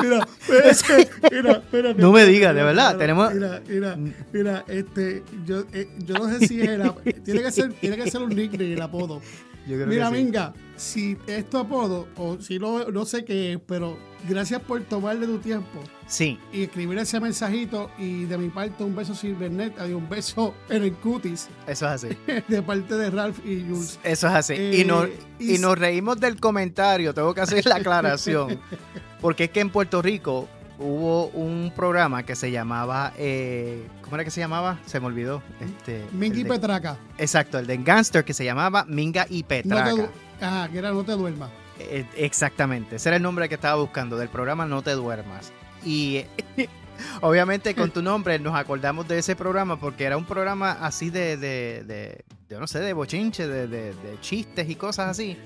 Mira, 0.02 0.26
espérate, 0.70 1.10
mira, 1.30 1.52
espérate, 1.52 2.00
No 2.00 2.12
me 2.12 2.24
digas, 2.24 2.54
de 2.54 2.60
mira, 2.60 2.64
verdad, 2.66 2.86
mira, 2.94 2.98
tenemos- 2.98 3.34
Mira, 3.34 3.62
mira, 3.68 3.98
mira, 4.32 4.64
este, 4.68 5.22
yo, 5.44 5.64
eh, 5.72 5.88
yo 5.98 6.14
no 6.16 6.28
sé 6.28 6.46
si 6.46 6.60
es 6.60 6.68
el, 6.68 6.92
tiene 7.24 7.42
que 7.42 7.50
ser, 7.52 7.72
tiene 7.74 7.96
que 7.96 8.10
ser 8.10 8.22
un 8.22 8.30
nickname 8.30 8.72
el 8.74 8.82
apodo. 8.82 9.20
Yo 9.66 9.76
creo 9.76 9.86
Mira, 9.86 10.10
que 10.10 10.16
sí. 10.16 10.24
Minga, 10.24 10.54
si 10.76 11.16
es 11.26 11.48
tu 11.48 11.58
apodo, 11.58 12.08
o 12.16 12.40
si 12.40 12.58
no, 12.58 12.84
no 12.90 13.04
sé 13.04 13.24
qué 13.24 13.52
es, 13.54 13.58
pero 13.64 13.96
gracias 14.28 14.60
por 14.62 14.80
tomarle 14.82 15.26
tu 15.26 15.38
tiempo 15.38 15.80
Sí, 16.06 16.38
y 16.52 16.64
escribir 16.64 16.98
ese 16.98 17.18
mensajito 17.20 17.90
y 17.98 18.24
de 18.24 18.36
mi 18.38 18.48
parte 18.50 18.84
un 18.84 18.94
beso 18.94 19.14
cibernet, 19.14 19.78
adiós, 19.78 19.98
un 20.02 20.08
beso 20.08 20.54
en 20.68 20.82
el 20.82 20.92
cutis 20.94 21.48
eso 21.66 21.86
es 21.86 22.04
así. 22.04 22.08
de 22.48 22.62
parte 22.62 22.94
de 22.96 23.10
Ralph 23.10 23.38
y 23.46 23.62
Jules. 23.68 23.98
Eso 24.04 24.26
es 24.28 24.32
así. 24.34 24.52
Eh, 24.54 24.80
y, 24.80 24.84
nos, 24.84 25.08
y 25.38 25.54
y 25.54 25.58
nos 25.58 25.78
reímos 25.78 26.20
del 26.20 26.38
comentario, 26.38 27.14
tengo 27.14 27.32
que 27.34 27.40
hacer 27.40 27.64
la 27.66 27.76
aclaración. 27.76 28.58
Porque 29.20 29.44
es 29.44 29.50
que 29.50 29.60
en 29.60 29.70
Puerto 29.70 30.02
Rico 30.02 30.48
hubo 30.78 31.26
un 31.28 31.72
programa 31.74 32.24
que 32.24 32.34
se 32.36 32.50
llamaba. 32.50 33.12
eh, 33.16 33.86
¿Cómo 34.02 34.16
era 34.16 34.24
que 34.24 34.30
se 34.30 34.40
llamaba? 34.40 34.80
Se 34.84 35.00
me 35.00 35.06
olvidó. 35.06 35.42
Este, 35.60 36.04
Minga 36.12 36.38
y 36.38 36.44
Petraca. 36.44 36.98
Exacto, 37.18 37.58
el 37.58 37.66
de 37.66 37.78
Gangster 37.78 38.24
que 38.24 38.34
se 38.34 38.44
llamaba 38.44 38.84
Minga 38.86 39.26
y 39.30 39.42
No 39.42 39.48
Petraca. 39.48 39.84
te, 39.84 39.90
du- 40.02 40.08
ajá, 40.40 40.68
que 40.68 40.78
era 40.78 40.90
no 40.92 41.04
te 41.04 41.12
duermas. 41.12 41.50
Eh, 41.78 42.04
Exactamente, 42.16 42.96
ese 42.96 43.08
era 43.08 43.16
el 43.16 43.22
nombre 43.22 43.48
que 43.48 43.54
estaba 43.56 43.80
buscando 43.80 44.16
del 44.16 44.28
programa 44.28 44.66
No 44.66 44.82
te 44.82 44.92
duermas. 44.92 45.52
Y 45.84 46.24
obviamente 47.20 47.74
con 47.74 47.90
tu 47.90 48.02
nombre 48.02 48.38
nos 48.38 48.54
acordamos 48.54 49.08
de 49.08 49.18
ese 49.18 49.34
programa 49.36 49.78
porque 49.80 50.04
era 50.04 50.16
un 50.16 50.24
programa 50.24 50.72
así 50.72 51.10
de, 51.10 51.36
de, 51.36 51.82
de- 51.84 52.24
yo 52.48 52.60
no 52.60 52.66
sé, 52.66 52.80
de 52.80 52.92
bochinche, 52.92 53.46
de, 53.48 53.66
de- 53.66 53.94
chistes 54.20 54.68
y 54.68 54.74
cosas 54.76 55.08
así. 55.10 55.36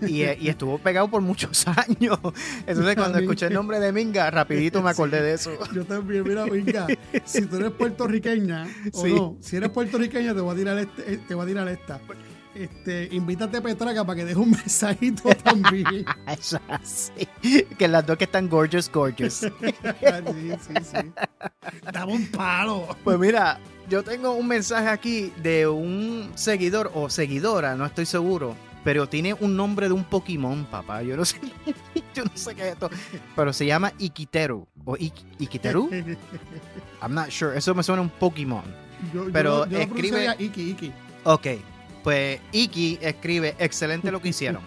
Y, 0.00 0.22
eh, 0.22 0.38
y 0.40 0.48
estuvo 0.48 0.78
pegado 0.78 1.08
por 1.08 1.20
muchos 1.20 1.66
años. 1.68 2.18
Entonces 2.66 2.96
cuando 2.96 3.18
escuché 3.18 3.46
el 3.48 3.52
nombre 3.52 3.78
de 3.78 3.92
Minga, 3.92 4.30
rapidito 4.30 4.80
me 4.80 4.88
acordé 4.90 5.20
de 5.20 5.34
eso. 5.34 5.50
Yo 5.74 5.84
también, 5.84 6.22
mira, 6.26 6.44
venga, 6.46 6.86
si 7.26 7.42
tú 7.44 7.56
eres 7.56 7.72
puertorriqueña 7.72 8.66
o 8.94 9.02
Sí. 9.04 9.12
no, 9.12 9.36
si 9.40 9.56
eres 9.56 9.68
puertorriqueña 9.70 10.32
te 10.34 10.40
voy 10.40 10.54
a 10.54 10.56
tirar 10.56 10.78
este, 10.78 11.12
eh, 11.14 11.20
te 11.28 11.34
voy 11.34 11.44
a 11.44 11.48
tirar 11.48 11.68
esta. 11.68 12.00
Este, 12.60 13.08
invítate 13.12 13.56
a 13.56 13.60
Petraca 13.62 14.04
para 14.04 14.16
que 14.16 14.24
deje 14.26 14.38
un 14.38 14.50
mensajito 14.52 15.30
también. 15.42 16.04
Así. 16.26 17.08
Que 17.78 17.88
las 17.88 18.06
dos 18.06 18.18
que 18.18 18.24
están 18.24 18.48
gorgeous, 18.48 18.90
gorgeous. 18.92 19.34
sí, 19.40 19.50
sí, 19.60 20.74
sí. 20.82 21.12
Dame 21.92 22.12
un 22.12 22.26
palo. 22.26 22.86
Pues 23.02 23.18
mira, 23.18 23.58
yo 23.88 24.02
tengo 24.02 24.32
un 24.32 24.46
mensaje 24.46 24.88
aquí 24.88 25.32
de 25.42 25.66
un 25.66 26.30
seguidor 26.34 26.90
o 26.94 27.08
seguidora, 27.08 27.74
no 27.76 27.86
estoy 27.86 28.04
seguro, 28.06 28.54
pero 28.84 29.08
tiene 29.08 29.34
un 29.34 29.56
nombre 29.56 29.88
de 29.88 29.94
un 29.94 30.04
Pokémon, 30.04 30.64
papá. 30.66 31.02
Yo 31.02 31.16
no 31.16 31.24
sé, 31.24 31.40
yo 32.14 32.24
no 32.24 32.30
sé 32.34 32.54
qué 32.54 32.62
es 32.68 32.72
esto, 32.74 32.90
pero 33.34 33.52
se 33.52 33.64
llama 33.66 33.92
Ikiteru 33.98 34.66
o 34.84 34.96
Ik- 34.96 35.24
Ikiteru. 35.38 35.88
I'm 37.02 37.14
not 37.14 37.30
sure. 37.30 37.56
Eso 37.56 37.74
me 37.74 37.82
suena 37.82 38.00
a 38.00 38.04
un 38.04 38.10
Pokémon. 38.10 38.62
Yo, 39.14 39.24
yo 39.26 39.32
Pero 39.32 39.66
yo 39.66 39.78
lo 39.78 39.84
escribe- 39.84 40.36
Iki, 40.38 40.70
Iki. 40.72 40.92
Ok, 41.24 41.46
pues 42.02 42.40
Iki 42.52 42.98
escribe 43.00 43.54
excelente 43.58 44.10
lo 44.10 44.20
que 44.20 44.28
hicieron. 44.30 44.62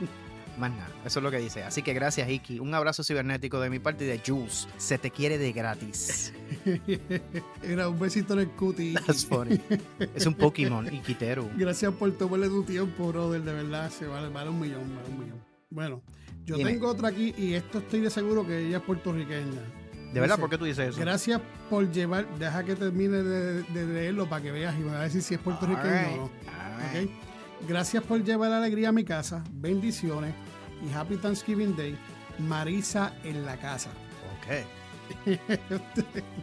Más 0.58 0.70
nada, 0.70 0.90
eso 1.04 1.20
es 1.20 1.24
lo 1.24 1.32
que 1.32 1.38
dice. 1.40 1.64
Así 1.64 1.82
que 1.82 1.94
gracias, 1.94 2.30
Iki. 2.30 2.60
Un 2.60 2.76
abrazo 2.76 3.04
cibernético 3.04 3.60
de 3.60 3.72
mi 3.72 3.80
parte 3.80 4.04
y 4.06 4.08
de 4.08 4.22
Jules. 4.26 4.68
Se 4.78 5.00
te 5.00 5.10
quiere 5.10 5.40
de 5.40 5.52
gratis. 5.52 6.32
Era 7.64 7.90
un 7.90 7.98
besito 8.00 8.34
en 8.34 8.40
el 8.42 8.50
cuti. 8.50 8.92
Iki. 8.92 9.04
That's 9.04 9.26
funny. 9.26 9.60
Es 10.14 10.28
un 10.28 10.36
Pokémon, 10.36 10.86
Ikiteru. 10.94 11.50
Gracias 11.58 11.92
por 11.94 12.12
tomarle 12.12 12.50
tu 12.50 12.64
tiempo, 12.64 13.08
brother. 13.12 13.42
De 13.42 13.52
verdad, 13.52 13.90
se 13.90 14.06
vale, 14.06 14.30
vale 14.30 14.52
un 14.52 14.60
millón, 14.60 14.96
vale 14.96 15.10
un 15.10 15.20
millón. 15.20 15.44
Bueno, 15.72 16.04
yo 16.46 16.56
Dime. 16.56 16.72
tengo 16.72 16.88
otra 16.88 17.08
aquí 17.10 17.34
y 17.36 17.54
esto 17.56 17.80
estoy 17.80 18.02
de 18.02 18.12
seguro 18.12 18.46
que 18.46 18.68
ella 18.68 18.78
es 18.78 18.84
puertorriqueña. 18.84 19.62
¿De 20.14 20.20
verdad? 20.20 20.36
Dice, 20.36 20.42
¿Por 20.42 20.50
qué 20.52 20.58
tú 20.60 20.66
dices 20.66 20.90
eso? 20.90 21.00
Gracias 21.00 21.42
por 21.68 21.92
llevar, 21.92 22.28
deja 22.38 22.64
que 22.64 22.76
termine 22.76 23.24
de, 23.24 23.64
de 23.64 23.88
leerlo 23.88 24.30
para 24.30 24.44
que 24.44 24.52
veas 24.52 24.76
y 24.76 24.82
me 24.84 24.92
va 24.92 25.00
a 25.00 25.04
decir 25.06 25.24
si 25.24 25.34
es 25.34 25.40
puertorriqueño 25.40 26.14
o 26.14 26.18
no. 26.18 26.32
Gracias 27.68 28.04
por 28.04 28.24
llevar 28.24 28.52
alegría 28.52 28.90
a 28.90 28.92
mi 28.92 29.04
casa, 29.06 29.44
bendiciones 29.52 30.34
y 30.86 30.94
Happy 30.94 31.18
Thanksgiving 31.18 31.76
Day. 31.76 31.98
Marisa 32.40 33.14
en 33.24 33.46
la 33.46 33.58
casa. 33.58 33.90
Ok. 34.38 34.66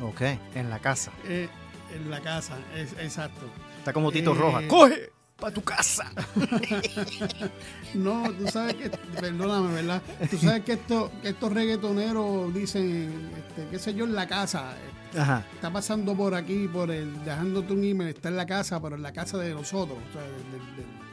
Ok. 0.02 0.20
En 0.54 0.70
la 0.70 0.78
casa. 0.78 1.10
Eh, 1.24 1.48
en 1.94 2.10
la 2.10 2.20
casa, 2.20 2.56
es, 2.76 2.92
exacto. 2.94 3.46
Está 3.78 3.92
como 3.92 4.12
Tito 4.12 4.32
Eh, 4.32 4.38
Roja. 4.38 4.68
¡Coge! 4.68 5.10
Para 5.40 5.52
tu 5.54 5.62
casa. 5.62 6.10
no, 7.94 8.30
tú 8.32 8.46
sabes 8.48 8.74
que, 8.74 8.90
perdóname, 8.90 9.74
¿verdad? 9.74 10.02
Tú 10.30 10.38
sabes 10.38 10.64
que, 10.64 10.72
esto, 10.74 11.10
que 11.22 11.30
estos 11.30 11.52
reggaetoneros 11.52 12.52
dicen, 12.54 13.30
este, 13.36 13.68
qué 13.70 13.78
sé 13.78 13.94
yo, 13.94 14.04
en 14.04 14.14
la 14.14 14.28
casa. 14.28 14.74
Ajá. 15.18 15.44
Está 15.54 15.72
pasando 15.72 16.14
por 16.14 16.34
aquí, 16.34 16.68
por 16.68 16.90
el, 16.90 17.24
dejándote 17.24 17.72
un 17.72 17.82
email, 17.82 18.10
está 18.10 18.28
en 18.28 18.36
la 18.36 18.46
casa, 18.46 18.80
pero 18.80 18.94
en 18.94 19.02
la 19.02 19.12
casa 19.12 19.38
de 19.38 19.52
nosotros, 19.54 19.98
o 20.08 20.12
sea, 20.12 20.22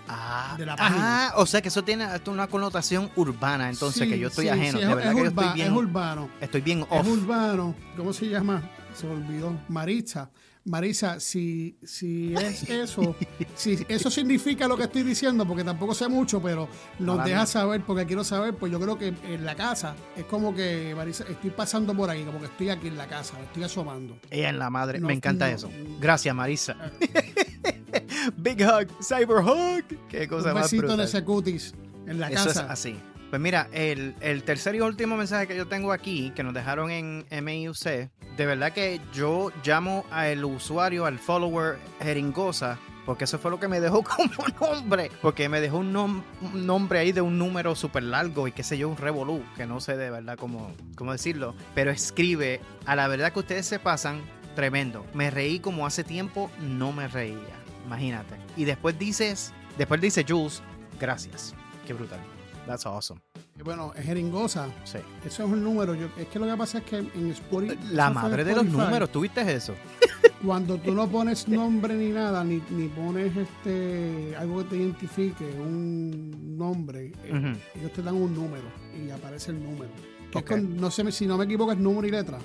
Ah, 0.08 0.56
de 0.58 0.66
la 0.66 0.76
página. 0.76 1.28
Ah, 1.28 1.34
o 1.36 1.46
sea 1.46 1.62
que 1.62 1.68
eso 1.68 1.84
tiene 1.84 2.08
una 2.28 2.48
connotación 2.48 3.10
urbana, 3.16 3.70
entonces, 3.70 4.08
que 4.08 4.18
yo 4.18 4.30
estoy 4.30 4.48
ajeno. 4.48 4.80
de 4.80 4.88
verdad 4.88 5.14
que 5.14 5.20
yo 5.20 5.26
estoy 5.26 5.54
bien, 5.54 5.68
es 5.68 5.74
urbano. 5.74 6.30
Estoy 6.40 6.62
bien 6.62 6.86
off. 6.90 7.06
Es 7.06 7.08
urbano. 7.08 7.76
¿Cómo 7.96 8.14
se 8.14 8.28
llama? 8.28 8.62
Se 8.96 9.08
olvidó. 9.08 9.60
Maritza. 9.68 10.30
Marisa, 10.68 11.20
si, 11.22 11.78
si 11.82 12.34
es 12.36 12.70
eso, 12.70 13.16
si 13.56 13.86
eso 13.88 14.12
significa 14.12 14.68
lo 14.68 14.76
que 14.76 14.84
estoy 14.84 15.04
diciendo, 15.04 15.48
porque 15.48 15.64
tampoco 15.64 15.96
sé 15.96 16.10
mucho, 16.10 16.42
pero 16.42 16.68
nos 17.00 17.24
deja 17.24 17.46
saber, 17.46 17.82
porque 17.82 18.06
quiero 18.06 18.24
saber, 18.24 18.54
pues 18.54 18.72
yo 18.72 18.80
creo 18.80 18.98
que 18.98 19.14
en 19.24 19.46
la 19.46 19.56
casa 19.56 19.96
es 20.16 20.26
como 20.26 20.54
que, 20.54 20.94
Marisa, 20.96 21.24
estoy 21.30 21.52
pasando 21.52 21.96
por 21.96 22.10
ahí, 22.10 22.24
como 22.24 22.40
que 22.40 22.48
estoy 22.48 22.70
aquí 22.70 22.88
en 22.88 22.98
la 22.98 23.08
casa, 23.08 23.40
estoy 23.42 23.64
asomando. 23.64 24.18
Ella 24.30 24.50
en 24.50 24.60
la 24.60 24.70
madre, 24.70 25.00
me 25.00 25.14
encanta 25.14 25.50
eso. 25.50 25.70
Gracias, 26.00 26.36
Marisa. 26.36 26.76
Big 28.38 28.62
hug, 28.62 28.88
cyber 29.02 29.38
hug. 29.38 29.86
Qué 30.10 30.28
cosa 30.28 30.54
Un 30.54 30.62
besito 30.62 31.02
ese 31.02 31.24
cutis, 31.24 31.74
en 32.06 32.20
la 32.20 32.30
casa. 32.30 32.52
Eso 32.52 32.60
es 32.62 32.70
así. 32.70 32.96
Pues 33.30 33.42
mira, 33.42 33.68
el, 33.74 34.44
tercer 34.46 34.76
y 34.76 34.82
último 34.82 35.18
mensaje 35.18 35.48
que 35.48 35.56
yo 35.56 35.68
tengo 35.68 35.92
aquí, 35.92 36.32
que 36.36 36.44
nos 36.44 36.54
dejaron 36.54 36.92
en 36.92 37.26
MIUC, 37.30 38.10
de 38.38 38.46
verdad 38.46 38.72
que 38.72 39.02
yo 39.14 39.52
llamo 39.66 40.06
al 40.12 40.46
usuario, 40.46 41.06
al 41.06 41.18
follower 41.18 41.78
Jeringosa, 42.00 42.78
porque 43.06 43.24
eso 43.24 43.40
fue 43.40 43.50
lo 43.50 43.60
que 43.60 43.68
me 43.68 43.80
dejó 43.80 44.04
como 44.04 44.30
nombre, 44.62 45.10
porque 45.22 45.50
me 45.50 45.60
dejó 45.60 45.80
un, 45.80 46.24
nombre 46.54 47.00
ahí 47.00 47.12
de 47.12 47.22
un 47.22 47.40
número 47.40 47.76
súper 47.76 48.04
largo 48.04 48.48
y 48.48 48.52
qué 48.52 48.64
sé 48.64 48.78
yo, 48.78 48.88
un 48.90 48.98
revolú, 48.98 49.44
que 49.56 49.66
no 49.66 49.82
sé 49.82 49.98
de 49.98 50.12
verdad 50.12 50.38
cómo, 50.38 50.72
cómo 50.96 51.12
decirlo, 51.12 51.56
pero 51.74 51.90
escribe, 51.90 52.62
a 52.86 52.96
la 52.96 53.08
verdad 53.08 53.34
que 53.34 53.40
ustedes 53.40 53.66
se 53.66 53.80
pasan, 53.80 54.22
tremendo. 54.56 55.06
Me 55.14 55.32
reí 55.32 55.60
como 55.60 55.86
hace 55.86 56.04
tiempo 56.04 56.52
no 56.62 56.92
me 56.92 57.08
reía, 57.08 57.36
imagínate. 57.86 58.36
Y 58.56 58.66
después 58.66 58.98
dices, 59.00 59.52
después 59.78 60.00
dice 60.00 60.26
Jules, 60.28 60.62
gracias. 61.00 61.56
Qué 61.88 61.94
brutal. 61.94 62.20
That's 62.68 62.86
awesome. 62.86 63.22
Bueno, 63.64 63.94
es 63.96 64.06
jeringosa. 64.06 64.68
Sí. 64.84 65.00
Eso 65.26 65.46
es 65.46 65.50
un 65.50 65.64
número. 65.64 65.94
es 65.94 66.28
que 66.28 66.38
lo 66.38 66.46
que 66.46 66.58
pasa 66.58 66.80
es 66.80 66.84
que 66.84 66.98
en 66.98 67.32
Spotify. 67.32 67.80
La 67.92 68.10
madre 68.10 68.44
de 68.44 68.56
los 68.56 68.66
números, 68.66 69.10
¿tuviste 69.12 69.42
eso? 69.52 69.74
Cuando 70.46 70.78
tú 70.78 70.94
no 70.94 71.08
pones 71.08 71.48
nombre 71.48 71.96
ni 71.96 72.10
nada, 72.10 72.44
ni, 72.44 72.62
ni 72.70 72.88
pones 72.90 73.36
este 73.36 74.36
algo 74.38 74.60
que 74.60 74.64
te 74.66 74.76
identifique, 74.78 75.46
un 75.46 76.56
nombre, 76.58 77.12
eh, 77.24 77.56
ellos 77.76 77.94
te 77.94 78.04
dan 78.04 78.16
un 78.16 78.36
número 78.36 78.66
y 78.94 79.10
aparece 79.10 79.52
el 79.52 79.64
número. 79.64 79.90
no 80.60 80.92
sé 80.92 81.12
si 81.12 81.26
no 81.26 81.38
me 81.38 81.46
equivoco, 81.46 81.72
es 81.72 81.80
número 81.80 82.08
y 82.08 82.12
letra. 82.12 82.38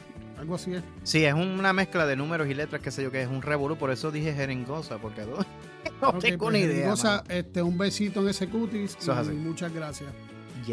Algo 0.42 0.56
así 0.56 0.74
es. 0.74 0.82
Sí, 1.04 1.24
es 1.24 1.34
una 1.34 1.72
mezcla 1.72 2.04
de 2.04 2.16
números 2.16 2.48
y 2.48 2.54
letras, 2.54 2.82
qué 2.82 2.90
sé 2.90 3.04
yo, 3.04 3.12
que 3.12 3.22
es 3.22 3.28
un 3.28 3.42
revolú. 3.42 3.76
Por 3.76 3.92
eso 3.92 4.10
dije 4.10 4.34
jeringosa, 4.34 4.98
porque 4.98 5.24
no 6.02 6.14
tengo 6.14 6.50
ni 6.50 6.58
idea. 6.58 6.74
Jeringosa, 6.74 7.22
este, 7.28 7.62
un 7.62 7.78
besito 7.78 8.22
en 8.22 8.28
ese 8.28 8.48
cutis 8.48 8.98
y 9.00 9.34
muchas 9.36 9.72
gracias 9.72 10.10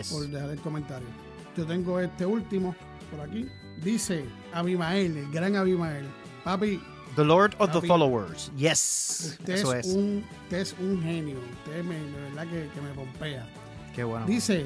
por 0.09 0.27
dejar 0.27 0.49
el 0.49 0.59
comentario. 0.59 1.07
Yo 1.55 1.67
tengo 1.67 1.99
este 1.99 2.25
último 2.25 2.75
por 3.11 3.29
aquí. 3.29 3.47
Dice 3.83 4.25
Abimael, 4.53 5.17
el 5.17 5.31
gran 5.31 5.55
Abimael. 5.55 6.07
Papi. 6.43 6.81
The 7.15 7.23
Lord 7.23 7.53
of 7.59 7.71
the 7.71 7.87
Followers. 7.87 8.51
Yes. 8.57 9.37
Usted, 9.39 9.53
Eso 9.53 9.75
es, 9.75 9.85
Un, 9.85 10.25
usted 10.45 10.57
es 10.57 10.75
un 10.79 10.99
genio. 11.03 11.37
Usted 11.59 11.83
me, 11.83 11.93
de 11.93 12.21
verdad 12.21 12.47
que, 12.47 12.69
que 12.73 12.81
me 12.81 12.91
pompea. 12.95 13.47
Qué 13.93 14.03
bueno. 14.03 14.25
Dice, 14.25 14.65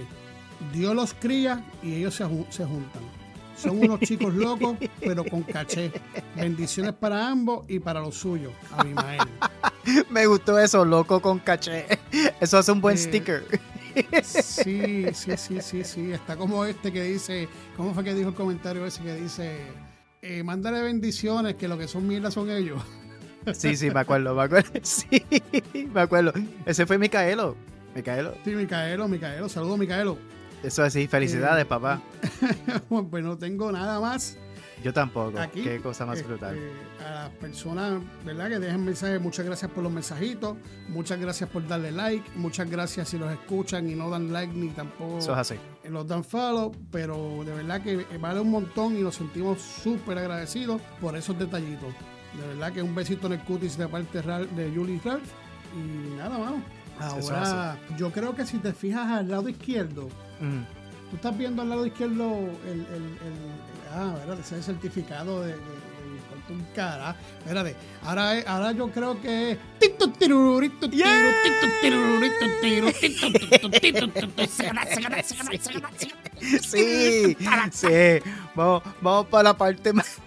Dios 0.72 0.96
los 0.96 1.14
cría 1.14 1.62
y 1.84 1.96
ellos 1.96 2.16
se, 2.16 2.24
se 2.52 2.64
juntan. 2.64 3.23
Son 3.56 3.80
unos 3.80 4.00
chicos 4.02 4.34
locos, 4.34 4.78
pero 5.00 5.24
con 5.24 5.44
caché. 5.44 5.92
Bendiciones 6.36 6.94
para 6.94 7.30
ambos 7.30 7.66
y 7.70 7.80
para 7.80 8.00
los 8.02 8.16
suyos, 8.16 8.52
Abimael. 8.72 9.22
Me 10.10 10.26
gustó 10.26 10.60
eso, 10.60 10.84
loco 10.84 11.22
con 11.22 11.40
caché. 11.40 11.86
Eso 12.40 12.58
hace 12.58 12.72
un 12.72 12.82
buen 12.82 12.96
eh, 12.96 13.00
sticker. 13.00 13.44
Sí, 14.24 15.06
sí, 15.14 15.38
sí, 15.38 15.62
sí, 15.62 15.84
sí. 15.84 16.12
Está 16.12 16.36
como 16.36 16.66
este 16.66 16.92
que 16.92 17.04
dice, 17.04 17.48
¿cómo 17.78 17.94
fue 17.94 18.04
que 18.04 18.14
dijo 18.14 18.30
el 18.30 18.36
comentario 18.36 18.86
ese 18.86 19.04
que 19.04 19.16
dice, 19.16 19.58
eh, 20.22 20.44
mándale 20.44 20.82
bendiciones, 20.82 21.56
que 21.56 21.68
lo 21.68 21.78
que 21.78 21.88
son 21.88 22.08
mierda 22.08 22.32
son 22.32 22.50
ellos? 22.50 22.82
Sí, 23.54 23.76
sí, 23.76 23.92
me 23.92 24.00
acuerdo, 24.00 24.34
me 24.34 24.44
acuerdo. 24.44 24.72
Sí, 24.84 25.22
me 25.94 26.00
acuerdo. 26.00 26.32
Ese 26.66 26.86
fue 26.86 26.98
Micaelo. 26.98 27.58
Micaelo. 27.94 28.36
Sí, 28.46 28.52
Micaelo, 28.56 29.08
Micaelo. 29.10 29.50
Saludos, 29.50 29.78
Micaelo. 29.78 30.18
Eso 30.64 30.86
es 30.86 30.96
así, 30.96 31.08
felicidades, 31.08 31.66
papá. 31.66 32.02
pues 33.12 33.24
no 33.24 33.38
tengo 33.38 33.72
nada 33.72 34.00
más. 34.00 34.38
Yo 34.84 34.94
tampoco. 34.94 35.38
Qué 35.54 35.80
cosa 35.82 36.06
más 36.06 36.26
brutal. 36.26 36.58
Este, 36.58 37.06
a 37.06 37.12
las 37.12 37.30
personas, 37.32 38.02
¿verdad? 38.26 38.50
Que 38.50 38.60
dejen 38.60 38.84
mensajes, 38.84 39.22
muchas 39.22 39.46
gracias 39.46 39.72
por 39.72 39.82
los 39.82 39.92
mensajitos, 39.92 40.58
muchas 40.90 41.20
gracias 41.20 41.50
por 41.50 41.66
darle 41.66 41.92
like, 41.92 42.30
muchas 42.36 42.70
gracias 42.70 43.10
si 43.10 43.18
los 43.18 43.32
escuchan 43.32 43.90
y 43.90 43.96
no 43.96 44.10
dan 44.10 44.34
like 44.34 44.54
ni 44.54 44.70
tampoco 44.70 45.20
Eso 45.20 45.32
es 45.34 45.38
así. 45.38 45.56
los 45.90 46.06
dan 46.06 46.24
follow, 46.24 46.74
pero 46.92 47.44
de 47.46 47.54
verdad 47.54 47.82
que 47.82 48.06
vale 48.20 48.42
un 48.42 48.52
montón 48.52 48.98
y 48.98 49.02
nos 49.02 49.16
sentimos 49.16 49.62
súper 49.62 50.18
agradecidos 50.18 50.82
por 51.00 51.16
esos 51.16 51.38
detallitos. 51.40 51.94
De 52.38 52.48
verdad 52.48 52.74
que 52.74 52.82
un 52.82 52.94
besito 52.94 53.28
en 53.28 53.34
el 53.34 53.40
cutis 53.44 53.78
de 53.78 53.88
parte 53.88 54.22
de 54.22 54.72
Julie 54.76 55.00
Ralph 55.04 55.30
y 55.76 56.18
nada, 56.18 56.38
más. 56.38 56.54
Ahora, 57.00 57.78
yo 57.98 58.12
creo 58.12 58.36
que 58.36 58.46
si 58.46 58.58
te 58.58 58.74
fijas 58.74 59.10
al 59.10 59.30
lado 59.30 59.50
izquierdo, 59.50 60.10
tú 60.40 61.16
estás 61.16 61.38
viendo 61.38 61.62
al 61.62 61.70
lado 61.70 61.86
izquierdo 61.86 62.38
el, 62.66 62.80
el, 62.80 63.04
el, 63.04 63.34
ah, 63.94 64.14
¿verdad? 64.20 64.40
Ese 64.40 64.62
certificado 64.62 65.42
de, 65.42 65.54
de, 65.54 65.56
de 65.58 66.54
un 66.54 66.66
cara. 66.76 67.16
Espérate, 67.40 67.76
ahora, 68.04 68.42
ahora 68.48 68.72
yo 68.72 68.90
creo 68.92 69.22
que 69.22 69.58
Sí, 76.62 77.38
sí. 77.72 77.88
Vamos, 78.56 78.84
vamos 79.02 79.28
para 79.28 79.44
la 79.44 79.58
parte 79.58 79.94
más 79.94 80.18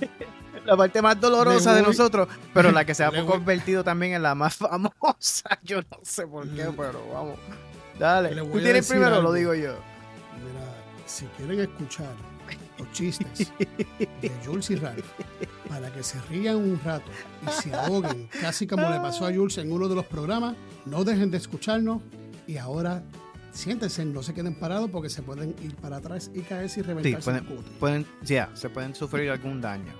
la 0.64 0.76
parte 0.76 1.02
más 1.02 1.20
dolorosa 1.20 1.74
de 1.74 1.82
nosotros, 1.82 2.28
pero 2.52 2.72
la 2.72 2.84
que 2.84 2.94
se 2.94 3.04
ha 3.04 3.10
convertido 3.26 3.84
también 3.84 4.14
en 4.14 4.22
la 4.22 4.34
más 4.34 4.56
famosa. 4.56 5.58
Yo 5.62 5.80
no 5.82 5.98
sé 6.02 6.26
por 6.26 6.48
qué, 6.48 6.66
pero 6.76 7.06
vamos. 7.12 7.38
Dale. 7.98 8.34
Tú 8.34 8.60
tienes 8.60 8.88
primero, 8.88 9.22
lo 9.22 9.32
digo 9.32 9.54
yo. 9.54 9.72
Mira, 10.42 10.74
si 11.06 11.26
quieren 11.36 11.60
escuchar 11.60 12.14
los 12.78 12.90
chistes 12.92 13.52
de 14.20 14.30
Jules 14.44 14.70
y 14.70 14.76
Ralph 14.76 15.04
para 15.68 15.92
que 15.92 16.02
se 16.02 16.20
rían 16.22 16.56
un 16.56 16.80
rato 16.84 17.10
y 17.46 17.62
se 17.62 17.74
ahoguen, 17.74 18.28
casi 18.40 18.66
como 18.66 18.88
le 18.90 18.96
pasó 18.96 19.26
a 19.26 19.32
Jules 19.32 19.58
en 19.58 19.72
uno 19.72 19.88
de 19.88 19.94
los 19.94 20.06
programas, 20.06 20.56
no 20.84 21.04
dejen 21.04 21.30
de 21.30 21.38
escucharnos 21.38 22.02
y 22.46 22.56
ahora 22.56 23.02
siéntense, 23.52 24.04
no 24.04 24.22
se 24.22 24.34
queden 24.34 24.54
parados 24.54 24.90
porque 24.90 25.08
se 25.08 25.22
pueden 25.22 25.54
ir 25.62 25.76
para 25.76 25.98
atrás 25.98 26.30
y 26.34 26.40
caerse 26.40 26.80
y 26.80 26.82
reventarse 26.82 27.32
sí, 27.38 27.54
pueden, 27.78 28.06
se 28.54 28.68
pueden 28.68 28.94
sufrir 28.94 29.30
algún 29.30 29.60
daño. 29.60 29.92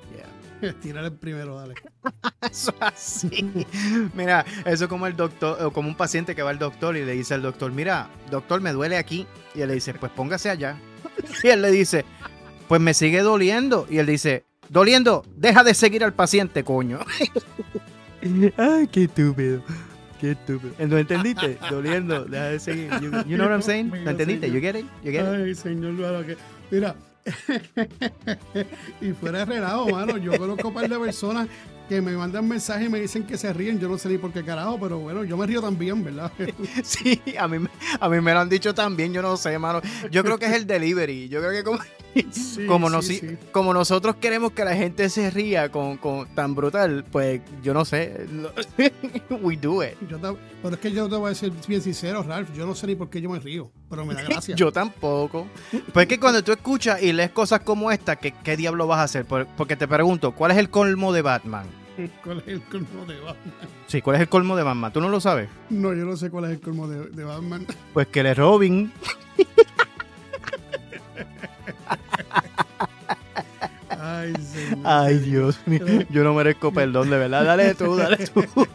Tirar 0.80 1.04
el 1.04 1.12
primero, 1.12 1.56
dale. 1.56 1.74
eso 2.50 2.74
así. 2.80 3.66
Mira, 4.14 4.44
eso 4.64 4.88
como 4.88 5.06
el 5.06 5.16
doctor, 5.16 5.62
o 5.62 5.72
como 5.72 5.88
un 5.88 5.96
paciente 5.96 6.34
que 6.34 6.42
va 6.42 6.50
al 6.50 6.58
doctor 6.58 6.96
y 6.96 7.04
le 7.04 7.12
dice 7.12 7.34
al 7.34 7.42
doctor, 7.42 7.72
mira, 7.72 8.08
doctor, 8.30 8.60
me 8.60 8.72
duele 8.72 8.96
aquí. 8.96 9.26
Y 9.54 9.60
él 9.60 9.68
le 9.68 9.74
dice, 9.74 9.94
pues 9.94 10.12
póngase 10.12 10.50
allá. 10.50 10.76
Y 11.42 11.48
él 11.48 11.62
le 11.62 11.70
dice, 11.70 12.04
pues 12.68 12.80
me 12.80 12.94
sigue 12.94 13.20
doliendo. 13.20 13.86
Y 13.88 13.98
él 13.98 14.06
dice, 14.06 14.44
doliendo, 14.68 15.24
deja 15.36 15.62
de 15.62 15.74
seguir 15.74 16.02
al 16.04 16.12
paciente, 16.12 16.64
coño. 16.64 17.00
Ay, 18.56 18.88
qué 18.88 19.04
estúpido. 19.04 19.62
Qué 20.20 20.32
estúpido. 20.32 20.72
¿No 20.86 20.98
entendiste? 20.98 21.58
Doliendo, 21.70 22.24
deja 22.24 22.44
de 22.44 22.58
seguir. 22.58 22.90
You, 23.00 23.36
know 23.36 23.46
what 23.46 23.52
I'm 23.52 23.62
saying? 23.62 23.90
¿No 23.90 24.10
entendiste? 24.10 24.50
You 24.50 24.60
get 24.60 24.76
it? 24.76 24.86
You 25.02 25.12
get 25.12 25.22
it? 25.22 25.46
Ay, 25.46 25.54
señor, 25.54 25.92
mira, 26.70 26.96
y 29.00 29.12
fuera 29.12 29.40
de 29.40 29.44
relajo, 29.44 29.88
mano. 29.88 30.16
Yo 30.16 30.36
conozco 30.38 30.68
un 30.68 30.74
par 30.74 30.88
de 30.88 30.98
personas 30.98 31.48
que 31.88 32.00
me 32.00 32.12
mandan 32.16 32.48
mensajes 32.48 32.86
y 32.86 32.88
me 32.88 33.00
dicen 33.00 33.24
que 33.24 33.36
se 33.36 33.52
ríen. 33.52 33.78
Yo 33.78 33.88
no 33.88 33.98
sé 33.98 34.08
ni 34.08 34.18
por 34.18 34.32
qué 34.32 34.44
carajo, 34.44 34.78
pero 34.80 34.98
bueno, 34.98 35.24
yo 35.24 35.36
me 35.36 35.46
río 35.46 35.60
también, 35.60 36.02
¿verdad? 36.04 36.32
sí, 36.84 37.20
a 37.38 37.48
mí, 37.48 37.66
a 38.00 38.08
mí 38.08 38.20
me 38.20 38.32
lo 38.32 38.40
han 38.40 38.48
dicho 38.48 38.74
también, 38.74 39.12
yo 39.12 39.22
no 39.22 39.36
sé, 39.36 39.58
mano. 39.58 39.80
Yo 40.10 40.22
creo 40.22 40.38
que 40.38 40.46
es 40.46 40.52
el 40.52 40.66
delivery. 40.66 41.28
Yo 41.28 41.40
creo 41.40 41.52
que 41.52 41.64
como, 41.64 41.78
como, 42.68 42.88
como 43.52 43.74
nosotros 43.74 44.16
queremos 44.16 44.52
que 44.52 44.64
la 44.64 44.74
gente 44.74 45.08
se 45.08 45.30
ría 45.30 45.70
con, 45.70 45.96
con 45.96 46.26
tan 46.34 46.54
brutal, 46.54 47.04
pues 47.10 47.40
yo 47.62 47.74
no 47.74 47.84
sé. 47.84 48.26
We 49.42 49.56
do 49.56 49.82
it. 49.82 49.94
pero 50.62 50.74
es 50.74 50.80
que 50.80 50.92
yo 50.92 51.08
te 51.08 51.16
voy 51.16 51.26
a 51.26 51.28
decir 51.30 51.52
bien 51.66 51.82
sincero, 51.82 52.22
Ralph. 52.22 52.52
Yo 52.54 52.66
no 52.66 52.74
sé 52.74 52.86
ni 52.86 52.94
por 52.94 53.10
qué 53.10 53.20
yo 53.20 53.30
me 53.30 53.38
río, 53.40 53.70
pero 53.88 54.04
me 54.04 54.14
da 54.14 54.22
gracia. 54.28 54.54
yo 54.54 54.72
tampoco. 54.72 55.46
Pues 55.92 56.04
es 56.04 56.08
que 56.08 56.20
cuando 56.20 56.42
tú 56.42 56.52
escuchas 56.52 57.02
y 57.02 57.12
lees 57.12 57.30
cosas 57.30 57.60
como 57.60 57.90
esta, 57.90 58.16
¿qué, 58.16 58.32
qué 58.32 58.56
diablo 58.56 58.86
vas 58.86 59.00
a 59.00 59.04
hacer? 59.04 59.26
Porque 59.26 59.76
te 59.76 59.88
pregunto, 59.88 60.32
¿cuál 60.32 60.52
es 60.52 60.58
el 60.58 60.70
colmo 60.70 61.12
de 61.12 61.22
Batman? 61.22 61.66
¿Cuál 62.24 62.38
es 62.40 62.48
el 62.48 62.62
colmo 62.62 63.06
de 63.06 63.20
Batman? 63.20 63.54
Sí, 63.86 64.02
¿cuál 64.02 64.16
es 64.16 64.22
el 64.22 64.28
colmo 64.28 64.56
de 64.56 64.62
Batman? 64.64 64.92
¿Tú 64.92 65.00
no 65.00 65.08
lo 65.08 65.20
sabes? 65.20 65.48
No, 65.70 65.94
yo 65.94 66.04
no 66.04 66.16
sé 66.16 66.28
cuál 66.30 66.46
es 66.46 66.50
el 66.50 66.60
colmo 66.60 66.88
de, 66.88 67.08
de 67.10 67.24
Batman. 67.24 67.66
Pues 67.92 68.08
que 68.08 68.22
le 68.22 68.34
Robin. 68.34 68.92
Ay, 74.84 75.18
Dios 75.18 75.58
mío. 75.66 75.84
Yo 76.10 76.24
no 76.24 76.34
merezco 76.34 76.72
perdón, 76.72 77.10
de 77.10 77.18
verdad. 77.18 77.44
Dale 77.44 77.74
tú, 77.74 77.96
dale 77.96 78.26
tú. 78.26 78.44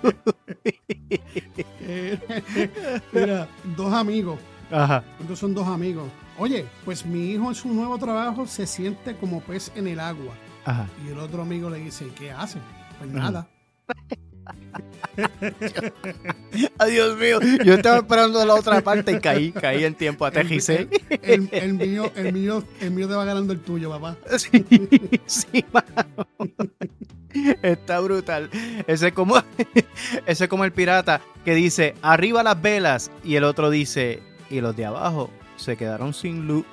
Mira, 3.13 3.47
dos 3.75 3.93
amigos. 3.93 4.39
Ajá. 4.71 5.03
Estos 5.19 5.39
son 5.39 5.53
dos 5.53 5.67
amigos. 5.67 6.09
Oye, 6.37 6.65
pues 6.85 7.05
mi 7.05 7.31
hijo 7.31 7.49
en 7.49 7.55
su 7.55 7.69
nuevo 7.73 7.97
trabajo 7.97 8.45
se 8.47 8.67
siente 8.67 9.15
como 9.15 9.41
pez 9.41 9.71
en 9.75 9.87
el 9.87 9.99
agua. 9.99 10.33
Ajá. 10.65 10.87
Y 11.05 11.11
el 11.11 11.19
otro 11.19 11.41
amigo 11.41 11.69
le 11.69 11.79
dice, 11.79 12.07
¿qué 12.17 12.31
hace? 12.31 12.59
Pues 12.99 13.11
nada. 13.11 13.47
Ay, 16.77 16.91
Dios 16.91 17.17
mío. 17.17 17.39
Yo 17.63 17.73
estaba 17.75 17.97
esperando 17.97 18.45
la 18.45 18.55
otra 18.55 18.81
parte 18.81 19.11
y 19.13 19.19
caí, 19.19 19.51
caí 19.51 19.83
en 19.83 19.95
tiempo, 19.95 20.25
aterricé. 20.25 20.87
El, 21.21 21.49
el 21.51 21.73
mío, 21.73 22.11
el 22.15 22.33
mío, 22.33 22.63
el 22.79 22.91
mío 22.91 23.07
te 23.07 23.15
va 23.15 23.25
ganando 23.25 23.53
el 23.53 23.59
tuyo, 23.59 23.89
papá. 23.89 24.15
Sí, 24.37 24.65
sí, 25.25 25.65
mano. 25.71 26.27
Está 27.61 27.99
brutal. 27.99 28.49
Ese 28.87 29.07
es 29.07 29.13
como, 29.13 29.35
ese 30.25 30.43
es 30.45 30.49
como 30.49 30.65
el 30.65 30.71
pirata 30.71 31.21
que 31.45 31.53
dice, 31.55 31.95
arriba 32.01 32.43
las 32.43 32.61
velas, 32.61 33.11
y 33.23 33.35
el 33.35 33.43
otro 33.43 33.69
dice, 33.69 34.21
y 34.49 34.61
los 34.61 34.75
de 34.75 34.85
abajo 34.85 35.29
se 35.57 35.77
quedaron 35.77 36.13
sin 36.13 36.47
luz. 36.47 36.65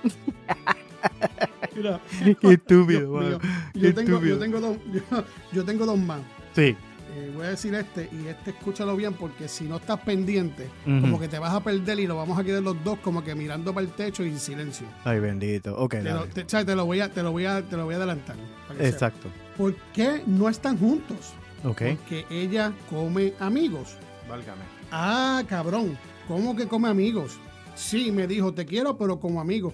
Mira, 1.74 2.00
Qué 2.40 2.52
estúpido, 2.52 3.12
mano. 3.12 3.38
Yo 3.74 3.94
tengo, 3.94 4.22
yo 4.22 4.38
tengo 4.38 4.60
dos, 4.60 4.76
yo, 4.92 5.24
yo 5.52 5.64
tengo 5.64 5.86
dos 5.86 5.98
más. 5.98 6.20
Sí. 6.54 6.76
Eh, 7.16 7.32
voy 7.34 7.46
a 7.46 7.50
decir 7.50 7.74
este 7.74 8.10
y 8.12 8.26
este 8.28 8.50
escúchalo 8.50 8.94
bien 8.94 9.14
porque 9.14 9.48
si 9.48 9.64
no 9.64 9.76
estás 9.76 9.98
pendiente, 10.00 10.68
como 10.84 11.18
que 11.18 11.28
te 11.28 11.38
vas 11.38 11.54
a 11.54 11.60
perder 11.60 11.98
y 11.98 12.06
lo 12.06 12.14
vamos 12.14 12.38
a 12.38 12.44
quedar 12.44 12.62
los 12.62 12.84
dos 12.84 12.98
como 12.98 13.24
que 13.24 13.34
mirando 13.34 13.72
para 13.72 13.86
el 13.86 13.92
techo 13.94 14.22
y 14.22 14.28
en 14.28 14.38
silencio. 14.38 14.86
Ay, 15.02 15.18
bendito. 15.18 15.74
Ok, 15.78 15.92
Te 15.92 16.02
lo, 16.02 16.26
te, 16.26 16.74
lo 16.76 16.84
voy 16.84 17.00
a, 17.00 17.10
te 17.10 17.22
lo 17.22 17.32
voy 17.32 17.46
a, 17.46 17.62
te 17.62 17.74
lo 17.74 17.86
voy 17.86 17.94
a 17.94 17.96
adelantar. 17.96 18.36
Exacto. 18.80 19.30
¿Por 19.56 19.74
qué 19.94 20.22
no 20.26 20.50
están 20.50 20.76
juntos? 20.78 21.32
Ok. 21.64 21.82
Porque 21.96 22.26
ella 22.28 22.74
come 22.90 23.32
amigos. 23.40 23.96
Válgame. 24.28 24.62
Ah, 24.92 25.42
cabrón. 25.48 25.96
¿Cómo 26.28 26.54
que 26.54 26.68
come 26.68 26.90
amigos? 26.90 27.38
Sí, 27.74 28.12
me 28.12 28.26
dijo, 28.26 28.52
te 28.52 28.66
quiero, 28.66 28.98
pero 28.98 29.18
como 29.18 29.40
amigo. 29.40 29.72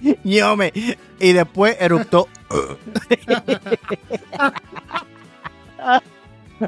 Ñome. 0.24 0.72
Y 1.18 1.32
después 1.32 1.74
eruptó. 1.80 2.28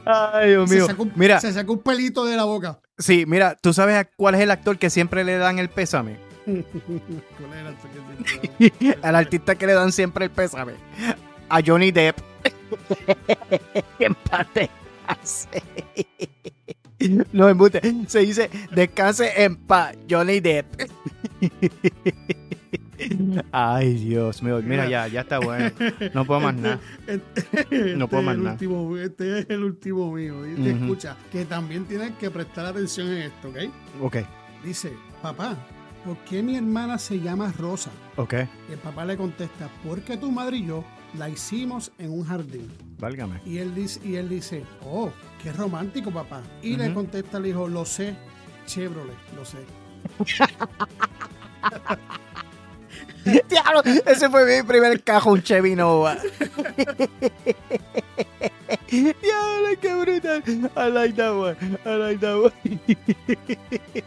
Ay, 0.06 0.50
Dios 0.50 0.70
mío. 0.70 0.80
Se 0.82 0.86
sacó, 0.92 1.02
un, 1.02 1.12
Mira, 1.16 1.40
se 1.40 1.52
sacó 1.52 1.72
un 1.74 1.80
pelito 1.80 2.24
de 2.24 2.36
la 2.36 2.44
boca. 2.44 2.80
sí, 2.98 3.24
mira, 3.26 3.56
¿tú 3.60 3.72
sabes 3.72 3.96
a 3.96 4.04
cuál 4.04 4.34
es 4.36 4.40
el 4.40 4.50
actor 4.50 4.78
que 4.78 4.88
siempre 4.90 5.24
le 5.24 5.36
dan 5.36 5.58
el 5.58 5.68
pésame? 5.68 6.16
¿Cuál 6.46 7.52
era 7.58 7.68
el 7.70 7.76
que 8.58 8.70
te- 8.70 8.98
Al 9.02 9.16
artista 9.16 9.54
que 9.56 9.66
le 9.66 9.74
dan 9.74 9.92
siempre 9.92 10.24
el 10.26 10.30
pésame. 10.30 10.72
A 11.48 11.60
Johnny 11.64 11.90
Depp. 11.92 12.18
Que 13.98 14.06
en 14.06 14.14
paz 14.14 14.46
descanse. 14.54 15.62
No, 17.32 17.48
embute. 17.48 17.80
Se 18.06 18.20
dice, 18.20 18.48
descanse 18.70 19.42
en 19.44 19.56
paz, 19.56 19.94
Johnny 20.08 20.40
Depp. 20.40 20.66
Ay, 23.52 23.94
Dios 23.94 24.42
mío. 24.42 24.60
Mira, 24.64 24.88
ya, 24.88 25.06
ya 25.08 25.20
está 25.22 25.38
bueno. 25.38 25.70
No 26.14 26.24
puedo 26.24 26.40
más 26.40 26.54
nada. 26.54 26.80
Este 27.06 27.94
No 27.96 28.08
puedo 28.08 28.20
es 28.22 28.26
más 28.26 28.38
nada. 28.38 28.52
último- 28.52 28.96
este 28.96 29.40
es 29.40 29.50
el 29.50 29.64
último 29.64 30.12
mío. 30.12 30.46
Y 30.50 30.54
te 30.62 30.70
escucha, 30.70 31.16
que 31.30 31.44
también 31.44 31.84
tienes 31.86 32.12
que 32.16 32.30
prestar 32.30 32.66
atención 32.66 33.08
en 33.08 33.18
esto, 33.22 33.48
¿ok? 33.48 33.56
Ok, 34.02 34.16
Dice, 34.64 34.92
papá, 35.20 35.56
¿por 36.04 36.16
qué 36.18 36.42
mi 36.42 36.56
hermana 36.56 36.98
se 36.98 37.18
llama 37.20 37.52
Rosa? 37.58 37.90
ok. 38.16 38.34
Y 38.68 38.72
el 38.72 38.78
papá 38.78 39.04
le 39.04 39.16
contesta, 39.16 39.68
porque 39.84 40.16
tu 40.16 40.30
madre 40.30 40.58
y 40.58 40.66
yo 40.66 40.84
la 41.18 41.28
hicimos 41.28 41.90
en 41.98 42.12
un 42.12 42.24
jardín. 42.24 42.70
Válgame. 42.98 43.40
Y 43.44 43.58
él 43.58 43.74
dice, 43.74 44.00
y 44.04 44.14
él 44.14 44.28
dice 44.28 44.62
oh, 44.84 45.10
qué 45.42 45.52
romántico, 45.52 46.12
papá. 46.12 46.40
Y 46.62 46.76
le 46.76 46.94
contesta 46.94 47.38
el 47.38 47.46
hijo, 47.46 47.66
lo 47.66 47.84
sé, 47.84 48.14
Chevrolet, 48.66 49.16
lo 49.36 49.44
sé. 49.44 49.58
Diablo, 53.48 53.82
ese 54.06 54.28
fue 54.30 54.44
mi 54.44 54.66
primer 54.66 55.02
cajo, 55.02 55.32
un 55.32 55.42
Chevy 55.42 55.74
Nova. 55.76 56.16
Diablo, 58.90 59.68
qué 59.80 59.94
brutal. 59.94 60.42
I 60.76 60.90
like 60.90 61.14
that 61.16 61.32
one. 61.34 61.56
I 61.84 61.96
like 61.96 62.20
that 62.20 62.36
one. 62.36 62.52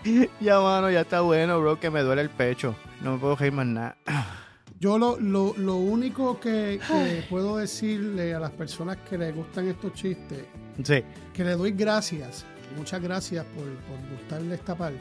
ya, 0.42 0.60
mano, 0.60 0.90
ya 0.90 1.02
está 1.02 1.22
bueno, 1.22 1.60
bro, 1.62 1.80
que 1.80 1.90
me 1.90 2.02
duele 2.02 2.22
el 2.24 2.30
pecho. 2.30 2.76
No 3.02 3.14
me 3.14 3.18
puedo 3.20 3.36
reír 3.36 3.54
más 3.54 3.66
nada. 3.68 3.96
Yo 4.80 4.98
lo, 4.98 5.18
lo, 5.20 5.54
lo 5.58 5.78
único 5.78 6.40
que, 6.40 6.80
que 6.86 7.24
puedo 7.30 7.58
decirle 7.58 8.34
a 8.36 8.40
las 8.40 8.52
personas 8.52 8.98
que 9.10 9.18
les 9.18 9.34
gustan 9.34 9.68
estos 9.70 9.94
chistes, 9.94 10.40
Sí. 10.84 11.02
que 11.34 11.44
le 11.46 11.52
doy 11.54 11.72
gracias, 11.72 12.44
muchas 12.78 13.02
gracias 13.02 13.46
por, 13.46 13.64
por 13.64 13.98
gustarle 14.18 14.54
esta 14.56 14.76
parte 14.76 15.00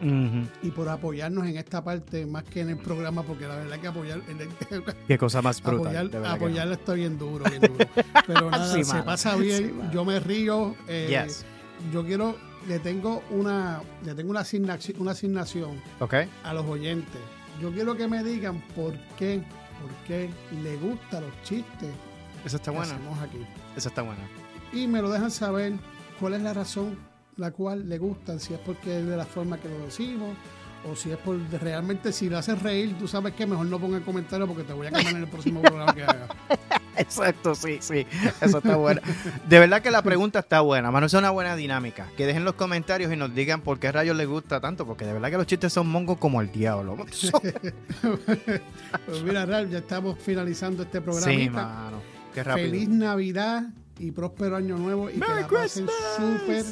Y 0.00 0.70
por 0.70 0.88
apoyarnos 0.88 1.46
en 1.46 1.56
esta 1.56 1.82
parte 1.82 2.24
más 2.26 2.44
que 2.44 2.60
en 2.60 2.70
el 2.70 2.76
programa, 2.78 3.22
porque 3.22 3.46
la 3.46 3.56
verdad 3.56 3.78
que 3.78 3.86
apoyar, 3.88 4.20
en 4.28 4.40
el- 4.40 4.48
Qué 5.08 5.18
cosa 5.18 5.42
más 5.42 5.62
brutal. 5.62 6.06
apoyar, 6.06 6.26
apoyarla 6.26 6.74
está 6.74 6.92
bien 6.94 7.18
duro, 7.18 7.44
bien 7.50 7.60
duro. 7.60 7.86
Pero 8.26 8.50
nada, 8.50 8.72
Sí, 8.74 8.84
se 8.84 8.92
mano. 8.92 9.04
pasa 9.04 9.36
bien, 9.36 9.90
yo 9.92 10.04
me 10.04 10.20
río. 10.20 10.74
eh. 10.86 11.24
Yes. 11.26 11.44
yo 11.92 12.04
quiero, 12.04 12.36
le 12.66 12.78
tengo 12.80 13.22
una, 13.30 13.80
le 14.04 14.14
tengo 14.14 14.30
una 14.30 14.40
asignación, 14.40 15.00
una 15.00 15.12
asignación 15.12 15.80
Ok. 16.00 16.14
a 16.44 16.52
los 16.54 16.66
oyentes. 16.66 17.20
Yo 17.60 17.72
quiero 17.72 17.96
que 17.96 18.06
me 18.08 18.22
digan 18.22 18.60
por 18.76 18.94
qué, 19.16 19.42
por 19.80 19.90
qué 20.06 20.28
le 20.62 20.76
gustan 20.76 21.22
los 21.22 21.42
chistes 21.42 21.90
Eso 22.44 22.56
está 22.56 22.70
que 22.70 22.76
bueno. 22.78 22.92
hacemos 22.94 23.18
aquí. 23.20 23.38
Eso 23.76 23.88
está 23.88 24.02
bueno. 24.02 24.20
Y 24.72 24.86
me 24.86 25.00
lo 25.02 25.10
dejan 25.10 25.30
saber 25.30 25.72
cuál 26.20 26.34
es 26.34 26.42
la 26.42 26.52
razón 26.52 26.96
la 27.38 27.50
cual 27.52 27.88
le 27.88 27.98
gustan, 27.98 28.40
si 28.40 28.54
es 28.54 28.60
porque 28.60 29.00
es 29.00 29.06
de 29.06 29.16
la 29.16 29.24
forma 29.24 29.58
que 29.58 29.68
lo 29.68 29.78
decimos, 29.78 30.36
o 30.88 30.94
si 30.94 31.10
es 31.10 31.16
por 31.18 31.38
realmente 31.60 32.12
si 32.12 32.28
lo 32.28 32.38
haces 32.38 32.60
reír, 32.62 32.96
tú 32.98 33.08
sabes 33.08 33.34
que 33.34 33.46
mejor 33.46 33.66
no 33.66 33.78
ponga 33.78 33.96
el 33.96 34.04
comentario 34.04 34.46
porque 34.46 34.64
te 34.64 34.72
voy 34.72 34.86
a 34.86 34.90
quemar 34.90 35.14
en 35.14 35.22
el 35.22 35.28
próximo 35.28 35.62
programa 35.62 35.94
que 35.94 36.02
haga. 36.02 36.28
Exacto, 36.96 37.54
sí, 37.54 37.78
sí. 37.80 38.06
Eso 38.40 38.58
está 38.58 38.76
bueno. 38.76 39.00
De 39.48 39.58
verdad 39.60 39.80
que 39.80 39.90
la 39.90 40.02
pregunta 40.02 40.40
está 40.40 40.60
buena, 40.62 40.90
mano. 40.90 41.06
Es 41.06 41.14
una 41.14 41.30
buena 41.30 41.54
dinámica. 41.54 42.08
Que 42.16 42.26
dejen 42.26 42.44
los 42.44 42.54
comentarios 42.54 43.12
y 43.12 43.16
nos 43.16 43.32
digan 43.32 43.60
por 43.60 43.78
qué 43.78 43.92
rayos 43.92 44.16
les 44.16 44.26
gusta 44.26 44.60
tanto. 44.60 44.84
Porque 44.84 45.04
de 45.06 45.12
verdad 45.12 45.30
que 45.30 45.36
los 45.36 45.46
chistes 45.46 45.72
son 45.72 45.88
mongos 45.88 46.18
como 46.18 46.40
el 46.40 46.50
diablo. 46.50 46.96
Pues 49.06 49.22
mira, 49.22 49.46
Ralph, 49.46 49.70
ya 49.70 49.78
estamos 49.78 50.18
finalizando 50.18 50.82
este 50.82 51.00
programa. 51.00 51.32
Sí, 51.32 51.48
mano. 51.48 52.00
Qué 52.34 52.42
rápido. 52.42 52.68
Feliz 52.68 52.88
Navidad 52.88 53.64
y 53.98 54.10
próspero 54.10 54.56
año 54.56 54.76
nuevo 54.76 55.10
y 55.10 55.14
que 55.14 55.18
Merry 55.18 55.42
la 55.42 55.48
pasen 55.48 55.86
Christmas. 55.86 56.38
súper 56.38 56.64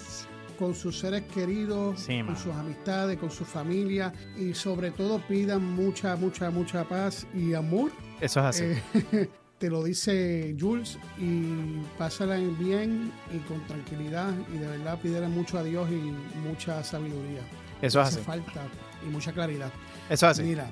con 0.57 0.75
sus 0.75 0.99
seres 0.99 1.23
queridos, 1.33 2.01
Sí, 2.01 2.23
con 2.23 2.37
sus 2.37 2.53
amistades, 2.55 3.19
con 3.19 3.31
su 3.31 3.45
familia 3.45 4.13
y 4.37 4.55
sobre 4.55 4.91
todo 4.91 5.19
pidan 5.27 5.63
mucha, 5.75 6.17
mucha, 6.17 6.51
mucha 6.51 6.85
paz 6.85 7.27
y 7.35 7.55
amor. 7.55 7.91
Eso 8.21 8.41
es 8.41 8.47
así. 8.47 8.65
Eh, 9.13 9.29
te 9.59 9.71
lo 9.71 9.83
dice 9.85 10.55
Jules 10.59 10.99
y 11.19 11.79
pásala 11.99 12.37
en 12.37 12.59
bien 12.59 13.13
y 13.35 13.39
con 13.49 13.65
tranquilidad 13.67 14.33
y 14.55 14.59
de 14.59 14.67
verdad 14.67 14.99
pídele 15.01 15.29
mucho 15.29 15.59
a 15.59 15.63
Dios 15.63 15.89
y 15.91 16.13
mucha 16.47 16.83
sabiduría. 16.85 17.41
Eso 17.81 18.01
es 18.01 18.09
Hace 18.09 18.17
así. 18.19 18.27
falta 18.27 18.63
y 19.05 19.11
mucha 19.11 19.33
claridad. 19.33 19.71
Eso 20.09 20.27
es 20.27 20.39
así. 20.39 20.43
Mira, 20.45 20.67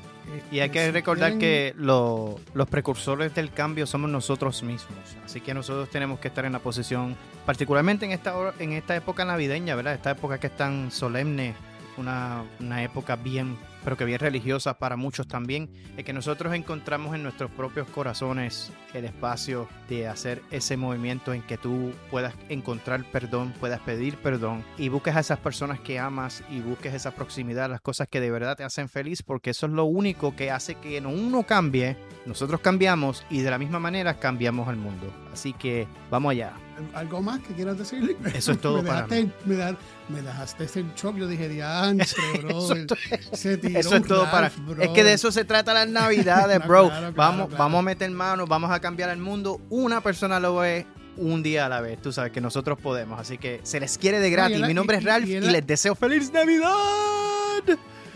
Y 0.52 0.60
hay 0.60 0.66
este, 0.66 0.70
que 0.72 0.84
si 0.86 0.90
recordar 0.92 1.38
que 1.38 1.74
lo- 1.76 2.38
los 2.54 2.68
precursores 2.68 3.34
del 3.34 3.50
cambio 3.52 3.86
somos 3.86 4.08
nosotros 4.10 4.62
mismos. 4.62 4.96
Así 5.24 5.40
que 5.40 5.52
nosotros 5.54 5.90
tenemos 5.90 6.20
que 6.20 6.28
estar 6.28 6.44
en 6.44 6.52
la 6.52 6.60
posición, 6.60 7.16
particularmente 7.44 8.04
en 8.06 8.12
esta, 8.12 8.34
en 8.58 8.72
esta 8.72 8.94
época 8.94 9.24
navideña, 9.24 9.74
¿verdad? 9.74 9.94
Esta 9.94 10.12
época 10.12 10.38
que 10.38 10.46
es 10.46 10.56
tan 10.56 10.90
solemne, 10.92 11.54
una, 11.98 12.44
una 12.60 12.82
época 12.82 13.16
bien, 13.16 13.56
pero 13.82 13.96
que 13.96 14.04
bien 14.04 14.18
religiosa 14.18 14.78
para 14.78 14.96
muchos 14.96 15.28
también, 15.28 15.68
es 15.96 16.04
que 16.04 16.12
nosotros 16.12 16.54
encontramos 16.54 17.14
en 17.14 17.22
nuestros 17.22 17.50
propios 17.50 17.88
corazones 17.88 18.72
el 18.92 19.04
espacio 19.04 19.68
de 19.88 20.08
hacer 20.08 20.42
ese 20.50 20.76
movimiento 20.76 21.32
en 21.32 21.42
que 21.42 21.58
tú 21.58 21.92
puedas 22.10 22.34
encontrar 22.48 23.04
perdón, 23.10 23.52
puedas 23.60 23.80
pedir 23.80 24.16
perdón 24.16 24.64
y 24.78 24.88
busques 24.88 25.16
a 25.16 25.20
esas 25.20 25.38
personas 25.38 25.80
que 25.80 25.98
amas 25.98 26.42
y 26.50 26.60
busques 26.60 26.94
esa 26.94 27.12
proximidad, 27.12 27.70
las 27.70 27.80
cosas 27.80 28.08
que 28.08 28.20
de 28.20 28.30
verdad 28.30 28.56
te 28.56 28.64
hacen 28.64 28.88
feliz, 28.88 29.22
porque 29.22 29.50
eso 29.50 29.66
es 29.66 29.72
lo 29.72 29.84
único 29.84 30.34
que 30.34 30.50
hace 30.50 30.76
que 30.76 31.00
no 31.00 31.10
uno 31.10 31.42
cambie, 31.44 31.96
nosotros 32.26 32.60
cambiamos 32.60 33.24
y 33.30 33.40
de 33.40 33.50
la 33.50 33.58
misma 33.58 33.78
manera 33.78 34.18
cambiamos 34.18 34.68
al 34.68 34.76
mundo. 34.76 35.12
Así 35.32 35.52
que 35.52 35.86
vamos 36.10 36.30
allá. 36.30 36.54
¿Algo 36.94 37.22
más 37.22 37.40
que 37.40 37.54
quieras 37.54 37.78
decir? 37.78 38.16
Eso 38.34 38.52
es 38.52 38.58
todo 38.60 38.82
me 38.82 38.88
para 38.88 39.06
dejaste, 39.06 39.30
me, 39.44 39.56
da- 39.56 39.76
me 40.08 40.22
dejaste 40.22 40.66
shock. 40.96 41.16
Yo 41.16 41.26
dije, 41.26 41.48
diantre, 41.48 42.06
brother. 42.42 42.86
Se 43.32 43.60
Eso 43.78 43.96
es 43.96 44.06
todo 44.06 44.30
para. 44.30 44.50
Es 44.80 44.88
que 44.90 45.04
de 45.04 45.12
eso 45.12 45.32
se 45.32 45.44
trata 45.44 45.74
las 45.74 45.88
navidades, 45.88 46.58
bro. 46.66 46.90
vamos, 47.14 47.50
vamos 47.56 47.78
a 47.78 47.82
meter 47.82 48.10
manos, 48.10 48.48
vamos 48.48 48.70
a 48.70 48.80
cambiar 48.80 49.10
el 49.10 49.18
mundo. 49.18 49.60
Una 49.70 50.00
persona 50.00 50.40
lo 50.40 50.56
ve 50.56 50.86
un 51.16 51.42
día 51.42 51.66
a 51.66 51.68
la 51.68 51.80
vez. 51.80 52.00
Tú 52.00 52.12
sabes 52.12 52.32
que 52.32 52.40
nosotros 52.40 52.78
podemos. 52.78 53.18
Así 53.20 53.38
que 53.38 53.60
se 53.62 53.80
les 53.80 53.98
quiere 53.98 54.20
de 54.20 54.30
gratis. 54.30 54.60
Mi 54.60 54.74
nombre 54.74 54.98
es 54.98 55.04
Ralph 55.04 55.28
y, 55.28 55.40
les 55.40 55.66
deseo 55.66 55.94
feliz 55.94 56.32
Navidad. 56.32 56.70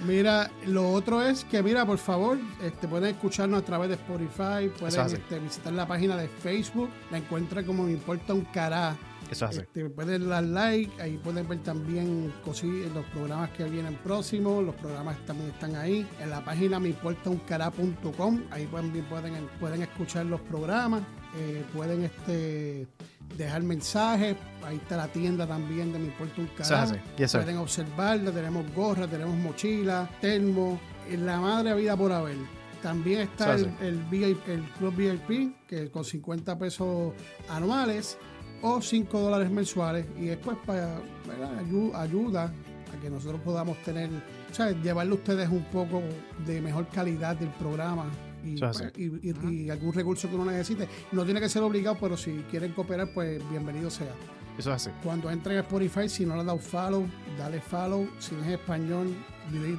Mira, 0.06 0.50
lo 0.66 0.92
otro 0.92 1.22
es 1.22 1.44
que, 1.44 1.62
mira, 1.62 1.84
por 1.84 1.98
favor, 1.98 2.38
este, 2.62 2.86
pueden 2.86 3.14
escucharnos 3.16 3.62
a 3.62 3.64
través 3.64 3.88
de 3.88 3.96
Spotify, 3.96 4.70
pueden 4.78 5.06
este, 5.06 5.38
visitar 5.40 5.72
la 5.72 5.86
página 5.86 6.16
de 6.16 6.28
Facebook, 6.28 6.88
la 7.10 7.18
encuentran 7.18 7.64
como 7.64 7.82
Me 7.82 7.92
Importa 7.92 8.32
un 8.32 8.42
Cará. 8.42 8.96
Eso 9.28 9.46
hace. 9.46 9.62
Este, 9.62 9.90
pueden 9.90 10.28
dar 10.28 10.44
like, 10.44 11.02
ahí 11.02 11.18
pueden 11.18 11.46
ver 11.48 11.58
también 11.58 12.32
los 12.94 13.04
programas 13.06 13.50
que 13.50 13.64
vienen 13.64 13.94
próximos, 13.96 14.64
los 14.64 14.74
programas 14.76 15.18
también 15.26 15.50
están 15.50 15.74
ahí. 15.74 16.06
En 16.20 16.30
la 16.30 16.44
página 16.44 16.78
meimportauncará.com, 16.78 18.42
ahí 18.50 18.66
pueden, 18.66 18.90
pueden, 19.04 19.48
pueden 19.58 19.82
escuchar 19.82 20.26
los 20.26 20.40
programas, 20.42 21.02
eh, 21.36 21.64
pueden 21.74 22.04
este 22.04 22.86
dejar 23.36 23.62
mensajes. 23.62 24.36
Ahí 24.64 24.76
está 24.76 24.96
la 24.96 25.08
tienda 25.08 25.46
también 25.46 25.92
de 25.92 25.98
Mi 25.98 26.10
Puerto 26.10 26.40
Un 26.40 26.48
Pueden 26.48 27.56
observarla. 27.58 28.32
Tenemos 28.32 28.64
gorras, 28.74 29.10
tenemos 29.10 29.36
mochilas, 29.36 30.08
termo. 30.20 30.80
La 31.10 31.40
madre 31.40 31.74
vida 31.74 31.96
por 31.96 32.12
haber. 32.12 32.36
También 32.82 33.22
está 33.22 33.54
el, 33.54 33.72
el, 33.80 34.36
el, 34.46 34.62
Club 34.78 34.94
VIP, 34.94 35.66
que 35.66 35.90
con 35.90 36.04
50 36.04 36.58
pesos 36.58 37.12
anuales 37.48 38.18
o 38.62 38.80
5 38.80 39.18
dólares 39.18 39.50
mensuales. 39.50 40.06
Y 40.16 40.26
después 40.26 40.56
para 40.64 41.00
ayuda 41.94 42.44
a 42.44 43.00
que 43.00 43.10
nosotros 43.10 43.40
podamos 43.40 43.76
tener, 43.78 44.10
o 44.50 44.54
sea, 44.54 44.70
llevarle 44.70 45.12
a 45.12 45.14
ustedes 45.16 45.48
un 45.48 45.64
poco 45.64 46.02
de 46.46 46.60
mejor 46.60 46.86
calidad 46.88 47.36
del 47.36 47.50
programa 47.50 48.06
pues, 48.42 48.92
y, 48.96 49.70
algún 49.70 49.92
recurso 49.92 50.28
que 50.28 50.34
uno 50.34 50.50
necesite. 50.50 50.88
No 51.12 51.24
tiene 51.24 51.40
que 51.40 51.48
ser 51.48 51.62
obligado, 51.62 51.96
pero 52.00 52.16
si 52.16 52.32
quieren 52.50 52.72
cooperar, 52.72 53.12
pues 53.12 53.40
bienvenido 53.50 53.90
sea. 53.90 54.14
Eso 54.58 54.70
es 54.70 54.86
así. 54.86 54.90
Cuando 55.04 55.30
entren 55.30 55.56
a 55.58 55.60
Spotify, 55.60 56.08
si 56.08 56.26
no 56.26 56.34
le 56.34 56.40
has 56.40 56.46
dado 56.46 56.58
follow, 56.58 57.06
dale 57.38 57.60
follow. 57.60 58.08
Si 58.18 58.34
es 58.34 58.46
español, 58.48 59.14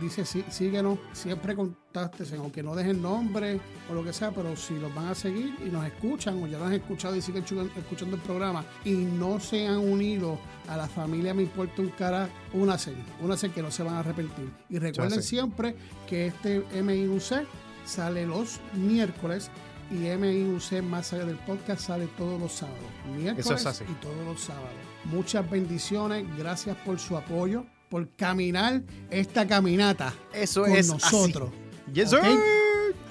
dice 0.01 0.23
sí, 0.23 0.43
síguenos. 0.49 0.97
Siempre 1.11 1.53
contáctese, 1.53 2.37
aunque 2.37 2.63
no 2.63 2.75
dejen 2.75 3.01
nombre 3.01 3.59
o 3.89 3.93
lo 3.93 4.05
que 4.05 4.13
sea, 4.13 4.31
pero 4.31 4.55
si 4.55 4.79
los 4.79 4.93
van 4.95 5.07
a 5.07 5.15
seguir 5.15 5.53
y 5.65 5.69
nos 5.69 5.85
escuchan 5.85 6.41
o 6.41 6.47
ya 6.47 6.57
lo 6.57 6.65
han 6.65 6.73
escuchado 6.73 7.13
y 7.15 7.21
siguen 7.21 7.43
escuchando 7.43 8.15
el 8.15 8.21
programa 8.21 8.63
y 8.85 8.93
no 8.93 9.39
se 9.41 9.67
han 9.67 9.79
unido 9.79 10.39
a 10.67 10.77
la 10.77 10.87
familia 10.87 11.33
Me 11.33 11.43
Importa 11.43 11.81
un 11.81 11.89
Cara, 11.89 12.29
únase, 12.53 12.93
únase 13.21 13.51
que 13.51 13.61
no 13.61 13.71
se 13.71 13.83
van 13.83 13.95
a 13.95 13.99
arrepentir. 13.99 14.49
Y 14.69 14.79
recuerden 14.79 15.21
siempre 15.21 15.75
que 16.07 16.27
este 16.27 16.63
MIUC 16.81 17.45
sale 17.89 18.25
los 18.25 18.59
miércoles 18.73 19.49
y 19.91 19.95
MIUC 20.15 20.83
más 20.83 21.11
allá 21.13 21.25
del 21.25 21.37
podcast 21.37 21.81
sale 21.81 22.07
todos 22.17 22.39
los 22.39 22.53
sábados. 22.53 22.79
Miércoles 23.17 23.83
y 23.89 23.93
todos 24.01 24.25
los 24.25 24.41
sábados. 24.41 24.69
Muchas 25.05 25.49
bendiciones, 25.49 26.25
gracias 26.37 26.77
por 26.85 26.99
su 26.99 27.17
apoyo, 27.17 27.65
por 27.89 28.07
caminar 28.11 28.83
esta 29.09 29.47
caminata 29.47 30.13
Eso 30.33 30.61
con 30.61 30.75
es 30.75 30.87
nosotros. 30.87 31.49
Yes, 31.91 32.11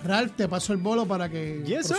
Ralph, 0.05 0.33
te 0.37 0.49
paso 0.49 0.73
el 0.73 0.79
bolo 0.79 1.07
para 1.07 1.29
que. 1.29 1.63
Yes, 1.65 1.93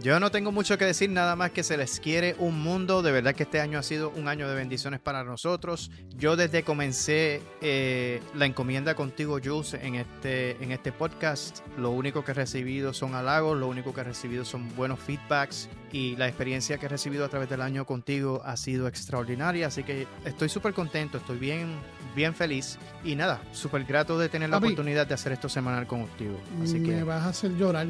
Yo 0.00 0.20
no 0.20 0.30
tengo 0.30 0.52
mucho 0.52 0.78
que 0.78 0.84
decir, 0.84 1.10
nada 1.10 1.36
más 1.36 1.50
que 1.50 1.62
se 1.62 1.76
les 1.76 1.98
quiere 1.98 2.36
un 2.38 2.62
mundo. 2.62 3.02
De 3.02 3.10
verdad 3.10 3.34
que 3.34 3.42
este 3.42 3.60
año 3.60 3.78
ha 3.78 3.82
sido 3.82 4.10
un 4.10 4.28
año 4.28 4.48
de 4.48 4.54
bendiciones 4.54 5.00
para 5.00 5.24
nosotros. 5.24 5.90
Yo 6.16 6.36
desde 6.36 6.62
comencé 6.62 7.42
eh, 7.60 8.20
la 8.34 8.46
encomienda 8.46 8.94
contigo, 8.94 9.38
Jules, 9.42 9.74
en 9.74 9.96
este, 9.96 10.62
en 10.62 10.72
este 10.72 10.92
podcast, 10.92 11.60
lo 11.76 11.90
único 11.90 12.24
que 12.24 12.30
he 12.30 12.34
recibido 12.34 12.92
son 12.92 13.14
halagos, 13.14 13.58
lo 13.58 13.66
único 13.66 13.92
que 13.92 14.02
he 14.02 14.04
recibido 14.04 14.44
son 14.44 14.74
buenos 14.76 15.00
feedbacks 15.00 15.68
y 15.90 16.16
la 16.16 16.28
experiencia 16.28 16.78
que 16.78 16.86
he 16.86 16.88
recibido 16.88 17.24
a 17.24 17.28
través 17.28 17.48
del 17.50 17.60
año 17.60 17.84
contigo 17.84 18.40
ha 18.44 18.56
sido 18.56 18.88
extraordinaria. 18.88 19.66
Así 19.66 19.82
que 19.82 20.06
estoy 20.24 20.48
súper 20.48 20.72
contento, 20.74 21.18
estoy 21.18 21.38
bien, 21.38 21.74
bien 22.14 22.34
feliz 22.34 22.78
y 23.04 23.14
nada, 23.14 23.40
súper 23.52 23.84
grato 23.84 24.18
de 24.18 24.28
tener 24.28 24.50
la 24.50 24.58
oportunidad 24.58 25.06
de 25.06 25.14
hacer 25.14 25.32
esto 25.32 25.48
semanal 25.48 25.86
contigo. 25.86 26.38
Así 26.62 26.78
me 26.78 27.02
vas 27.02 27.22
a 27.22 27.28
hacer 27.28 27.56
llorar. 27.56 27.86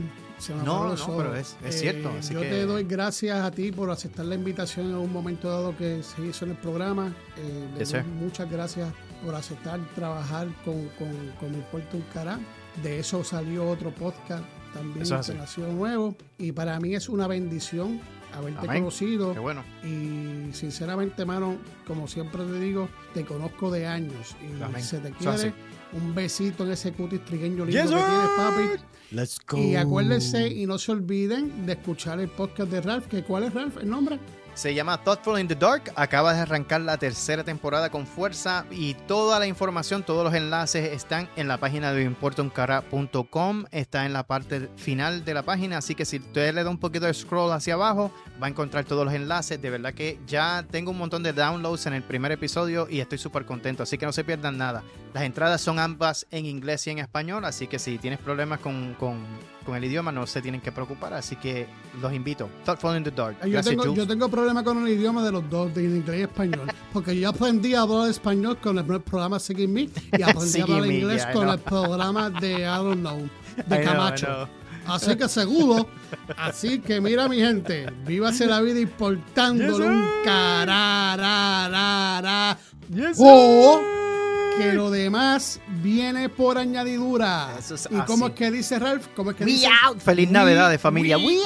no, 0.64 0.94
no, 0.94 1.16
pero 1.16 1.34
es, 1.34 1.56
cierto. 1.70 2.10
Eh, 2.10 2.20
yo 2.30 2.40
te 2.40 2.66
doy 2.66 2.84
gracias 2.84 3.38
a 3.40 3.50
ti 3.50 3.72
por 3.72 3.90
aceptar 3.90 4.26
la 4.26 4.34
invitación 4.34 4.86
en 4.86 4.96
un 4.96 5.12
momento 5.12 5.48
dado 5.48 5.76
que 5.76 6.02
se 6.02 6.24
hizo 6.24 6.44
en 6.44 6.52
el 6.52 6.56
programa. 6.56 7.14
Eh, 7.36 8.02
muchas 8.18 8.50
gracias 8.50 8.92
por 9.24 9.34
aceptar 9.34 9.80
trabajar 9.94 10.48
con, 10.64 10.88
con, 10.98 11.08
con 11.38 11.54
el 11.54 11.62
Puerto 11.70 11.96
Uncará. 11.96 12.38
De 12.82 12.98
eso 12.98 13.22
salió 13.22 13.68
otro 13.68 13.90
podcast 13.90 14.44
también 14.72 15.06
que 15.06 15.34
nació 15.34 15.66
nuevo. 15.68 16.16
Y 16.38 16.52
para 16.52 16.78
mí 16.80 16.94
es 16.94 17.08
una 17.08 17.26
bendición 17.26 18.00
haberte 18.34 18.66
conocido. 18.66 19.32
Qué 19.32 19.38
bueno. 19.38 19.64
Y 19.84 20.52
sinceramente, 20.52 21.24
mano, 21.24 21.56
como 21.86 22.08
siempre 22.08 22.44
te 22.44 22.58
digo, 22.60 22.88
te 23.14 23.24
conozco 23.24 23.70
de 23.70 23.86
años. 23.86 24.36
Y 24.42 24.82
se 24.82 24.98
te 24.98 25.10
quiere. 25.12 25.52
Un 25.92 26.14
besito 26.14 26.64
en 26.64 26.72
ese 26.72 26.92
cutis 26.92 27.22
trigueño 27.24 27.66
lindo 27.66 27.82
que 27.82 27.88
tienes, 27.88 28.30
papi. 28.36 28.62
Let's 29.10 29.38
go. 29.46 29.58
Y 29.58 29.76
acuérdense 29.76 30.48
y 30.48 30.64
no 30.64 30.78
se 30.78 30.92
olviden 30.92 31.66
de 31.66 31.74
escuchar 31.74 32.18
el 32.18 32.28
podcast 32.28 32.70
de 32.70 32.80
Ralph. 32.80 33.08
Que, 33.08 33.22
¿Cuál 33.22 33.44
es 33.44 33.52
Ralph? 33.52 33.76
¿El 33.76 33.90
nombre? 33.90 34.18
Se 34.54 34.74
llama 34.74 35.02
Thoughtful 35.02 35.40
in 35.40 35.48
the 35.48 35.54
Dark. 35.54 35.92
Acaba 35.96 36.34
de 36.34 36.40
arrancar 36.40 36.82
la 36.82 36.98
tercera 36.98 37.42
temporada 37.42 37.90
con 37.90 38.06
fuerza 38.06 38.66
y 38.70 38.92
toda 38.94 39.38
la 39.38 39.46
información, 39.46 40.02
todos 40.02 40.24
los 40.24 40.34
enlaces 40.34 40.92
están 40.92 41.28
en 41.36 41.48
la 41.48 41.56
página 41.56 41.92
de 41.92 42.02
importoncara.com. 42.02 43.64
Está 43.70 44.04
en 44.04 44.12
la 44.12 44.26
parte 44.26 44.68
final 44.76 45.24
de 45.24 45.32
la 45.32 45.42
página, 45.42 45.78
así 45.78 45.94
que 45.94 46.04
si 46.04 46.18
usted 46.18 46.54
le 46.54 46.64
da 46.64 46.70
un 46.70 46.78
poquito 46.78 47.06
de 47.06 47.14
scroll 47.14 47.50
hacia 47.50 47.74
abajo, 47.74 48.12
va 48.40 48.46
a 48.46 48.50
encontrar 48.50 48.84
todos 48.84 49.06
los 49.06 49.14
enlaces. 49.14 49.60
De 49.60 49.70
verdad 49.70 49.94
que 49.94 50.18
ya 50.26 50.66
tengo 50.70 50.90
un 50.90 50.98
montón 50.98 51.22
de 51.22 51.32
downloads 51.32 51.86
en 51.86 51.94
el 51.94 52.02
primer 52.02 52.30
episodio 52.32 52.86
y 52.90 53.00
estoy 53.00 53.16
súper 53.16 53.46
contento, 53.46 53.82
así 53.82 53.96
que 53.96 54.04
no 54.04 54.12
se 54.12 54.22
pierdan 54.22 54.58
nada. 54.58 54.82
Las 55.14 55.24
entradas 55.24 55.60
son 55.60 55.78
ambas 55.78 56.26
en 56.30 56.44
inglés 56.44 56.86
y 56.86 56.90
en 56.90 56.98
español, 56.98 57.44
así 57.44 57.66
que 57.66 57.78
si 57.78 57.98
tienes 57.98 58.18
problemas 58.18 58.60
con, 58.60 58.96
el 59.70 59.84
idioma 59.84 60.12
no 60.12 60.26
se 60.26 60.42
tienen 60.42 60.60
que 60.60 60.72
preocupar, 60.72 61.14
así 61.14 61.36
que 61.36 61.66
los 62.00 62.12
invito. 62.12 62.48
Thoughtful 62.64 62.96
in 62.96 63.04
the 63.04 63.10
Dark. 63.10 63.36
yo, 63.46 63.62
tengo, 63.62 63.94
yo 63.94 64.06
tengo 64.06 64.28
problemas 64.28 64.62
con 64.64 64.86
el 64.86 64.92
idioma 64.92 65.24
de 65.24 65.32
los 65.32 65.48
dos, 65.48 65.74
de 65.74 65.84
inglés 65.84 66.20
y 66.20 66.22
español, 66.22 66.72
porque 66.92 67.18
yo 67.18 67.28
aprendí 67.30 67.74
a 67.74 67.82
hablar 67.82 68.10
español 68.10 68.58
con 68.58 68.78
el 68.78 68.84
programa 68.84 69.38
Seguir 69.38 69.68
Me 69.68 69.82
y 69.82 69.90
aprendí 70.22 70.60
a 70.60 70.64
hablar 70.64 70.86
inglés 70.86 71.26
con 71.32 71.48
el 71.48 71.58
programa 71.58 72.30
de 72.30 72.52
I 72.62 72.64
Don't 72.64 73.00
Know, 73.00 73.28
de 73.66 73.82
Camacho. 73.82 74.48
Así 74.86 75.16
que 75.16 75.28
seguro. 75.28 75.86
Así 76.36 76.80
que 76.80 77.00
mira, 77.00 77.28
mi 77.28 77.36
gente, 77.36 77.86
vívase 78.04 78.46
la 78.46 78.60
vida 78.60 78.80
importándole 78.80 79.86
un 79.86 80.04
carararara. 80.24 81.38
o 83.16 83.80
que 84.58 84.72
lo 84.72 84.90
demás 84.90 85.60
viene 85.82 86.28
por 86.28 86.58
añadidura. 86.58 87.50
¿Y 87.90 88.00
cómo 88.06 88.28
es 88.28 88.32
que 88.34 88.50
dice 88.50 88.78
Ralph? 88.78 89.06
¿Cómo 89.14 89.30
es 89.30 89.36
que 89.36 89.44
we 89.44 89.52
dice? 89.52 89.68
out. 89.84 89.98
Feliz 89.98 90.30
Navidad 90.30 90.70
de 90.70 90.78
familia. 90.78 91.18
We, 91.18 91.38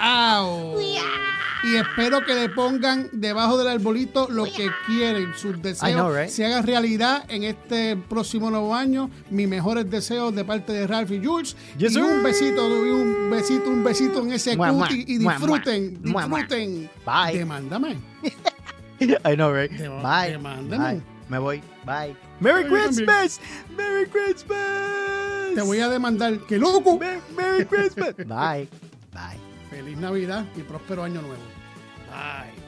out. 0.00 0.76
We 0.76 0.98
out 0.98 1.30
y 1.62 1.76
espero 1.76 2.24
que 2.24 2.34
le 2.34 2.48
pongan 2.48 3.08
debajo 3.12 3.58
del 3.58 3.68
arbolito 3.68 4.28
lo 4.30 4.44
que 4.44 4.70
quieren, 4.86 5.34
sus 5.36 5.60
deseos 5.60 6.30
se 6.30 6.46
hagan 6.46 6.66
realidad 6.66 7.24
en 7.28 7.44
este 7.44 7.96
próximo 7.96 8.50
nuevo 8.50 8.74
año. 8.74 9.10
Mis 9.30 9.48
mejores 9.48 9.90
deseos 9.90 10.34
de 10.34 10.44
parte 10.44 10.72
de 10.72 10.86
Ralph 10.86 11.10
y 11.10 11.24
Jules. 11.24 11.56
y 11.78 11.84
un 11.98 12.22
besito, 12.22 12.66
un 12.66 13.30
besito, 13.30 13.70
un 13.70 13.84
besito 13.84 14.22
en 14.22 14.32
ese 14.32 14.56
cuti 14.56 15.04
y 15.06 15.18
disfruten, 15.18 16.02
disfruten. 16.02 16.90
Bye. 17.04 17.38
Demándame. 17.38 17.98
I 19.00 19.34
know, 19.34 19.52
right? 19.52 19.70
Bye. 19.70 20.32
Demándame. 20.32 21.02
Me 21.30 21.38
voy. 21.38 21.62
Bye. 21.86 22.16
Merry 22.40 22.64
Christmas. 22.68 23.40
Merry 23.76 24.06
Christmas. 24.06 25.54
Te 25.54 25.62
voy 25.62 25.78
a 25.78 25.88
demandar. 25.88 26.40
¡Qué 26.40 26.58
loco! 26.58 26.98
Merry 27.36 27.64
Christmas. 27.66 28.16
Bye. 28.16 28.68
Bye. 29.12 29.38
Feliz 29.70 29.96
Navidad 29.96 30.44
y 30.56 30.62
próspero 30.62 31.04
año 31.04 31.22
nuevo. 31.22 31.42
Bye. 32.10 32.59